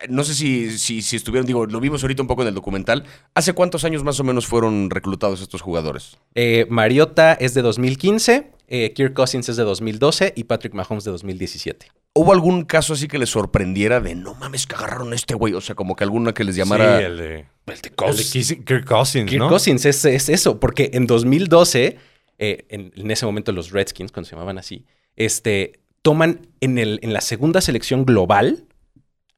no 0.09 0.23
sé 0.23 0.33
si, 0.35 0.77
si, 0.79 1.01
si 1.01 1.17
estuvieron, 1.17 1.45
digo, 1.45 1.65
lo 1.65 1.79
vimos 1.81 2.01
ahorita 2.01 2.21
un 2.21 2.27
poco 2.27 2.43
en 2.43 2.47
el 2.47 2.55
documental. 2.55 3.03
¿Hace 3.35 3.51
cuántos 3.51 3.83
años 3.83 4.03
más 4.05 4.19
o 4.21 4.23
menos 4.23 4.47
fueron 4.47 4.89
reclutados 4.89 5.41
estos 5.41 5.61
jugadores? 5.61 6.17
Eh, 6.33 6.65
Mariota 6.69 7.33
es 7.33 7.53
de 7.53 7.61
2015, 7.61 8.51
eh, 8.69 8.93
Kirk 8.93 9.13
Cousins 9.13 9.49
es 9.49 9.57
de 9.57 9.63
2012 9.63 10.31
y 10.35 10.45
Patrick 10.45 10.73
Mahomes 10.73 11.03
de 11.03 11.11
2017. 11.11 11.87
¿Hubo 12.13 12.33
algún 12.33 12.65
caso 12.65 12.93
así 12.93 13.07
que 13.07 13.17
les 13.17 13.29
sorprendiera 13.29 14.01
de 14.01 14.15
no 14.15 14.33
mames 14.35 14.67
que 14.67 14.75
agarraron 14.75 15.13
a 15.13 15.15
este 15.15 15.33
güey? 15.33 15.53
O 15.53 15.61
sea, 15.61 15.75
como 15.75 15.95
que 15.95 16.03
alguna 16.03 16.33
que 16.33 16.43
les 16.43 16.55
llamara. 16.55 16.97
Sí, 16.99 17.03
el 17.05 17.17
de, 17.17 17.23
el 17.23 17.37
de 17.37 17.39
el 17.75 17.81
de 17.81 17.91
Cous- 17.95 18.31
Kiss- 18.33 18.65
Kirk 18.65 18.85
Cousins, 18.85 19.29
Kirk 19.29 19.39
¿no? 19.41 19.47
Cousins 19.49 19.85
es, 19.85 20.03
es 20.05 20.27
eso, 20.29 20.59
porque 20.59 20.91
en 20.93 21.07
2012, 21.07 21.97
eh, 22.37 22.65
en, 22.69 22.91
en 22.95 23.11
ese 23.11 23.25
momento 23.25 23.51
los 23.53 23.71
Redskins, 23.71 24.11
cuando 24.11 24.27
se 24.29 24.35
llamaban 24.35 24.57
así, 24.57 24.85
este, 25.15 25.79
toman 26.01 26.47
en, 26.59 26.77
el, 26.77 26.99
en 27.01 27.13
la 27.13 27.21
segunda 27.21 27.61
selección 27.61 28.03
global 28.05 28.65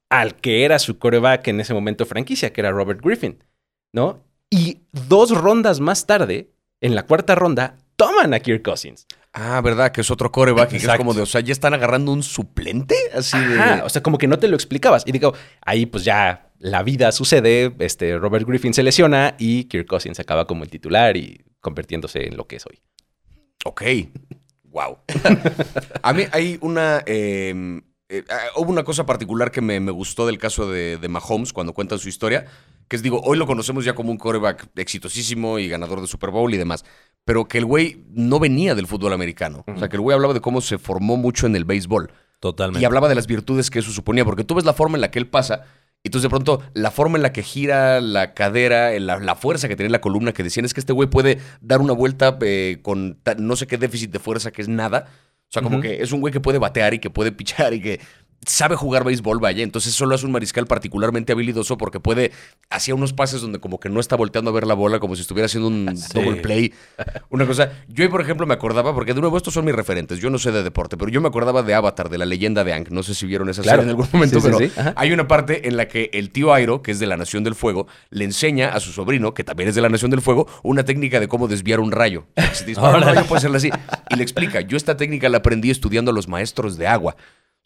al 0.09 0.35
que 0.35 0.63
era 0.65 0.79
su 0.79 0.97
coreback 0.97 1.47
en 1.49 1.59
ese 1.59 1.73
momento 1.73 2.05
franquicia, 2.05 2.53
que 2.53 2.61
era 2.61 2.71
Robert 2.71 3.01
Griffin, 3.03 3.43
¿no? 3.91 4.23
Y 4.49 4.79
dos 4.91 5.31
rondas 5.31 5.79
más 5.79 6.05
tarde, 6.07 6.49
en 6.81 6.95
la 6.95 7.03
cuarta 7.05 7.35
ronda, 7.35 7.77
toman 7.95 8.33
a 8.33 8.39
Kirk 8.39 8.63
Cousins. 8.63 9.05
Ah, 9.33 9.59
¿verdad? 9.61 9.91
Que 9.91 10.01
es 10.01 10.11
otro 10.11 10.31
coreback 10.31 10.73
y 10.73 10.77
que 10.77 10.85
es 10.85 10.97
como 10.97 11.13
de, 11.13 11.23
o 11.23 11.25
sea, 11.25 11.41
ya 11.41 11.51
están 11.51 11.73
agarrando 11.73 12.11
un 12.11 12.21
suplente. 12.21 12.95
Así 13.15 13.37
de. 13.37 13.59
Ajá, 13.59 13.83
o 13.83 13.89
sea, 13.89 14.03
como 14.03 14.17
que 14.19 14.27
no 14.27 14.37
te 14.37 14.47
lo 14.47 14.55
explicabas. 14.55 15.03
Y 15.07 15.11
digo, 15.11 15.33
ahí 15.61 15.87
pues 15.87 16.03
ya 16.05 16.51
la 16.59 16.83
vida 16.83 17.11
sucede, 17.11 17.75
este, 17.79 18.17
Robert 18.17 18.47
Griffin 18.47 18.73
se 18.73 18.83
lesiona 18.83 19.35
y 19.39 19.65
Kirk 19.65 19.87
Cousins 19.87 20.19
acaba 20.19 20.45
como 20.45 20.63
el 20.63 20.69
titular 20.69 21.17
y 21.17 21.43
convirtiéndose 21.61 22.27
en 22.27 22.37
lo 22.37 22.45
que 22.47 22.57
es 22.57 22.65
hoy. 22.67 22.79
Ok. 23.65 23.81
Wow. 24.65 24.99
a 26.03 26.13
mí 26.13 26.25
hay 26.31 26.57
una. 26.61 27.03
eh, 27.05 27.81
eh, 28.09 28.23
ah, 28.29 28.49
hubo 28.57 28.69
una 28.69 28.83
cosa 28.83 29.05
particular 29.07 29.49
que 29.49 29.61
me, 29.61 29.79
me 29.79 29.91
gustó 29.91 30.27
del 30.27 30.37
caso 30.37 30.69
de, 30.69 30.97
de 30.97 31.07
Mahomes 31.07 31.51
cuando 31.51 31.73
cuentan 31.73 31.97
su 31.97 32.09
historia. 32.09 32.45
Que 32.93 32.97
es, 32.97 33.01
digo, 33.01 33.19
hoy 33.23 33.39
lo 33.39 33.47
conocemos 33.47 33.83
ya 33.85 33.95
como 33.95 34.11
un 34.11 34.17
coreback 34.17 34.67
exitosísimo 34.75 35.57
y 35.57 35.67
ganador 35.67 35.99
de 35.99 36.05
Super 36.05 36.29
Bowl 36.29 36.53
y 36.53 36.57
demás. 36.57 36.85
Pero 37.25 37.47
que 37.47 37.57
el 37.57 37.65
güey 37.65 38.05
no 38.11 38.37
venía 38.39 38.75
del 38.75 38.85
fútbol 38.85 39.13
americano. 39.13 39.63
O 39.65 39.79
sea, 39.79 39.89
que 39.89 39.95
el 39.95 40.01
güey 40.01 40.13
hablaba 40.13 40.35
de 40.35 40.41
cómo 40.41 40.61
se 40.61 40.77
formó 40.77 41.17
mucho 41.17 41.47
en 41.47 41.55
el 41.55 41.65
béisbol. 41.65 42.11
Totalmente. 42.39 42.83
Y 42.83 42.85
hablaba 42.85 43.09
de 43.09 43.15
las 43.15 43.25
virtudes 43.25 43.71
que 43.71 43.79
eso 43.79 43.89
suponía, 43.89 44.23
porque 44.25 44.43
tú 44.43 44.53
ves 44.53 44.63
la 44.63 44.73
forma 44.73 44.95
en 44.95 45.01
la 45.01 45.09
que 45.09 45.17
él 45.17 45.25
pasa, 45.25 45.63
y 46.03 46.09
entonces 46.09 46.21
de 46.21 46.29
pronto 46.29 46.61
la 46.75 46.91
forma 46.91 47.17
en 47.17 47.23
la 47.23 47.33
que 47.33 47.41
gira 47.41 47.99
la 47.99 48.35
cadera, 48.35 48.91
la, 48.99 49.17
la 49.17 49.33
fuerza 49.33 49.67
que 49.67 49.75
tiene 49.75 49.89
la 49.89 49.99
columna, 49.99 50.31
que 50.31 50.43
decían 50.43 50.63
es 50.63 50.75
que 50.75 50.79
este 50.79 50.93
güey 50.93 51.09
puede 51.09 51.39
dar 51.61 51.81
una 51.81 51.93
vuelta 51.93 52.37
eh, 52.41 52.77
con 52.83 53.17
no 53.39 53.55
sé 53.55 53.65
qué 53.65 53.79
déficit 53.79 54.11
de 54.11 54.19
fuerza, 54.19 54.51
que 54.51 54.61
es 54.61 54.67
nada. 54.67 55.07
O 55.49 55.51
sea, 55.53 55.63
como 55.63 55.81
que 55.81 56.01
es 56.01 56.11
un 56.11 56.19
güey 56.19 56.31
que 56.31 56.39
puede 56.39 56.59
batear 56.59 56.93
y 56.93 56.99
que 56.99 57.09
puede 57.09 57.31
pichar 57.33 57.73
y 57.73 57.81
que 57.81 57.99
sabe 58.47 58.75
jugar 58.75 59.03
béisbol, 59.03 59.39
vaya. 59.39 59.63
Entonces 59.63 59.93
solo 59.93 60.15
es 60.15 60.23
un 60.23 60.31
mariscal 60.31 60.65
particularmente 60.67 61.33
habilidoso 61.33 61.77
porque 61.77 61.99
puede 61.99 62.31
hacia 62.69 62.95
unos 62.95 63.13
pases 63.13 63.41
donde 63.41 63.59
como 63.59 63.79
que 63.79 63.89
no 63.89 63.99
está 63.99 64.15
volteando 64.15 64.49
a 64.51 64.53
ver 64.53 64.65
la 64.67 64.73
bola 64.73 64.99
como 64.99 65.15
si 65.15 65.21
estuviera 65.21 65.45
haciendo 65.45 65.67
un 65.67 65.95
Sí. 65.97 66.07
double 66.13 66.41
play. 66.41 66.73
Una 67.29 67.45
cosa, 67.45 67.71
yo 67.87 68.09
por 68.09 68.21
ejemplo 68.21 68.45
me 68.45 68.53
acordaba, 68.53 68.93
porque 68.93 69.13
de 69.13 69.21
nuevo 69.21 69.37
estos 69.37 69.53
son 69.53 69.65
mis 69.65 69.75
referentes, 69.75 70.19
yo 70.19 70.29
no 70.29 70.37
sé 70.37 70.51
de 70.51 70.63
deporte, 70.63 70.97
pero 70.97 71.09
yo 71.11 71.21
me 71.21 71.27
acordaba 71.27 71.63
de 71.63 71.73
Avatar, 71.73 72.09
de 72.09 72.17
la 72.17 72.25
leyenda 72.25 72.63
de 72.63 72.73
Aang. 72.73 72.87
No 72.91 73.03
sé 73.03 73.13
si 73.15 73.25
vieron 73.25 73.49
esa 73.49 73.61
Claro. 73.61 73.81
serie 73.81 73.91
en 73.93 73.97
algún 73.99 74.07
momento, 74.11 74.39
Sí, 74.39 74.45
pero 74.45 74.57
sí. 74.59 74.71
Hay 74.95 75.11
una 75.11 75.27
parte 75.27 75.67
en 75.67 75.77
la 75.77 75.87
que 75.87 76.09
el 76.13 76.31
tío 76.31 76.53
Airo, 76.53 76.81
que 76.81 76.91
es 76.91 76.99
de 76.99 77.07
la 77.07 77.17
Nación 77.17 77.43
del 77.43 77.55
Fuego, 77.55 77.87
le 78.09 78.25
enseña 78.25 78.69
a 78.69 78.79
su 78.79 78.91
sobrino, 78.91 79.33
que 79.33 79.43
también 79.43 79.69
es 79.69 79.75
de 79.75 79.81
la 79.81 79.89
Nación 79.89 80.11
del 80.11 80.21
Fuego, 80.21 80.47
una 80.63 80.83
técnica 80.83 81.19
de 81.19 81.27
cómo 81.27 81.47
desviar 81.47 81.79
un 81.79 81.91
rayo. 81.91 82.25
Si 82.53 82.63
te 82.63 82.69
dispara 82.71 82.97
un 82.97 83.03
rayo, 83.03 83.25
puede 83.25 83.41
serlo 83.41 83.57
así. 83.57 83.69
Y 84.09 84.15
le 84.15 84.23
explica, 84.23 84.61
yo 84.61 84.77
esta 84.77 84.97
técnica 84.97 85.29
la 85.29 85.37
aprendí 85.39 85.69
estudiando 85.71 86.11
a 86.11 86.13
los 86.13 86.27
maestros 86.27 86.77
de 86.77 86.87
agua. 86.87 87.15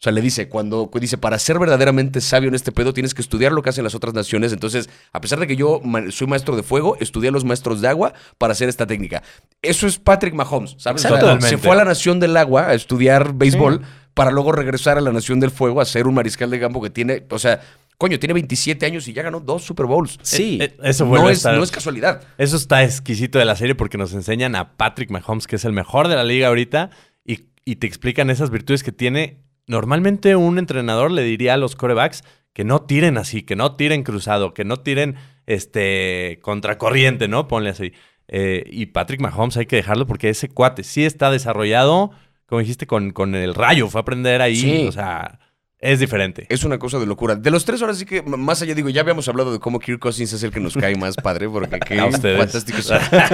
sea, 0.00 0.12
le 0.12 0.20
dice, 0.20 0.48
cuando 0.48 0.88
dice, 1.00 1.18
para 1.18 1.40
ser 1.40 1.58
verdaderamente 1.58 2.20
sabio 2.20 2.48
en 2.48 2.54
este 2.54 2.70
pedo, 2.70 2.92
tienes 2.94 3.14
que 3.14 3.20
estudiar 3.22 3.50
lo 3.50 3.62
que 3.62 3.70
hacen 3.70 3.82
las 3.82 3.96
otras 3.96 4.14
naciones. 4.14 4.52
Entonces, 4.52 4.88
a 5.12 5.20
pesar 5.20 5.40
de 5.40 5.48
que 5.48 5.56
yo 5.56 5.80
soy 6.10 6.28
maestro 6.28 6.54
de 6.54 6.62
fuego, 6.62 6.96
estudié 7.00 7.30
a 7.30 7.32
los 7.32 7.44
maestros 7.44 7.80
de 7.80 7.88
agua 7.88 8.12
para 8.38 8.52
hacer 8.52 8.68
esta 8.68 8.86
técnica. 8.86 9.24
Eso 9.60 9.88
es 9.88 9.98
Patrick 9.98 10.34
Mahomes, 10.34 10.76
¿sabes? 10.78 11.02
Totalmente. 11.02 11.48
se 11.48 11.58
fue 11.58 11.72
a 11.72 11.74
la 11.74 11.84
nación 11.84 12.20
del 12.20 12.36
agua 12.36 12.68
a 12.68 12.74
estudiar 12.74 13.32
béisbol 13.34 13.82
para 14.14 14.30
luego 14.30 14.52
regresar 14.52 14.98
a 14.98 15.00
la 15.00 15.10
nación 15.10 15.40
del 15.40 15.50
fuego 15.50 15.80
a 15.80 15.84
ser 15.84 16.06
un 16.06 16.14
mariscal 16.14 16.48
de 16.50 16.60
campo 16.60 16.80
que 16.80 16.90
tiene, 16.90 17.24
o 17.30 17.38
sea, 17.40 17.60
coño, 17.98 18.20
tiene 18.20 18.34
27 18.34 18.86
años 18.86 19.08
y 19.08 19.12
ya 19.12 19.22
ganó 19.24 19.40
dos 19.40 19.64
Super 19.64 19.86
Bowls. 19.86 20.16
Sí. 20.22 20.58
Eh, 20.62 20.76
eso 20.84 21.06
vuelve 21.06 21.24
no 21.24 21.30
es, 21.30 21.38
estar- 21.38 21.56
no 21.56 21.64
es 21.64 21.72
casualidad. 21.72 22.22
Eso 22.38 22.56
está 22.56 22.84
exquisito 22.84 23.40
de 23.40 23.44
la 23.44 23.56
serie 23.56 23.74
porque 23.74 23.98
nos 23.98 24.12
enseñan 24.14 24.54
a 24.54 24.76
Patrick 24.76 25.10
Mahomes, 25.10 25.48
que 25.48 25.56
es 25.56 25.64
el 25.64 25.72
mejor 25.72 26.06
de 26.06 26.14
la 26.14 26.22
liga 26.22 26.46
ahorita, 26.46 26.90
y, 27.24 27.46
y 27.64 27.76
te 27.76 27.88
explican 27.88 28.30
esas 28.30 28.50
virtudes 28.50 28.84
que 28.84 28.92
tiene. 28.92 29.42
Normalmente 29.68 30.34
un 30.34 30.58
entrenador 30.58 31.10
le 31.12 31.22
diría 31.22 31.54
a 31.54 31.58
los 31.58 31.76
corebacks 31.76 32.24
que 32.52 32.64
no 32.64 32.82
tiren 32.82 33.18
así, 33.18 33.42
que 33.42 33.54
no 33.54 33.76
tiren 33.76 34.02
cruzado, 34.02 34.52
que 34.52 34.64
no 34.64 34.78
tiren 34.78 35.14
este 35.46 36.40
contracorriente, 36.42 37.28
¿no? 37.28 37.46
Ponle 37.46 37.70
así. 37.70 37.92
Eh, 38.26 38.64
y 38.66 38.86
Patrick 38.86 39.20
Mahomes 39.20 39.56
hay 39.56 39.66
que 39.66 39.76
dejarlo 39.76 40.06
porque 40.06 40.28
ese 40.28 40.48
cuate 40.48 40.82
sí 40.82 41.04
está 41.04 41.30
desarrollado, 41.30 42.10
como 42.46 42.60
dijiste, 42.60 42.86
con, 42.86 43.12
con 43.12 43.34
el 43.34 43.54
rayo. 43.54 43.88
Fue 43.88 44.00
a 44.00 44.02
aprender 44.02 44.42
ahí. 44.42 44.56
Sí. 44.56 44.86
O 44.88 44.92
sea, 44.92 45.38
es 45.78 46.00
diferente. 46.00 46.46
Es 46.48 46.64
una 46.64 46.78
cosa 46.78 46.98
de 46.98 47.06
locura. 47.06 47.36
De 47.36 47.50
los 47.50 47.64
tres, 47.64 47.80
ahora 47.80 47.94
sí 47.94 48.04
que, 48.04 48.22
más 48.22 48.60
allá, 48.62 48.74
digo, 48.74 48.88
ya 48.88 49.02
habíamos 49.02 49.28
hablado 49.28 49.52
de 49.52 49.60
cómo 49.60 49.78
Kirk 49.78 50.00
Cousins 50.00 50.32
es 50.32 50.42
el 50.42 50.50
que 50.50 50.60
nos 50.60 50.74
cae 50.74 50.96
más 50.96 51.14
padre, 51.16 51.48
porque 51.48 51.78
qué 51.86 52.00
A 52.00 52.06
ustedes. 52.06 52.38
fantástico 52.38 52.78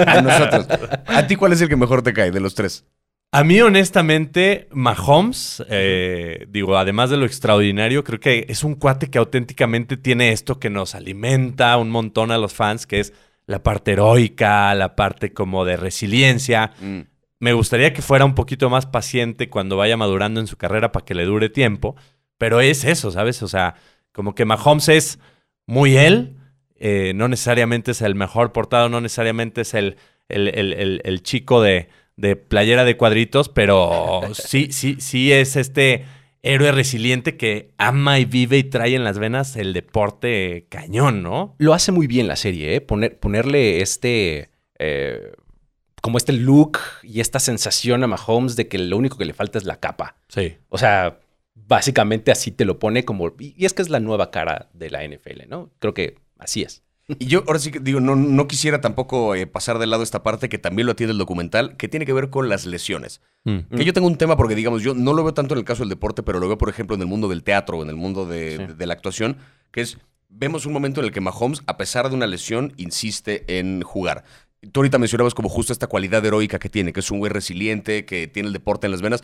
a 0.05 0.21
nosotros. 0.21 0.67
¿A 1.07 1.27
ti 1.27 1.35
cuál 1.35 1.53
es 1.53 1.61
el 1.61 1.69
que 1.69 1.75
mejor 1.75 2.03
te 2.03 2.13
cae 2.13 2.31
de 2.31 2.39
los 2.39 2.53
tres? 2.55 2.85
A 3.37 3.43
mí, 3.43 3.59
honestamente, 3.59 4.69
Mahomes, 4.71 5.61
eh, 5.69 6.45
digo, 6.47 6.77
además 6.77 7.09
de 7.09 7.17
lo 7.17 7.25
extraordinario, 7.25 8.01
creo 8.05 8.17
que 8.21 8.45
es 8.47 8.63
un 8.63 8.75
cuate 8.75 9.09
que 9.09 9.17
auténticamente 9.17 9.97
tiene 9.97 10.31
esto 10.31 10.57
que 10.57 10.69
nos 10.69 10.95
alimenta 10.95 11.75
un 11.75 11.89
montón 11.89 12.31
a 12.31 12.37
los 12.37 12.53
fans, 12.53 12.87
que 12.87 13.01
es 13.01 13.11
la 13.45 13.61
parte 13.61 13.91
heroica, 13.91 14.73
la 14.73 14.95
parte 14.95 15.33
como 15.33 15.65
de 15.65 15.75
resiliencia. 15.75 16.71
Mm. 16.79 16.99
Me 17.41 17.51
gustaría 17.51 17.91
que 17.91 18.01
fuera 18.01 18.23
un 18.23 18.35
poquito 18.35 18.69
más 18.69 18.85
paciente 18.85 19.49
cuando 19.49 19.75
vaya 19.75 19.97
madurando 19.97 20.39
en 20.39 20.47
su 20.47 20.55
carrera 20.55 20.93
para 20.93 21.03
que 21.05 21.13
le 21.13 21.25
dure 21.25 21.49
tiempo, 21.49 21.97
pero 22.37 22.61
es 22.61 22.85
eso, 22.85 23.11
¿sabes? 23.11 23.43
O 23.43 23.49
sea, 23.49 23.75
como 24.13 24.33
que 24.33 24.45
Mahomes 24.45 24.87
es 24.87 25.19
muy 25.65 25.97
él, 25.97 26.37
eh, 26.77 27.11
no 27.15 27.27
necesariamente 27.27 27.91
es 27.91 28.01
el 28.01 28.15
mejor 28.15 28.53
portado, 28.53 28.87
no 28.87 29.01
necesariamente 29.01 29.59
es 29.59 29.73
el, 29.73 29.97
el, 30.29 30.47
el- 30.47 30.71
el- 30.71 31.01
el 31.03 31.21
chico 31.21 31.61
de, 31.61 31.89
de 32.17 32.35
playera 32.35 32.85
de 32.85 32.97
cuadritos, 32.97 33.49
pero 33.49 34.21
sí, 34.33 34.69
sí, 34.71 34.97
sí 34.99 35.31
es 35.31 35.55
este 35.55 36.05
héroe 36.43 36.71
resiliente 36.71 37.37
que 37.37 37.71
ama 37.77 38.19
y 38.19 38.25
vive 38.25 38.57
y 38.57 38.63
trae 38.63 38.95
en 38.95 39.03
las 39.03 39.17
venas 39.19 39.55
el 39.55 39.73
deporte 39.73 40.67
cañón, 40.69 41.23
¿no? 41.23 41.55
Lo 41.57 41.73
hace 41.73 41.91
muy 41.91 42.07
bien 42.07 42.27
la 42.27 42.35
serie, 42.35 42.75
¿eh? 42.75 42.81
Poner, 42.81 43.19
ponerle 43.19 43.81
este. 43.81 44.49
eh, 44.77 45.31
como 46.01 46.19
este 46.19 46.33
look 46.33 46.77
y 47.01 47.19
esta 47.19 47.39
sensación 47.39 48.03
a 48.03 48.07
Mahomes 48.07 48.55
de 48.55 48.67
que 48.67 48.77
lo 48.77 48.95
único 48.95 49.17
que 49.17 49.25
le 49.25 49.33
falta 49.33 49.57
es 49.57 49.63
la 49.63 49.79
capa. 49.79 50.17
Sí. 50.27 50.55
O 50.69 50.77
sea, 50.77 51.19
básicamente 51.55 52.31
así 52.31 52.51
te 52.51 52.63
lo 52.63 52.77
pone 52.77 53.05
como... 53.05 53.33
Y 53.39 53.65
es 53.65 53.73
que 53.73 53.81
es 53.81 53.89
la 53.89 53.99
nueva 53.99 54.29
cara 54.29 54.69
de 54.73 54.91
la 54.91 55.03
NFL, 55.03 55.49
¿no? 55.49 55.71
Creo 55.79 55.95
que 55.95 56.19
así 56.37 56.61
es. 56.61 56.83
Y 57.07 57.27
yo 57.27 57.43
ahora 57.45 57.59
sí 57.59 57.71
que 57.71 57.79
digo, 57.79 57.99
no, 57.99 58.15
no 58.15 58.47
quisiera 58.47 58.81
tampoco 58.81 59.35
eh, 59.35 59.45
pasar 59.45 59.77
de 59.77 59.85
lado 59.85 60.01
esta 60.01 60.23
parte 60.23 60.49
que 60.49 60.57
también 60.57 60.87
lo 60.87 60.93
atiende 60.93 61.11
el 61.11 61.19
documental, 61.19 61.77
que 61.77 61.87
tiene 61.87 62.05
que 62.05 62.13
ver 62.13 62.29
con 62.31 62.49
las 62.49 62.65
lesiones. 62.65 63.21
Mm. 63.43 63.75
Que 63.75 63.85
yo 63.85 63.93
tengo 63.93 64.07
un 64.07 64.17
tema 64.17 64.35
porque, 64.37 64.55
digamos, 64.55 64.81
yo 64.81 64.95
no 64.95 65.13
lo 65.13 65.23
veo 65.23 65.33
tanto 65.33 65.53
en 65.53 65.59
el 65.59 65.65
caso 65.65 65.83
del 65.83 65.89
deporte, 65.89 66.23
pero 66.23 66.39
lo 66.39 66.47
veo, 66.47 66.57
por 66.57 66.69
ejemplo, 66.69 66.95
en 66.95 67.01
el 67.01 67.07
mundo 67.07 67.27
del 67.27 67.43
teatro, 67.43 67.83
en 67.83 67.89
el 67.89 67.95
mundo 67.95 68.25
de, 68.25 68.51
Sí. 68.57 68.57
de- 68.57 68.73
de 68.73 68.85
la 68.87 68.93
actuación, 68.93 69.37
que 69.71 69.81
es, 69.81 69.99
vemos 70.29 70.65
un 70.65 70.73
momento 70.73 70.99
en 70.99 71.05
el 71.05 71.11
que 71.11 71.21
Mahomes, 71.21 71.61
a 71.67 71.77
pesar 71.77 72.09
de 72.09 72.15
una 72.15 72.25
lesión, 72.25 72.73
insiste 72.77 73.59
en 73.59 73.83
jugar. 73.83 74.23
Tú 74.71 74.79
ahorita 74.79 74.97
mencionabas 74.97 75.35
como 75.35 75.47
justo 75.47 75.73
esta 75.73 75.85
cualidad 75.85 76.25
heroica 76.25 76.57
que 76.57 76.69
tiene, 76.69 76.91
que 76.91 77.01
es 77.01 77.11
un 77.11 77.19
güey 77.19 77.31
resiliente, 77.31 78.05
que 78.05 78.27
tiene 78.27 78.47
el 78.47 78.53
deporte 78.53 78.87
en 78.87 78.91
las 78.91 79.03
venas. 79.03 79.23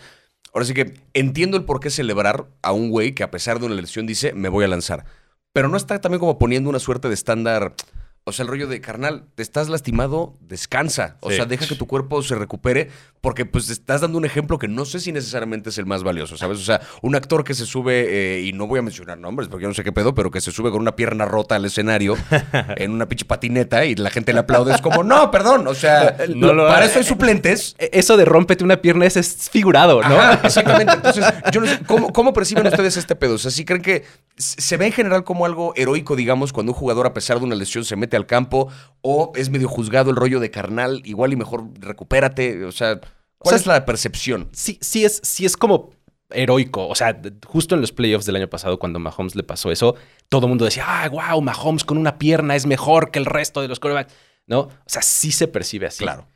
Ahora 0.54 0.66
sí 0.66 0.76
que 0.76 0.94
entiendo 1.16 1.58
el 1.58 1.64
por 1.64 1.80
qué 1.80 1.90
celebrar 1.90 2.46
a 2.62 2.74
un 2.74 2.90
güey 2.92 3.14
que 3.16 3.24
a 3.24 3.32
pesar 3.32 3.60
de 3.60 3.66
una 3.66 3.74
lesión 3.76 4.06
dice, 4.06 4.34
me 4.34 4.50
voy 4.50 4.66
a 4.66 4.68
lanzar. 4.68 5.06
Pero 5.54 5.68
no 5.68 5.78
está 5.78 6.00
también 6.00 6.20
como 6.20 6.38
poniendo 6.38 6.70
una 6.70 6.80
suerte 6.80 7.08
de 7.08 7.14
estándar... 7.14 7.74
O 8.24 8.32
sea, 8.32 8.44
el 8.44 8.50
rollo 8.50 8.68
de, 8.68 8.80
carnal, 8.82 9.26
te 9.34 9.42
estás 9.42 9.68
lastimado, 9.68 10.38
descansa. 10.42 11.18
O 11.22 11.32
Sí. 11.32 11.38
sea, 11.38 11.46
deja 11.46 11.66
que 11.68 11.76
tu 11.76 11.88
cuerpo 11.88 12.22
se 12.22 12.36
recupere 12.36 12.90
porque 13.20 13.46
pues 13.48 13.66
te 13.68 13.74
estás 13.74 14.02
dando 14.02 14.18
un 14.20 14.26
ejemplo 14.26 14.60
que 14.60 14.68
no 14.68 14.86
sé 14.86 15.00
si 15.00 15.12
necesariamente 15.12 15.70
es 15.70 15.78
el 15.80 15.88
más 15.88 16.04
valioso, 16.04 16.38
¿sabes? 16.38 16.60
O 16.60 16.64
sea, 16.64 16.82
un 17.02 17.16
actor 17.16 17.44
que 17.44 17.56
se 17.56 17.66
sube, 17.66 18.06
eh, 18.38 18.42
y 18.42 18.54
no 18.54 18.68
voy 18.68 18.78
a 18.78 18.84
mencionar 18.84 19.18
nombres 19.18 19.50
porque 19.50 19.64
yo 19.64 19.70
no 19.70 19.74
sé 19.74 19.84
qué 19.84 19.92
pedo, 19.92 20.14
pero 20.14 20.30
que 20.30 20.40
se 20.40 20.52
sube 20.52 20.70
con 20.70 20.82
una 20.82 20.96
pierna 20.96 21.26
rota 21.26 21.56
al 21.56 21.66
escenario 21.66 22.16
en 22.78 22.92
una 22.92 23.08
pinche 23.08 23.26
patineta 23.26 23.86
y 23.86 23.96
la 23.96 24.12
gente 24.12 24.34
le 24.34 24.40
aplaude. 24.40 24.74
Es 24.76 24.82
como, 24.82 25.04
no, 25.04 25.32
perdón, 25.32 25.68
o 25.68 25.74
sea, 25.74 26.16
No 26.36 26.54
lo 26.54 26.68
para 26.68 26.86
eso 26.86 27.00
hay 27.00 27.06
suplentes. 27.06 27.76
E- 27.80 27.90
Eso 27.94 28.18
de 28.18 28.26
rómpete 28.26 28.64
una 28.64 28.78
pierna 28.82 29.08
ese 29.08 29.20
es 29.22 29.50
figurado, 29.50 30.00
¿no? 30.02 30.16
Ajá, 30.16 30.42
exactamente. 30.46 30.94
Entonces, 30.94 31.26
yo 31.52 31.62
no 31.62 31.68
sé, 31.68 31.80
¿cómo, 31.88 32.14
cómo 32.14 32.34
perciben 32.34 32.68
ustedes 32.68 32.98
este 32.98 33.16
pedo? 33.16 33.34
O 33.34 33.38
sea, 33.40 33.50
¿sí 33.50 33.66
creen 33.66 33.82
que 33.82 34.04
se 34.38 34.78
ve 34.78 34.86
en 34.88 34.92
general 34.94 35.24
como 35.24 35.46
algo 35.46 35.74
heroico, 35.76 36.16
digamos, 36.16 36.54
cuando 36.54 36.72
un 36.72 36.78
jugador, 36.78 37.06
a 37.08 37.14
pesar 37.14 37.40
de 37.40 37.46
una 37.46 37.56
lesión, 37.56 37.84
se 37.86 37.96
mete 37.96 38.11
al 38.18 38.26
campo? 38.26 38.70
¿O 39.02 39.32
es 39.36 39.50
medio 39.50 39.68
juzgado 39.68 40.10
el 40.10 40.16
rollo 40.16 40.40
de 40.40 40.52
carnal? 40.52 41.02
Igual 41.06 41.34
y 41.34 41.36
mejor 41.36 41.66
recupérate. 41.80 42.66
O 42.66 42.72
sea, 42.72 43.00
¿cuál 43.38 43.54
sea, 43.54 43.58
es 43.58 43.66
la 43.66 43.86
percepción? 43.86 44.50
sí, 44.52 44.78
sí 44.82 45.06
es, 45.06 45.22
sí 45.24 45.46
es 45.46 45.58
como 45.58 45.92
heroico. 46.34 46.88
O 46.88 46.96
sea, 46.96 47.20
justo 47.46 47.76
en 47.76 47.82
los 47.82 47.92
playoffs 47.92 48.26
del 48.26 48.36
año 48.36 48.50
pasado, 48.50 48.80
cuando 48.80 49.00
Mahomes 49.00 49.36
le 49.36 49.44
pasó 49.44 49.72
eso, 49.72 49.96
todo 50.30 50.46
el 50.46 50.50
mundo 50.50 50.66
decía, 50.66 50.86
ah, 50.88 51.10
wow, 51.10 51.42
Mahomes 51.42 51.84
con 51.84 51.98
una 51.98 52.18
pierna 52.18 52.56
es 52.56 52.66
mejor 52.66 53.12
que 53.12 53.20
el 53.20 53.26
resto 53.26 53.62
de 53.62 53.68
los 53.68 53.80
quarterbacks. 53.80 54.14
¿No? 54.48 54.60
O 54.62 54.72
sea, 54.88 55.02
sí 55.02 55.32
se 55.32 55.48
percibe 55.48 55.88
así. 55.88 56.04
Claro. 56.04 56.28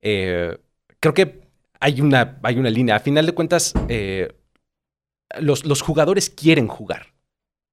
Eh, 0.00 0.56
creo 1.00 1.12
que 1.12 1.48
hay 1.80 2.00
una, 2.00 2.38
hay 2.42 2.58
una 2.58 2.70
línea. 2.70 2.96
A 2.96 3.00
final 3.00 3.26
de 3.26 3.32
cuentas, 3.32 3.74
eh, 3.88 4.32
los, 5.40 5.64
los 5.64 5.82
jugadores 5.82 6.30
quieren 6.30 6.68
jugar. 6.68 7.08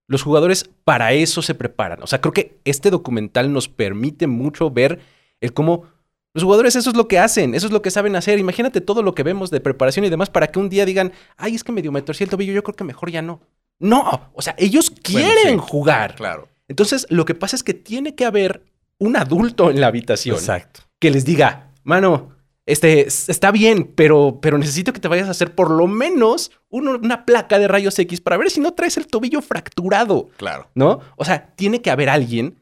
Los 0.08 0.22
jugadores 0.24 0.70
para 0.84 1.13
eso 1.13 1.41
se 1.41 1.56
preparan. 1.56 2.02
O 2.04 2.08
sea, 2.08 2.22
creo 2.22 2.34
que 2.34 2.60
este 2.65 2.91
documental 2.91 3.52
nos 3.52 3.68
permite 3.70 4.28
mucho 4.28 4.70
ver 4.70 5.00
el 5.41 5.54
cómo 5.54 5.86
los 6.34 6.44
jugadores 6.44 6.76
eso 6.76 6.89
es 6.89 6.98
lo 6.98 7.08
que 7.08 7.18
hacen, 7.18 7.56
eso 7.56 7.65
es 7.68 7.72
lo 7.72 7.82
que 7.82 7.89
saben 7.91 8.15
hacer. 8.18 8.38
Imagínate 8.39 8.82
todo 8.82 9.02
lo 9.02 9.15
que 9.15 9.24
vemos 9.24 9.52
de 9.52 9.62
preparación 9.62 10.04
y 10.06 10.10
demás 10.10 10.30
para 10.30 10.48
que 10.48 10.60
un 10.60 10.68
día 10.70 10.86
digan, 10.86 11.13
ay, 11.38 11.56
es 11.56 11.63
que 11.63 11.72
medio 11.72 11.94
me 11.94 12.02
torcí 12.02 12.26
el 12.26 12.30
tobillo, 12.30 12.52
yo 12.52 12.62
creo 12.62 12.76
que 12.76 12.84
mejor 12.84 13.10
ya 13.10 13.22
no. 13.22 13.39
No, 13.80 14.30
o 14.34 14.41
sea, 14.41 14.54
ellos 14.58 14.89
Bueno, 14.89 15.02
quieren 15.34 15.60
sí. 15.60 15.65
jugar. 15.65 16.15
Claro. 16.15 16.50
Entonces, 16.68 17.08
lo 17.10 17.24
que 17.24 17.36
pasa 17.36 17.56
es 17.56 17.63
que 17.63 17.74
tiene 17.74 18.15
que 18.15 18.26
haber 18.26 18.63
un 18.98 19.15
adulto 19.15 19.70
en 19.72 19.80
la 19.80 19.88
habitación 19.88 20.36
Exacto. 20.36 20.82
que 21.00 21.10
les 21.10 21.24
diga, 21.24 21.72
mano, 21.84 22.35
este 22.65 23.08
está 23.08 23.51
bien, 23.51 23.91
pero, 23.95 24.39
pero 24.41 24.58
necesito 24.58 24.91
que 24.93 24.99
te 24.99 25.08
vayas 25.08 25.28
a 25.28 25.32
hacer 25.32 25.54
por 25.54 25.69
lo 25.69 25.88
menos 25.88 26.51
uno- 26.69 26.97
una 27.01 27.25
placa 27.25 27.60
de 27.60 27.67
rayos 27.67 27.97
X 27.99 28.21
para 28.21 28.38
ver 28.38 28.49
si 28.49 28.60
no 28.60 28.73
traes 28.73 28.97
el 28.97 29.08
tobillo 29.08 29.41
fracturado, 29.41 30.30
Claro. 30.38 30.69
¿no? 30.75 30.99
O 31.15 31.25
sea, 31.25 31.54
tiene 31.56 31.82
que 31.82 31.91
haber 31.91 32.10
alguien 32.10 32.56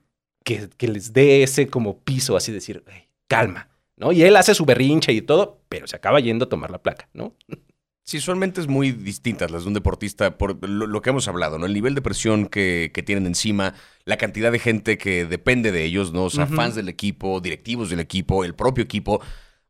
que, 0.44 0.70
que 0.78 0.88
les 0.90 1.14
dé 1.14 1.44
ese 1.44 1.68
como 1.68 2.00
piso, 2.00 2.36
así 2.36 2.52
decir, 2.52 2.84
"Ey, 2.88 3.08
calma, 3.30 3.70
¿no? 3.96 4.12
Y 4.12 4.24
él 4.24 4.36
hace 4.36 4.54
su 4.54 4.66
berrinche 4.66 5.14
y 5.14 5.22
todo, 5.22 5.62
pero 5.70 5.88
se 5.88 5.96
acaba 5.96 6.20
yendo 6.20 6.46
a 6.46 6.50
tomar 6.50 6.70
la 6.70 6.82
placa, 6.82 7.08
¿no? 7.14 7.34
Sí, 8.06 8.20
son 8.20 8.38
mentes 8.38 8.68
muy 8.68 8.92
distintas 8.92 9.50
las 9.52 9.62
de 9.64 9.70
un 9.70 9.74
deportista 9.74 10.38
por 10.38 10.68
lo, 10.68 10.88
lo 10.88 11.02
que 11.02 11.12
hemos 11.12 11.30
hablado, 11.30 11.58
¿no? 11.58 11.66
El 11.66 11.74
nivel 11.74 11.96
de 11.96 12.02
presión 12.02 12.48
que, 12.48 12.92
que 12.94 13.02
tienen 13.04 13.26
encima, 13.26 13.76
la 14.04 14.18
cantidad 14.18 14.52
de 14.52 14.60
gente 14.60 14.98
que 14.98 15.24
depende 15.24 15.72
de 15.72 15.86
ellos, 15.86 16.12
¿no? 16.12 16.26
O 16.26 16.30
sea, 16.30 16.46
fans 16.46 16.76
del 16.76 16.90
equipo, 16.90 17.40
directivos 17.40 17.90
del 17.90 18.02
equipo, 18.02 18.44
el 18.44 18.56
propio 18.56 18.84
equipo. 18.84 19.22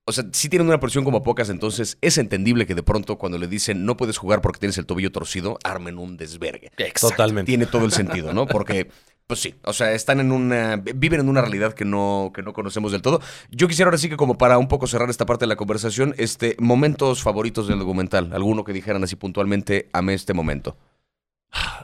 O 0.05 0.11
sea, 0.11 0.25
sí 0.33 0.49
tienen 0.49 0.67
una 0.67 0.81
presión 0.81 1.05
como 1.05 1.23
pocas, 1.23 1.49
entonces 1.49 1.97
es 2.01 2.17
entendible 2.17 2.65
que 2.65 2.75
de 2.75 2.83
pronto 2.83 3.17
cuando 3.17 3.37
le 3.37 3.47
dicen 3.47 3.85
no 3.85 3.95
puedes 3.95 4.17
jugar 4.17 4.41
porque 4.41 4.59
tienes 4.59 4.77
el 4.77 4.85
tobillo 4.85 5.13
torcido, 5.13 5.57
armen 5.63 5.97
un 5.97 6.17
desvergue. 6.17 6.71
Totalmente. 6.99 7.49
Tiene 7.49 7.67
todo 7.67 7.85
el 7.85 7.93
sentido, 7.93 8.33
¿no? 8.33 8.45
Porque, 8.45 8.89
pues 9.27 9.39
sí, 9.39 9.55
o 9.63 9.71
sea, 9.71 9.93
están 9.93 10.19
en 10.19 10.33
una. 10.33 10.75
viven 10.75 11.21
en 11.21 11.29
una 11.29 11.39
realidad 11.39 11.73
que 11.73 11.85
no, 11.85 12.31
que 12.35 12.41
no 12.41 12.51
conocemos 12.51 12.91
del 12.91 13.01
todo. 13.01 13.21
Yo 13.49 13.69
quisiera 13.69 13.87
ahora 13.87 13.97
sí 13.97 14.09
que, 14.09 14.17
como 14.17 14.37
para 14.37 14.57
un 14.57 14.67
poco 14.67 14.87
cerrar 14.87 15.09
esta 15.09 15.25
parte 15.25 15.43
de 15.43 15.47
la 15.47 15.55
conversación, 15.55 16.13
este, 16.17 16.57
momentos 16.59 17.23
favoritos 17.23 17.69
del 17.69 17.79
documental. 17.79 18.33
Alguno 18.33 18.65
que 18.65 18.73
dijeran 18.73 19.05
así 19.05 19.15
puntualmente, 19.15 19.89
amé 19.93 20.15
este 20.15 20.33
momento. 20.33 20.75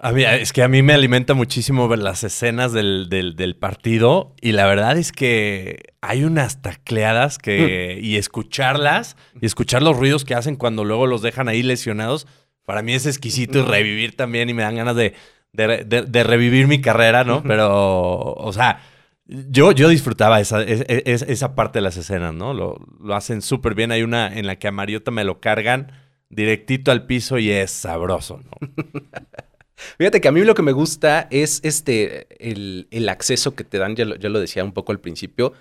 A 0.02 0.12
mí, 0.14 0.24
es 0.24 0.52
que 0.54 0.64
a 0.64 0.68
mí 0.68 0.82
me 0.82 0.94
alimenta 0.94 1.34
muchísimo 1.36 1.88
ver 1.88 2.00
las 2.00 2.24
escenas 2.24 2.74
del, 2.74 3.08
del- 3.10 3.36
del 3.36 3.56
partido 3.56 4.34
y 4.42 4.54
la 4.54 4.66
verdad 4.66 4.98
es 4.98 5.12
que 5.12 5.94
hay 6.02 6.24
unas 6.24 6.62
tacleadas 6.62 7.38
que 7.38 8.00
y 8.02 8.16
escucharlas 8.16 9.16
y 9.40 9.46
escuchar 9.46 9.84
los 9.84 9.96
ruidos 9.98 10.26
que 10.26 10.34
hacen 10.36 10.56
cuando 10.56 10.86
luego 10.86 11.06
los 11.06 11.22
dejan 11.22 11.50
ahí 11.50 11.62
lesionados, 11.62 12.26
para 12.66 12.82
mí 12.82 12.94
es 12.94 13.06
exquisito 13.06 13.60
y 13.60 13.62
revivir 13.64 14.16
también 14.16 14.50
y 14.50 14.54
me 14.54 14.64
dan 14.64 14.76
ganas 14.76 14.96
de, 14.96 15.14
de- 15.54 15.84
de- 15.84 16.02
de 16.04 16.24
revivir 16.24 16.68
mi 16.68 16.82
carrera, 16.82 17.24
¿no? 17.24 17.44
Pero, 17.44 18.22
o 18.34 18.54
sea, 18.54 18.80
yo, 19.26 19.72
yo 19.74 19.88
disfrutaba 19.90 20.40
esa, 20.40 20.64
es- 20.64 20.86
es- 20.88 21.22
esa 21.24 21.54
parte 21.54 21.78
de 21.80 21.84
las 21.84 21.98
escenas, 21.98 22.34
¿no? 22.34 22.54
Lo, 22.56 22.78
lo 23.04 23.16
hacen 23.16 23.42
súper 23.44 23.76
bien. 23.76 23.92
Hay 23.92 24.02
una 24.02 24.34
en 24.36 24.48
la 24.48 24.56
que 24.58 24.68
a 24.68 24.72
Mariota 24.72 25.12
me 25.12 25.24
lo 25.26 25.40
cargan 25.42 25.92
directito 26.30 26.92
al 26.92 27.06
piso 27.06 27.38
y 27.38 27.52
es 27.52 27.70
sabroso, 27.70 28.40
¿no? 28.44 28.68
Fíjate 29.98 30.22
que 30.22 30.28
a 30.28 30.32
mí 30.32 30.42
lo 30.42 30.56
que 30.56 30.62
me 30.62 30.72
gusta 30.72 31.28
es 31.32 31.62
este 31.64 32.28
el, 32.40 32.88
el 32.92 33.10
acceso 33.10 33.56
que 33.56 33.64
te 33.64 33.78
dan, 33.78 33.96
ya 33.96 34.06
lo, 34.06 34.16
ya 34.16 34.30
lo 34.30 34.40
decía 34.40 34.64
un 34.64 34.74
poco 34.74 34.92
al 34.92 35.00
principio, 35.00 35.54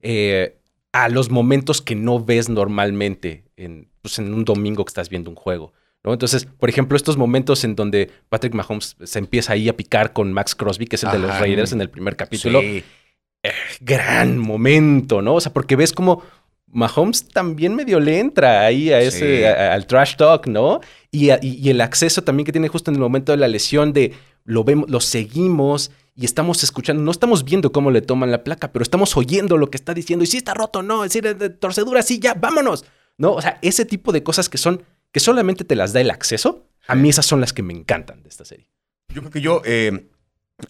eh, 0.00 0.58
a 0.92 1.08
los 1.08 1.30
momentos 1.30 1.82
que 1.82 1.94
no 1.94 2.24
ves 2.24 2.48
normalmente 2.48 3.44
en, 3.56 3.88
pues, 4.02 4.18
en 4.18 4.32
un 4.32 4.44
domingo 4.44 4.84
que 4.84 4.90
estás 4.90 5.08
viendo 5.08 5.30
un 5.30 5.36
juego. 5.36 5.72
¿no? 6.04 6.12
Entonces, 6.12 6.46
por 6.46 6.68
ejemplo, 6.68 6.96
estos 6.96 7.16
momentos 7.16 7.64
en 7.64 7.76
donde 7.76 8.10
Patrick 8.28 8.54
Mahomes 8.54 8.96
se 9.02 9.18
empieza 9.18 9.52
ahí 9.52 9.68
a 9.68 9.76
picar 9.76 10.12
con 10.12 10.32
Max 10.32 10.54
Crosby, 10.54 10.86
que 10.86 10.96
es 10.96 11.04
el 11.04 11.10
de 11.10 11.18
los. 11.18 11.38
Raiders 11.38 11.72
en 11.72 11.80
el 11.80 11.90
primer 11.90 12.16
capítulo. 12.16 12.60
Sí. 12.60 12.84
Gran 13.80 14.38
momento, 14.38 15.22
¿no? 15.22 15.34
O 15.34 15.40
sea, 15.40 15.52
porque 15.52 15.76
ves 15.76 15.92
como 15.92 16.22
Mahomes 16.68 17.28
también 17.28 17.74
medio 17.74 18.00
le 18.00 18.18
entra 18.18 18.62
ahí 18.66 18.92
a 18.92 19.00
ese, 19.00 19.38
Sí. 19.38 19.44
a- 19.44 19.72
al 19.72 19.86
trash 19.86 20.16
talk, 20.16 20.46
¿no? 20.46 20.80
Y, 21.10 21.30
a- 21.30 21.38
y- 21.40 21.54
y 21.64 21.70
el 21.70 21.80
acceso 21.80 22.22
también 22.22 22.44
que 22.44 22.52
tiene 22.52 22.68
justo 22.68 22.90
en 22.90 22.96
el 22.96 23.00
momento 23.00 23.32
de 23.32 23.38
la 23.38 23.48
lesión 23.48 23.92
de 23.92 24.12
lo 24.44 24.62
vemos, 24.64 24.88
lo 24.90 25.00
seguimos 25.00 25.90
y 26.14 26.24
estamos 26.24 26.62
escuchando, 26.64 27.02
no 27.02 27.10
estamos 27.10 27.44
viendo 27.44 27.72
cómo 27.72 27.90
le 27.90 28.00
toman 28.02 28.30
la 28.30 28.42
placa, 28.44 28.72
pero 28.72 28.82
estamos 28.82 29.16
oyendo 29.16 29.56
lo 29.56 29.70
que 29.70 29.76
está 29.76 29.92
diciendo 29.94 30.24
y 30.24 30.26
si 30.26 30.36
está 30.38 30.54
roto, 30.54 30.82
no, 30.82 31.04
es 31.04 31.12
decir, 31.12 31.36
de 31.36 31.50
torcedura, 31.50 32.02
sí, 32.02 32.18
ya, 32.18 32.34
vámonos, 32.34 32.84
¿no? 33.18 33.32
O 33.32 33.42
sea, 33.42 33.58
ese 33.62 33.84
tipo 33.84 34.12
de 34.12 34.22
cosas 34.22 34.48
que 34.48 34.58
son, 34.58 34.82
que 35.12 35.20
solamente 35.20 35.64
te 35.64 35.76
las 35.76 35.92
da 35.92 36.00
el 36.00 36.10
acceso, 36.10 36.66
a 36.88 36.94
mí 36.94 37.08
esas 37.08 37.26
son 37.26 37.40
las 37.40 37.52
que 37.52 37.62
me 37.62 37.72
encantan 37.74 38.22
de 38.22 38.28
esta 38.28 38.44
serie. 38.44 38.68
Yo 39.08 39.20
creo 39.22 39.30
que 39.30 39.40
yo. 39.40 39.62
eh, 39.64 40.08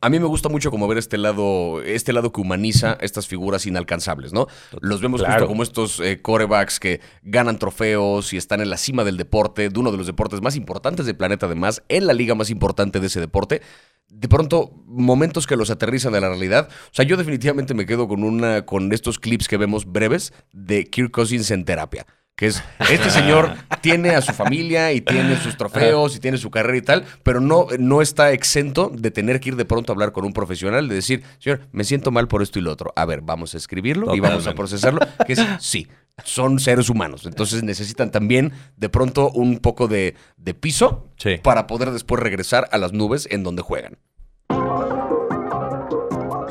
a 0.01 0.11
mí 0.11 0.19
me 0.19 0.27
gusta 0.27 0.49
mucho 0.49 0.71
como 0.71 0.89
ver 0.89 0.99
este 0.99 1.17
lado, 1.17 1.81
este 1.83 2.13
lado 2.13 2.33
que 2.33 2.41
humaniza 2.41 2.99
estas 3.01 3.29
figuras 3.29 3.67
inalcanzables, 3.67 4.33
¿no? 4.33 4.49
Los 4.81 5.01
vemos 5.01 5.23
justo 5.23 5.47
como 5.47 5.63
estos 5.63 6.01
eh, 6.01 6.21
corebacks 6.21 6.81
que 6.81 7.01
ganan 7.23 7.59
trofeos 7.59 8.33
y 8.33 8.37
están 8.37 8.61
en 8.61 8.71
la 8.71 8.79
cima 8.79 9.05
del 9.05 9.17
deporte, 9.17 9.69
de 9.69 9.79
uno 9.79 9.93
de 9.93 9.99
los 9.99 10.07
deportes 10.07 10.41
más 10.43 10.57
importantes 10.57 11.07
del 11.07 11.17
planeta, 11.17 11.47
además, 11.47 11.83
en 11.89 12.07
la 12.07 12.15
liga 12.15 12.35
más 12.35 12.51
importante 12.51 12.99
de 12.99 13.07
ese 13.07 13.21
deporte. 13.21 13.63
De 14.09 14.29
pronto, 14.29 14.73
momentos 14.87 15.47
que 15.47 15.57
los 15.57 15.71
aterrizan 15.71 16.15
a 16.15 16.21
la 16.21 16.29
realidad. 16.29 16.69
O 16.87 16.95
sea, 16.95 17.05
yo 17.05 17.17
definitivamente 17.17 17.75
me 17.75 17.87
quedo 17.87 18.09
con 18.09 18.25
una, 18.25 18.65
con 18.65 18.93
estos 18.93 19.19
clips 19.19 19.49
que 19.49 19.57
vemos 19.57 19.85
breves 19.87 20.33
de 20.53 20.87
Kirk 20.87 21.11
Cousins 21.11 21.51
en 21.51 21.65
terapia. 21.65 22.07
Que 22.37 22.47
es, 22.49 22.63
este 22.91 23.09
señor 23.11 23.55
tiene 23.81 24.11
a 24.11 24.21
su 24.21 24.33
familia 24.35 24.93
y 24.93 25.01
tiene 25.01 25.41
sus 25.41 25.57
trofeos 25.57 26.15
y 26.17 26.21
tiene 26.21 26.37
su 26.37 26.51
carrera 26.51 26.77
y 26.77 26.83
tal, 26.83 27.05
pero 27.23 27.41
no, 27.41 27.67
no 27.79 28.03
está 28.03 28.33
exento 28.33 28.93
de 28.95 29.11
tener 29.11 29.41
que 29.41 29.49
ir 29.49 29.57
de 29.57 29.65
pronto 29.65 29.91
a 29.91 29.95
hablar 29.95 30.13
con 30.13 30.27
un 30.27 30.35
profesional, 30.35 30.87
de 30.87 30.97
decir, 30.97 31.23
señor, 31.39 31.61
me 31.73 31.83
siento 31.85 32.11
mal 32.11 32.29
por 32.29 32.43
esto 32.43 32.59
y 32.59 32.63
lo 32.63 32.71
otro. 32.73 32.93
A 32.95 33.07
ver, 33.07 33.23
vamos 33.23 33.55
a 33.55 33.57
escribirlo 33.57 34.15
y 34.15 34.21
vamos 34.21 34.47
a 34.47 34.55
procesarlo. 34.55 35.01
Que 35.27 35.33
es, 35.33 35.41
sí, 35.61 35.89
son 36.25 36.59
seres 36.61 36.91
humanos. 36.91 37.25
Entonces 37.25 37.63
necesitan 37.63 38.11
también 38.11 38.53
de 38.77 38.91
pronto 38.91 39.31
un 39.31 39.59
poco 39.59 39.89
de, 39.89 40.15
de 40.37 40.53
piso 40.53 41.11
Sí. 41.17 41.39
para 41.43 41.67
poder 41.67 41.91
después 41.91 42.23
regresar 42.23 42.69
a 42.71 42.77
las 42.77 42.93
nubes 42.93 43.27
en 43.31 43.45
donde 43.45 43.63
juegan. 43.63 43.97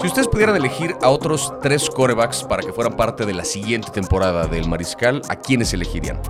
Si 0.05 0.09
ustedes 0.09 0.27
pudieran 0.27 0.55
elegir 0.55 0.93
a 1.01 1.09
otros 1.09 1.51
tres 1.63 1.89
corebacks 1.89 2.43
para 2.43 2.61
que 2.61 2.71
fueran 2.71 2.95
parte 2.95 3.25
de 3.25 3.33
la 3.33 3.43
siguiente 3.43 3.89
temporada 3.91 4.45
del 4.45 4.69
Mariscal, 4.69 5.23
¿a 5.29 5.35
quiénes 5.35 5.73
elegirían? 5.73 6.21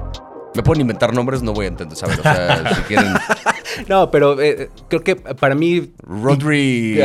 Me 0.56 0.64
pueden 0.64 0.80
inventar 0.80 1.14
nombres, 1.14 1.44
no 1.44 1.52
voy 1.52 1.66
a 1.66 1.68
entender, 1.68 1.98
¿saben? 1.98 2.18
O 2.18 2.24
sea, 2.24 2.74
si 2.74 2.82
quieren. 2.88 3.14
No, 3.90 4.10
pero 4.10 4.42
eh, 4.42 4.70
creo 4.88 5.04
que 5.04 5.18
para 5.18 5.56
mí. 5.56 5.92
Rodri. 6.04 7.02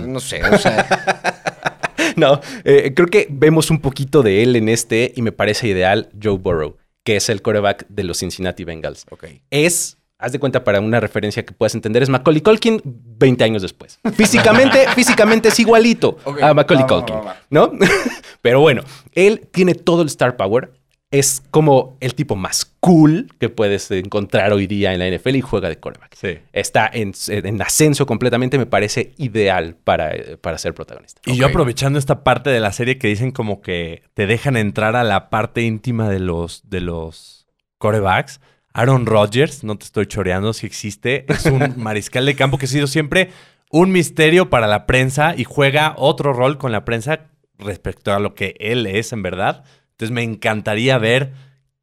No 0.00 0.18
sé, 0.18 0.42
o 0.42 0.58
sea. 0.58 1.52
No, 2.16 2.40
eh, 2.64 2.94
creo 2.94 3.06
que 3.06 3.28
vemos 3.30 3.70
un 3.70 3.80
poquito 3.80 4.22
de 4.22 4.42
él 4.42 4.56
en 4.56 4.68
este 4.68 5.12
y 5.14 5.22
me 5.22 5.30
parece 5.30 5.68
ideal 5.68 6.10
Joe 6.20 6.38
Burrow, 6.38 6.78
que 7.04 7.14
es 7.14 7.28
el 7.28 7.42
quarterback 7.42 7.86
de 7.88 8.02
los 8.02 8.18
Cincinnati 8.18 8.64
Bengals. 8.64 9.06
Ok. 9.10 9.26
Es, 9.50 9.98
haz 10.18 10.32
de 10.32 10.38
cuenta 10.38 10.64
para 10.64 10.80
una 10.80 11.00
referencia 11.00 11.44
que 11.44 11.52
puedas 11.52 11.74
entender, 11.74 12.02
es 12.02 12.08
Macaulay 12.08 12.40
Culkin 12.40 12.80
20 12.84 13.44
años 13.44 13.62
después. 13.62 13.98
Físicamente, 14.14 14.86
físicamente 14.94 15.48
es 15.48 15.58
igualito 15.60 16.18
a 16.40 16.54
Macaulay 16.54 16.84
va, 16.84 16.88
Culkin, 16.88 17.16
va, 17.16 17.20
va. 17.20 17.36
¿no? 17.50 17.72
Pero 18.42 18.60
bueno, 18.60 18.82
él 19.12 19.48
tiene 19.52 19.74
todo 19.74 20.02
el 20.02 20.08
star 20.08 20.36
power. 20.36 20.72
Es 21.10 21.44
como 21.52 21.96
el 22.00 22.16
tipo 22.16 22.34
más 22.34 22.64
cool 22.80 23.28
que 23.38 23.48
puedes 23.48 23.88
encontrar 23.92 24.52
hoy 24.52 24.66
día 24.66 24.92
en 24.92 24.98
la 24.98 25.08
NFL 25.08 25.36
y 25.36 25.40
juega 25.42 25.68
de 25.68 25.78
quarterback. 25.78 26.12
Sí. 26.16 26.38
Está 26.52 26.90
en, 26.92 27.12
en 27.28 27.62
ascenso 27.62 28.04
completamente, 28.04 28.58
me 28.58 28.66
parece 28.66 29.12
ideal 29.16 29.76
para, 29.84 30.12
para 30.40 30.58
ser 30.58 30.74
protagonista. 30.74 31.20
Y 31.24 31.36
yo 31.36 31.46
aprovechando 31.46 32.00
esta 32.00 32.24
parte 32.24 32.50
de 32.50 32.58
la 32.58 32.72
serie 32.72 32.98
que 32.98 33.06
dicen 33.06 33.30
como 33.30 33.60
que 33.60 34.02
te 34.14 34.26
dejan 34.26 34.56
entrar 34.56 34.96
a 34.96 35.04
la 35.04 35.30
parte 35.30 35.62
íntima 35.62 36.08
de 36.08 36.18
los, 36.18 36.68
de 36.68 36.80
los 36.80 37.46
corebacks. 37.78 38.40
Aaron 38.74 39.06
Rodgers, 39.06 39.62
no 39.64 39.78
te 39.78 39.84
estoy 39.84 40.06
choreando 40.06 40.52
si 40.52 40.66
existe, 40.66 41.24
es 41.32 41.46
un 41.46 41.74
mariscal 41.82 42.26
de 42.26 42.34
campo 42.34 42.58
que 42.58 42.66
ha 42.66 42.68
sido 42.68 42.86
siempre 42.86 43.30
un 43.70 43.92
misterio 43.92 44.50
para 44.50 44.66
la 44.66 44.86
prensa 44.86 45.34
y 45.36 45.44
juega 45.44 45.94
otro 45.96 46.32
rol 46.32 46.58
con 46.58 46.72
la 46.72 46.84
prensa 46.84 47.30
respecto 47.58 48.12
a 48.12 48.18
lo 48.18 48.34
que 48.34 48.54
él 48.58 48.86
es 48.86 49.12
en 49.12 49.22
verdad. 49.22 49.64
Entonces 49.92 50.10
me 50.12 50.22
encantaría 50.24 50.98
ver 50.98 51.32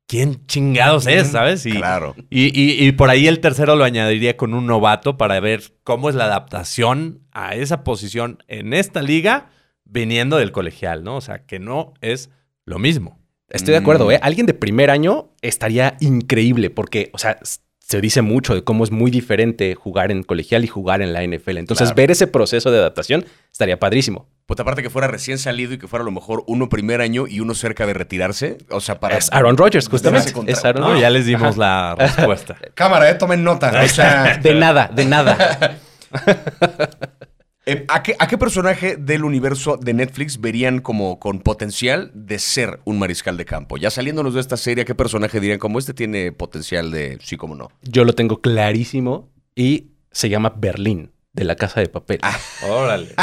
quién 0.05 0.45
chingados 0.47 1.07
es, 1.07 1.29
¿sabes? 1.29 1.65
Y, 1.65 1.71
Claro. 1.71 2.13
y, 2.29 2.47
y- 2.59 2.85
y 2.85 2.91
por 2.91 3.09
ahí 3.09 3.27
el 3.27 3.39
tercero 3.39 3.77
lo 3.77 3.85
añadiría 3.85 4.35
con 4.35 4.53
un 4.53 4.65
novato 4.67 5.17
para 5.17 5.39
ver 5.39 5.63
cómo 5.85 6.09
es 6.09 6.15
la 6.15 6.25
adaptación 6.25 7.21
a 7.31 7.55
esa 7.55 7.85
posición 7.85 8.43
en 8.49 8.73
esta 8.73 9.01
liga 9.01 9.49
viniendo 9.85 10.35
del 10.37 10.51
colegial, 10.51 11.05
¿no? 11.05 11.15
O 11.15 11.21
sea, 11.21 11.45
que 11.45 11.59
no 11.59 11.93
es 12.01 12.29
lo 12.65 12.79
mismo. 12.79 13.20
Estoy 13.51 13.73
de 13.73 13.77
acuerdo, 13.77 14.07
Mm. 14.07 14.11
¿eh? 14.11 14.19
Alguien 14.21 14.45
de 14.47 14.53
primer 14.53 14.89
año 14.89 15.29
estaría 15.41 15.95
increíble 15.99 16.69
porque, 16.69 17.09
o 17.13 17.17
sea, 17.17 17.37
se 17.43 17.99
dice 17.99 18.21
mucho 18.21 18.55
de 18.55 18.63
cómo 18.63 18.85
es 18.85 18.91
muy 18.91 19.11
diferente 19.11 19.75
jugar 19.75 20.11
en 20.11 20.23
colegial 20.23 20.63
y 20.63 20.67
jugar 20.67 21.01
en 21.01 21.11
la 21.11 21.23
NFL. 21.23 21.57
Entonces, 21.57 21.89
Claro. 21.89 21.95
ver 21.97 22.11
ese 22.11 22.25
proceso 22.27 22.71
de 22.71 22.77
adaptación 22.79 23.25
estaría 23.51 23.77
padrísimo. 23.79 24.29
Pues 24.45 24.59
aparte 24.59 24.81
que 24.81 24.89
fuera 24.89 25.07
recién 25.07 25.37
salido 25.37 25.73
y 25.73 25.77
que 25.77 25.87
fuera 25.87 26.03
a 26.03 26.05
lo 26.05 26.11
mejor 26.11 26.43
uno 26.47 26.69
primer 26.69 27.01
año 27.01 27.27
y 27.27 27.41
uno 27.41 27.53
cerca 27.53 27.85
de 27.85 27.93
retirarse. 27.93 28.57
O 28.69 28.79
sea, 28.79 28.99
para. 28.99 29.17
Es 29.17 29.29
Aaron 29.33 29.57
Rodgers, 29.57 29.87
justamente. 29.89 30.33
Es 30.47 30.63
Aaron 30.65 30.81
No, 30.81 30.87
Rodgers. 30.87 31.01
ya 31.01 31.09
les 31.09 31.25
dimos 31.25 31.57
la 31.57 31.95
respuesta. 31.95 32.57
Cámara, 32.75 33.09
eh, 33.09 33.15
tomen 33.15 33.43
nota. 33.43 33.81
O 33.83 33.87
sea. 33.87 34.37
De 34.41 34.55
nada, 34.55 34.89
de 34.93 35.05
nada. 35.05 35.77
Eh, 37.65 37.85
¿a, 37.89 38.01
qué, 38.01 38.15
¿A 38.17 38.27
qué 38.27 38.39
personaje 38.39 38.95
del 38.97 39.23
universo 39.23 39.77
de 39.77 39.93
Netflix 39.93 40.41
verían 40.41 40.79
como 40.79 41.19
con 41.19 41.39
potencial 41.39 42.11
de 42.15 42.39
ser 42.39 42.79
un 42.85 42.97
mariscal 42.97 43.37
de 43.37 43.45
campo? 43.45 43.77
Ya 43.77 43.91
saliéndonos 43.91 44.33
de 44.33 44.41
esta 44.41 44.57
serie, 44.57 44.81
¿a 44.81 44.85
qué 44.85 44.95
personaje 44.95 45.39
dirían 45.39 45.59
como 45.59 45.77
este 45.77 45.93
tiene 45.93 46.31
potencial 46.31 46.89
de 46.89 47.19
sí 47.21 47.37
como 47.37 47.55
no? 47.55 47.69
Yo 47.83 48.03
lo 48.03 48.13
tengo 48.13 48.41
clarísimo 48.41 49.29
y 49.55 49.91
se 50.11 50.29
llama 50.29 50.53
Berlín, 50.57 51.11
de 51.33 51.43
la 51.43 51.55
Casa 51.55 51.81
de 51.81 51.87
Papel. 51.87 52.19
Órale. 52.67 53.13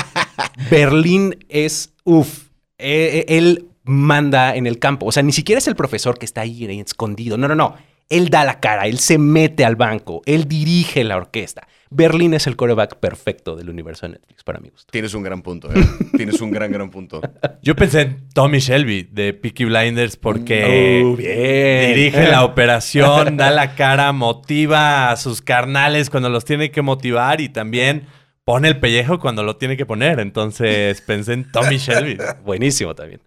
Berlín 0.70 1.44
es, 1.48 1.94
uff, 2.04 2.44
él 2.78 3.66
manda 3.82 4.54
en 4.54 4.68
el 4.68 4.78
campo. 4.78 5.06
O 5.06 5.12
sea, 5.12 5.24
ni 5.24 5.32
siquiera 5.32 5.58
es 5.58 5.66
el 5.66 5.74
profesor 5.74 6.16
que 6.16 6.26
está 6.26 6.42
ahí 6.42 6.64
escondido. 6.80 7.36
No, 7.36 7.48
no, 7.48 7.56
no. 7.56 7.74
Él 8.08 8.30
da 8.30 8.44
la 8.44 8.60
cara, 8.60 8.86
él 8.86 9.00
se 9.00 9.18
mete 9.18 9.64
al 9.64 9.76
banco, 9.76 10.22
él 10.26 10.46
dirige 10.46 11.02
la 11.02 11.16
orquesta. 11.16 11.66
Berlín 11.90 12.34
es 12.34 12.46
el 12.46 12.56
coreback 12.56 12.96
perfecto 12.96 13.56
del 13.56 13.70
universo 13.70 14.06
de 14.06 14.12
Netflix, 14.14 14.42
para 14.44 14.60
mi 14.60 14.68
gusto. 14.68 14.90
Tienes 14.90 15.14
un 15.14 15.22
gran 15.22 15.42
punto, 15.42 15.68
¿eh? 15.72 15.80
Tienes 16.16 16.40
un 16.40 16.50
gran, 16.50 16.70
gran 16.70 16.90
punto. 16.90 17.20
Yo 17.62 17.74
pensé 17.76 18.00
en 18.02 18.28
Tommy 18.34 18.58
Shelby 18.58 19.08
de 19.10 19.32
Peaky 19.34 19.64
Blinders 19.64 20.16
porque 20.16 21.02
Oh, 21.04 21.16
bien. 21.16 21.94
dirige 21.94 22.28
la 22.28 22.44
operación, 22.44 23.36
da 23.36 23.50
la 23.50 23.74
cara, 23.74 24.12
motiva 24.12 25.10
a 25.10 25.16
sus 25.16 25.42
carnales 25.42 26.10
cuando 26.10 26.28
los 26.28 26.44
tiene 26.44 26.70
que 26.70 26.82
motivar 26.82 27.40
y 27.40 27.48
también 27.48 28.06
pone 28.48 28.66
el 28.68 28.80
pellejo 28.80 29.20
cuando 29.20 29.42
lo 29.42 29.58
tiene 29.58 29.76
que 29.76 29.84
poner. 29.84 30.20
Entonces 30.20 31.00
pensé 31.06 31.34
en 31.34 31.52
Tommy 31.52 31.76
Shelby. 31.76 32.16
Buenísimo 32.46 32.94
también. 32.94 33.20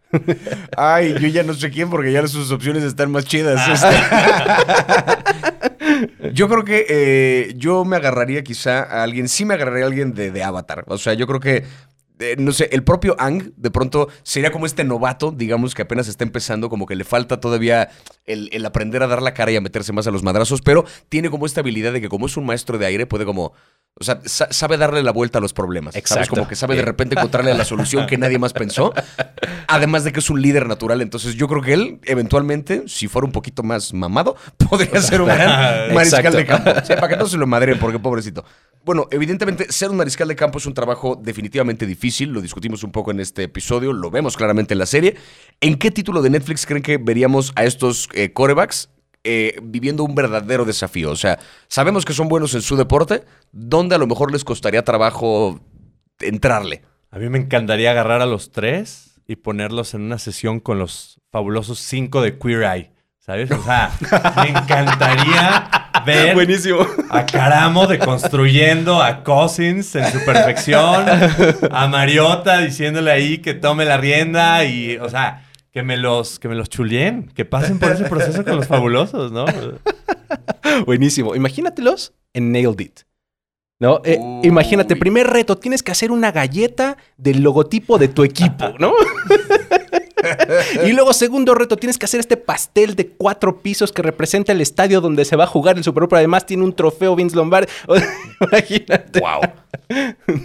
Ay, 0.76 1.14
yo 1.22 1.28
ya 1.28 1.44
no 1.44 1.54
sé 1.54 1.70
quién 1.70 1.92
porque 1.92 2.12
ya 2.12 2.26
sus 2.28 2.50
opciones 2.50 2.82
están 2.84 3.12
más 3.12 3.26
chidas. 3.26 3.62
este. 3.70 3.88
yo 6.34 6.50
creo 6.50 6.64
que 6.66 6.88
eh, 6.90 7.54
yo 7.56 7.86
me 7.86 7.98
agarraría 7.98 8.44
quizá 8.44 8.80
a 8.82 9.04
alguien, 9.04 9.30
sí 9.30 9.46
me 9.46 9.54
agarraría 9.54 9.84
a 9.84 9.88
alguien 9.90 10.16
de, 10.16 10.32
de 10.32 10.44
Avatar. 10.44 10.86
O 10.88 10.98
sea, 10.98 11.14
yo 11.14 11.28
creo 11.28 11.40
que, 11.40 11.66
eh, 12.18 12.36
no 12.40 12.52
sé, 12.52 12.70
el 12.72 12.84
propio 12.84 13.16
Ang 13.20 13.54
de 13.56 13.70
pronto 13.70 14.08
sería 14.24 14.52
como 14.52 14.66
este 14.66 14.84
novato, 14.84 15.32
digamos, 15.32 15.76
que 15.76 15.84
apenas 15.84 16.08
está 16.08 16.24
empezando, 16.24 16.68
como 16.68 16.88
que 16.88 16.96
le 16.96 17.04
falta 17.04 17.40
todavía 17.40 17.90
el, 18.26 18.50
el 18.54 18.66
aprender 18.66 19.04
a 19.04 19.08
dar 19.08 19.22
la 19.22 19.36
cara 19.36 19.52
y 19.52 19.56
a 19.56 19.62
meterse 19.62 19.94
más 19.94 20.08
a 20.08 20.12
los 20.12 20.24
madrazos, 20.24 20.64
pero 20.64 20.84
tiene 21.10 21.30
como 21.30 21.46
esta 21.46 21.62
habilidad 21.62 21.94
de 21.94 22.02
que 22.02 22.10
como 22.10 22.26
es 22.26 22.38
un 22.38 22.46
maestro 22.48 22.80
de 22.80 22.88
aire, 22.88 23.06
puede 23.06 23.24
como... 23.24 23.54
O 24.00 24.04
sea, 24.04 24.20
sa- 24.26 24.52
sabe 24.52 24.78
darle 24.78 25.04
la 25.04 25.12
vuelta 25.12 25.38
a 25.38 25.42
los 25.42 25.54
problemas. 25.54 25.94
¿sabes? 25.94 26.04
Exacto. 26.12 26.30
Como 26.36 26.48
que 26.48 26.56
sabe 26.56 26.74
de 26.76 26.80
Bien. 26.82 26.88
repente 26.88 27.16
encontrarle 27.16 27.54
la 27.54 27.66
solución 27.66 28.08
que 28.08 28.18
nadie 28.18 28.40
más 28.40 28.54
pensó. 28.54 28.94
Además 29.68 30.04
de 30.04 30.12
que 30.12 30.20
es 30.22 30.30
un 30.30 30.42
líder 30.42 30.66
natural. 30.68 31.02
Entonces, 31.02 31.36
yo 31.36 31.48
creo 31.48 31.62
que 31.62 31.74
él, 31.74 32.00
eventualmente, 32.06 32.84
si 32.88 33.08
fuera 33.08 33.26
un 33.26 33.32
poquito 33.32 33.64
más 33.64 33.94
mamado, 33.94 34.36
podría 34.70 35.02
ser 35.02 35.22
un 35.22 35.28
gran 35.28 35.94
mariscal 35.94 36.34
Exacto. 36.34 36.38
de 36.38 36.46
campo. 36.46 36.72
Sí, 36.86 36.94
para 36.96 37.10
que 37.10 37.18
no 37.18 37.28
se 37.28 37.38
lo 37.38 37.46
madren, 37.48 37.78
porque 37.80 38.00
pobrecito. 38.00 38.44
Bueno, 38.84 39.08
evidentemente, 39.12 39.72
ser 39.72 39.92
un 39.92 39.98
mariscal 39.98 40.28
de 40.28 40.36
campo 40.36 40.58
es 40.58 40.66
un 40.66 40.74
trabajo 40.74 41.20
definitivamente 41.22 41.86
difícil. 41.86 42.30
Lo 42.30 42.42
discutimos 42.42 42.84
un 42.84 42.92
poco 42.92 43.12
en 43.12 43.20
este 43.20 43.44
episodio. 43.44 43.94
Lo 43.94 44.10
vemos 44.10 44.36
claramente 44.38 44.74
en 44.74 44.80
la 44.80 44.86
serie. 44.88 45.16
¿En 45.60 45.76
qué 45.78 45.92
título 45.92 46.22
de 46.22 46.30
Netflix 46.32 46.66
creen 46.66 46.82
que 46.82 46.98
veríamos 46.98 47.52
a 47.56 47.66
estos 47.66 48.10
eh, 48.14 48.32
corebacks 48.34 48.90
eh, 49.24 49.60
viviendo 49.62 50.04
un 50.04 50.16
verdadero 50.16 50.66
desafío? 50.66 51.12
O 51.12 51.16
sea, 51.16 51.40
sabemos 51.68 52.06
que 52.06 52.14
son 52.14 52.28
buenos 52.30 52.54
en 52.54 52.62
su 52.62 52.76
deporte. 52.76 53.24
¿Dónde 53.52 53.96
a 53.96 53.98
lo 53.98 54.08
mejor 54.08 54.32
les 54.32 54.44
costaría 54.44 54.84
trabajo 54.84 55.60
entrarle? 56.20 56.82
A 57.10 57.20
mí 57.20 57.30
me 57.30 57.38
encantaría 57.40 57.92
agarrar 57.92 58.22
a 58.22 58.26
los 58.26 58.52
tres 58.52 59.20
y 59.28 59.36
ponerlos 59.36 59.94
en 59.94 60.02
una 60.02 60.18
sesión 60.20 60.60
con 60.60 60.80
los 60.80 61.20
fabulosos 61.32 61.80
cinco 61.80 62.22
de 62.22 62.38
Queer 62.38 62.64
Eye. 62.64 62.92
¿Sabes? 63.20 63.52
O 63.52 63.64
sea, 63.64 63.92
me 64.38 64.50
encantaría 64.50 65.70
ver 66.06 66.34
Buenísimo. 66.34 66.80
a 67.12 67.24
Caramo 67.28 67.86
deconstruyendo 67.86 69.02
a 69.02 69.24
Cousins 69.24 69.96
en 69.96 70.12
su 70.12 70.26
perfección, 70.26 71.06
a 71.72 71.88
Mariota 71.88 72.58
diciéndole 72.58 73.12
ahí 73.12 73.38
que 73.38 73.54
tome 73.54 73.86
la 73.86 73.98
rienda 73.98 74.66
y, 74.66 74.98
o 74.98 75.08
sea, 75.08 75.46
que 75.72 75.84
me 75.84 75.98
los, 75.98 76.40
que 76.40 76.50
me 76.50 76.56
los 76.56 76.70
chulien, 76.70 77.32
que 77.34 77.46
pasen 77.46 77.80
por 77.80 77.92
ese 77.92 78.04
proceso 78.06 78.44
con 78.44 78.58
los 78.58 78.68
fabulosos, 78.68 79.32
¿no? 79.32 79.46
Buenísimo. 80.86 81.36
Imagínatelos 81.36 82.14
en 82.34 82.52
Nailed 82.52 82.80
It. 82.80 83.00
¿No? 83.80 84.00
Eh, 84.04 84.20
imagínate, 84.44 84.96
primer 84.96 85.26
reto, 85.26 85.58
tienes 85.58 85.82
que 85.82 85.92
hacer 85.92 86.12
una 86.12 86.32
galleta 86.32 86.98
del 87.18 87.42
logotipo 87.42 87.98
de 87.98 88.10
tu 88.10 88.24
equipo, 88.24 88.76
¿no? 88.78 88.94
y 90.86 90.92
luego, 90.92 91.14
segundo 91.14 91.56
reto, 91.56 91.78
tienes 91.78 91.98
que 91.98 92.06
hacer 92.06 92.20
este 92.20 92.38
pastel 92.38 92.96
de 92.96 93.08
cuatro 93.08 93.62
pisos 93.62 93.92
que 93.92 94.04
representa 94.04 94.52
el 94.52 94.62
estadio 94.62 95.02
donde 95.02 95.26
se 95.26 95.36
va 95.36 95.46
a 95.46 95.48
jugar 95.48 95.78
el 95.78 95.84
Super 95.84 96.02
Bowl, 96.02 96.10
pero 96.10 96.18
además 96.20 96.46
tiene 96.46 96.64
un 96.64 96.74
trofeo 96.74 97.16
Vince 97.16 97.36
Lombardi. 97.36 97.72
Imagínate. 98.40 99.20
Wow. 99.20 99.42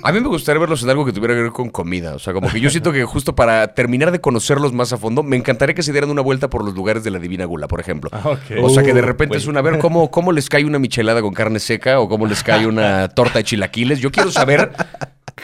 A 0.02 0.12
mí 0.12 0.20
me 0.20 0.28
gustaría 0.28 0.60
verlos 0.60 0.82
en 0.82 0.90
algo 0.90 1.04
que 1.04 1.12
tuviera 1.12 1.34
que 1.34 1.42
ver 1.42 1.52
con 1.52 1.70
comida. 1.70 2.14
O 2.14 2.18
sea, 2.18 2.32
como 2.32 2.48
que 2.50 2.60
yo 2.60 2.70
siento 2.70 2.92
que 2.92 3.04
justo 3.04 3.34
para 3.34 3.74
terminar 3.74 4.10
de 4.12 4.20
conocerlos 4.20 4.72
más 4.72 4.92
a 4.92 4.96
fondo, 4.96 5.22
me 5.22 5.36
encantaría 5.36 5.74
que 5.74 5.82
se 5.82 5.92
dieran 5.92 6.10
una 6.10 6.22
vuelta 6.22 6.48
por 6.50 6.64
los 6.64 6.74
lugares 6.74 7.04
de 7.04 7.10
la 7.10 7.18
Divina 7.18 7.44
Gula, 7.44 7.68
por 7.68 7.80
ejemplo. 7.80 8.10
Ah. 8.12 8.36
O 8.62 8.70
sea, 8.70 8.82
que 8.82 8.92
de 8.92 9.00
Uh, 9.00 9.04
repente 9.06 9.36
es 9.36 9.46
una, 9.46 9.60
a 9.60 9.62
ver 9.62 9.78
cómo, 9.78 10.10
cómo 10.10 10.32
les 10.32 10.48
cae 10.48 10.64
una 10.64 10.78
michelada 10.78 11.22
con 11.22 11.32
carne 11.32 11.60
seca 11.60 12.00
o 12.00 12.08
cómo 12.08 12.26
les 12.26 12.42
cae 12.42 12.66
una 12.66 13.08
torta 13.08 13.38
de 13.38 13.44
chilaquiles. 13.44 14.00
Yo 14.00 14.10
quiero 14.10 14.30
saber 14.30 14.72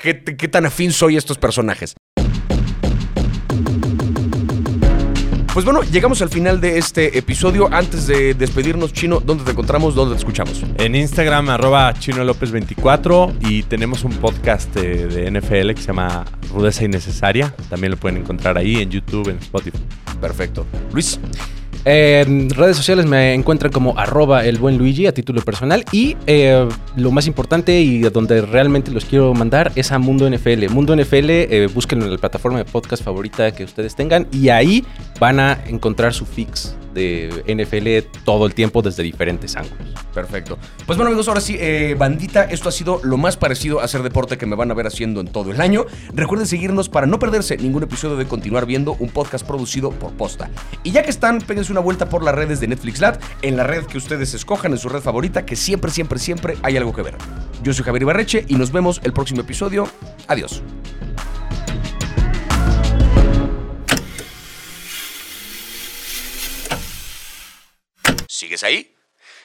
qué, 0.03 0.23
qué 0.25 0.49
tan 0.49 0.67
afín 0.67 0.93
soy 0.93 1.15
a 1.15 1.19
estos 1.19 1.39
personajes. 1.39 1.95
Pues 5.53 5.67
bueno, 5.67 5.83
llegamos 5.83 6.23
al 6.23 6.31
final 6.31 6.63
de 6.63 6.79
este 6.79 7.19
episodio. 7.19 7.69
Antes 7.71 8.07
de 8.07 8.33
despedirnos, 8.33 8.95
Chino, 8.95 9.21
¿dónde 9.21 9.45
te 9.45 9.51
encontramos? 9.51 9.95
¿Dónde 9.95 10.15
te 10.15 10.21
escuchamos? 10.21 10.63
En 10.79 10.95
Instagram, 10.95 11.51
arroba 11.51 11.93
Chino 11.93 12.25
López 12.25 12.51
24 12.51 13.35
y 13.41 13.63
tenemos 13.65 14.03
un 14.05 14.13
podcast 14.13 14.75
de, 14.75 15.09
de 15.09 15.31
NFL 15.31 15.73
que 15.75 15.83
se 15.83 15.89
llama 15.89 16.25
Rudeza 16.51 16.85
Innecesaria. 16.85 17.55
También 17.69 17.91
lo 17.91 17.99
pueden 17.99 18.17
encontrar 18.17 18.57
ahí 18.57 18.77
en 18.77 18.91
YouTube, 18.91 19.29
en 19.29 19.37
Spotify. 19.37 19.79
Perfecto. 20.23 20.65
Luis. 20.91 21.21
En 21.85 22.49
redes 22.51 22.77
sociales 22.77 23.07
me 23.07 23.35
encuentran 23.35 23.73
como 23.73 23.99
arroba 23.99 24.45
el 24.45 24.59
buen 24.59 24.79
Luigi 24.79 25.07
a 25.07 25.13
título 25.13 25.43
personal 25.43 25.85
y 25.91 26.17
eh, 26.27 26.69
lo 26.97 27.11
más 27.11 27.27
importante 27.27 27.81
y 27.81 28.01
donde 28.03 28.41
realmente 28.43 28.93
los 28.93 29.05
quiero 29.05 29.35
mandar 29.35 29.73
es 29.75 29.91
a 29.91 29.99
Mundo 29.99 30.31
NFL. 30.31 30.69
Mundo 30.71 30.95
NFL, 30.95 31.31
eh, 31.31 31.69
en 31.91 32.11
la 32.11 32.19
plataforma 32.19 32.59
de 32.59 32.65
podcast 32.65 33.03
favorita 33.03 33.51
que 33.51 33.65
ustedes 33.65 33.97
tengan 33.97 34.29
y 34.31 34.51
ahí 34.51 34.85
van 35.19 35.41
a 35.41 35.59
encontrar 35.67 36.15
su 36.15 36.25
fix 36.25 36.77
de 36.93 37.43
NFL 37.47 38.21
todo 38.25 38.47
el 38.47 38.55
tiempo 38.55 38.83
desde 38.83 39.03
diferentes 39.03 39.57
ángulos. 39.57 39.95
Perfecto. 40.15 40.59
Pues 40.87 40.97
bueno 40.97 41.09
amigos, 41.09 41.29
ahora 41.29 41.41
sí, 41.41 41.57
eh, 41.59 41.95
bandita, 41.99 42.45
esto 42.45 42.69
ha 42.69 42.73
sido 42.73 43.01
lo 43.03 43.17
más 43.17 43.37
parecido 43.37 43.81
a 43.81 43.85
hacer 43.85 44.03
deporte 44.03 44.39
que 44.39 44.47
me 44.47 44.57
van 44.57 44.71
a 44.71 44.75
ver 44.75 44.87
haciendo 44.87 45.21
en 45.21 45.29
todo 45.29 45.51
el 45.51 45.61
año. 45.61 45.87
Recuerden 46.15 46.47
seguirnos 46.47 46.89
para 46.89 47.07
no 47.07 47.19
perderse 47.19 47.57
ningún 47.57 47.83
episodio 47.83 48.17
de 48.17 48.27
Continuar 48.27 48.67
Viendo, 48.67 48.97
un 48.99 49.09
podcast 49.09 49.47
producido 49.47 49.91
por 49.91 50.13
Posta. 50.13 50.51
Y 50.83 50.93
ya 50.93 51.03
que 51.03 51.11
están, 51.11 51.39
péguense 51.41 51.73
una 51.73 51.81
vuelta 51.81 52.09
por 52.09 52.23
las 52.23 52.35
redes 52.35 52.61
de 52.61 52.69
Netflix 52.69 53.01
Lab, 53.01 53.19
en 53.43 53.57
la 53.57 53.65
red 53.65 53.85
que 53.85 53.99
ustedes 53.99 54.35
escojan, 54.35 54.73
en 54.73 54.79
su 54.79 54.89
red 54.89 55.01
favorita, 55.01 55.47
que 55.47 55.57
siempre, 55.57 55.91
siempre, 55.91 56.19
siempre 56.19 56.57
hay 56.63 56.77
algo 56.77 56.93
que 56.93 57.03
ver. 57.03 57.15
Yo 57.63 57.73
soy 57.73 57.85
Javier 57.85 58.03
Ibarreche 58.03 58.45
y 58.49 58.57
nos 58.57 58.73
vemos 58.73 59.01
el 59.05 59.13
próximo 59.13 59.41
episodio. 59.41 59.89
Adiós. 60.27 60.63
¿Sigues 68.43 68.65
ahí? 68.65 68.93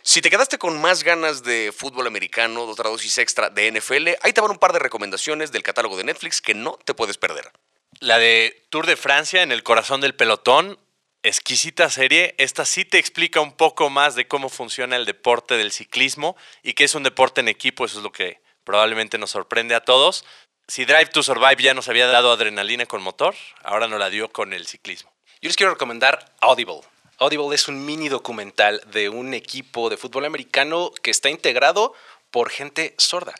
Si 0.01 0.21
te 0.21 0.31
quedaste 0.31 0.57
con 0.57 0.81
más 0.81 1.03
ganas 1.03 1.43
de 1.43 1.71
fútbol 1.71 2.07
americano, 2.07 2.65
de 2.65 2.71
otra 2.71 2.89
dosis 2.89 3.19
extra 3.19 3.51
de 3.51 3.71
NFL, 3.71 4.07
ahí 4.23 4.33
te 4.33 4.41
van 4.41 4.49
un 4.49 4.57
par 4.57 4.73
de 4.73 4.79
recomendaciones 4.79 5.51
del 5.51 5.61
catálogo 5.61 5.95
de 5.97 6.03
Netflix 6.03 6.41
que 6.41 6.55
no 6.55 6.79
te 6.83 6.95
puedes 6.95 7.19
perder. 7.19 7.51
La 7.99 8.17
de 8.17 8.65
Tour 8.71 8.87
de 8.87 8.95
Francia 8.95 9.43
en 9.43 9.51
el 9.51 9.61
corazón 9.61 10.01
del 10.01 10.15
pelotón, 10.15 10.79
exquisita 11.21 11.91
serie. 11.91 12.33
Esta 12.39 12.65
sí 12.65 12.85
te 12.85 12.97
explica 12.97 13.39
un 13.39 13.51
poco 13.51 13.91
más 13.91 14.15
de 14.15 14.27
cómo 14.27 14.49
funciona 14.49 14.95
el 14.95 15.05
deporte 15.05 15.57
del 15.57 15.71
ciclismo 15.71 16.35
y 16.63 16.73
que 16.73 16.85
es 16.85 16.95
un 16.95 17.03
deporte 17.03 17.41
en 17.41 17.49
equipo, 17.49 17.85
eso 17.85 17.99
es 17.99 18.03
lo 18.03 18.11
que 18.11 18.41
probablemente 18.63 19.19
nos 19.19 19.29
sorprende 19.29 19.75
a 19.75 19.81
todos. 19.81 20.25
Si 20.67 20.85
Drive 20.85 21.11
to 21.11 21.21
Survive 21.21 21.61
ya 21.61 21.75
nos 21.75 21.87
había 21.87 22.07
dado 22.07 22.31
adrenalina 22.31 22.87
con 22.87 23.03
motor, 23.03 23.35
ahora 23.61 23.87
nos 23.87 23.99
la 23.99 24.09
dio 24.09 24.31
con 24.31 24.53
el 24.53 24.65
ciclismo. 24.65 25.13
Yo 25.39 25.49
les 25.49 25.55
quiero 25.55 25.73
recomendar 25.73 26.33
Audible. 26.41 26.81
Audible 27.19 27.55
es 27.55 27.67
un 27.67 27.83
mini 27.83 28.09
documental 28.09 28.79
de 28.91 29.09
un 29.09 29.33
equipo 29.33 29.89
de 29.89 29.97
fútbol 29.97 30.25
americano 30.25 30.91
que 31.01 31.09
está 31.09 31.31
integrado 31.31 31.95
por 32.29 32.51
gente 32.51 32.93
sorda. 32.99 33.33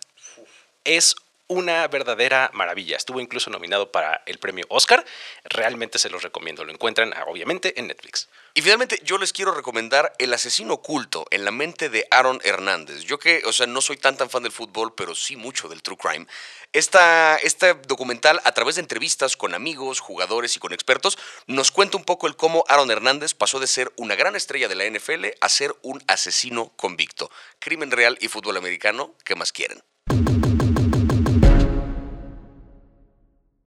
Es 0.83 1.15
una 1.45 1.87
verdadera 1.87 2.49
maravilla. 2.55 2.97
Estuvo 2.97 3.19
incluso 3.19 3.51
nominado 3.51 3.91
para 3.91 4.23
el 4.25 4.39
premio 4.39 4.65
Oscar. 4.69 5.05
Realmente 5.43 5.99
se 5.99 6.09
los 6.09 6.23
recomiendo. 6.23 6.65
Lo 6.65 6.71
encuentran 6.71 7.13
ah, 7.15 7.25
obviamente 7.27 7.79
en 7.79 7.85
Netflix. 7.87 8.29
Y 8.57 8.63
finalmente 8.63 8.99
yo 9.03 9.19
les 9.19 9.33
quiero 9.33 9.53
recomendar 9.53 10.13
El 10.17 10.33
asesino 10.33 10.73
oculto 10.73 11.27
en 11.29 11.45
la 11.45 11.51
mente 11.51 11.89
de 11.89 12.07
Aaron 12.09 12.41
Hernández. 12.43 13.01
Yo 13.01 13.19
que, 13.19 13.43
o 13.45 13.53
sea, 13.53 13.67
no 13.67 13.81
soy 13.81 13.97
tan 13.97 14.17
tan 14.17 14.31
fan 14.31 14.41
del 14.41 14.51
fútbol, 14.51 14.95
pero 14.95 15.13
sí 15.13 15.35
mucho 15.35 15.69
del 15.69 15.83
true 15.83 15.95
crime. 15.95 16.25
Esta, 16.73 17.35
este 17.35 17.75
documental, 17.75 18.41
a 18.45 18.51
través 18.53 18.73
de 18.73 18.81
entrevistas 18.81 19.37
con 19.37 19.53
amigos, 19.53 19.99
jugadores 19.99 20.55
y 20.55 20.59
con 20.59 20.73
expertos, 20.73 21.19
nos 21.45 21.69
cuenta 21.69 21.97
un 21.97 22.03
poco 22.03 22.25
el 22.25 22.35
cómo 22.35 22.63
Aaron 22.67 22.89
Hernández 22.89 23.35
pasó 23.35 23.59
de 23.59 23.67
ser 23.67 23.93
una 23.95 24.15
gran 24.15 24.35
estrella 24.35 24.67
de 24.67 24.73
la 24.73 24.89
NFL 24.89 25.25
a 25.39 25.49
ser 25.49 25.75
un 25.83 26.03
asesino 26.07 26.73
convicto. 26.77 27.29
Crimen 27.59 27.91
real 27.91 28.17
y 28.21 28.27
fútbol 28.27 28.57
americano, 28.57 29.13
¿qué 29.23 29.35
más 29.35 29.51
quieren? 29.51 29.83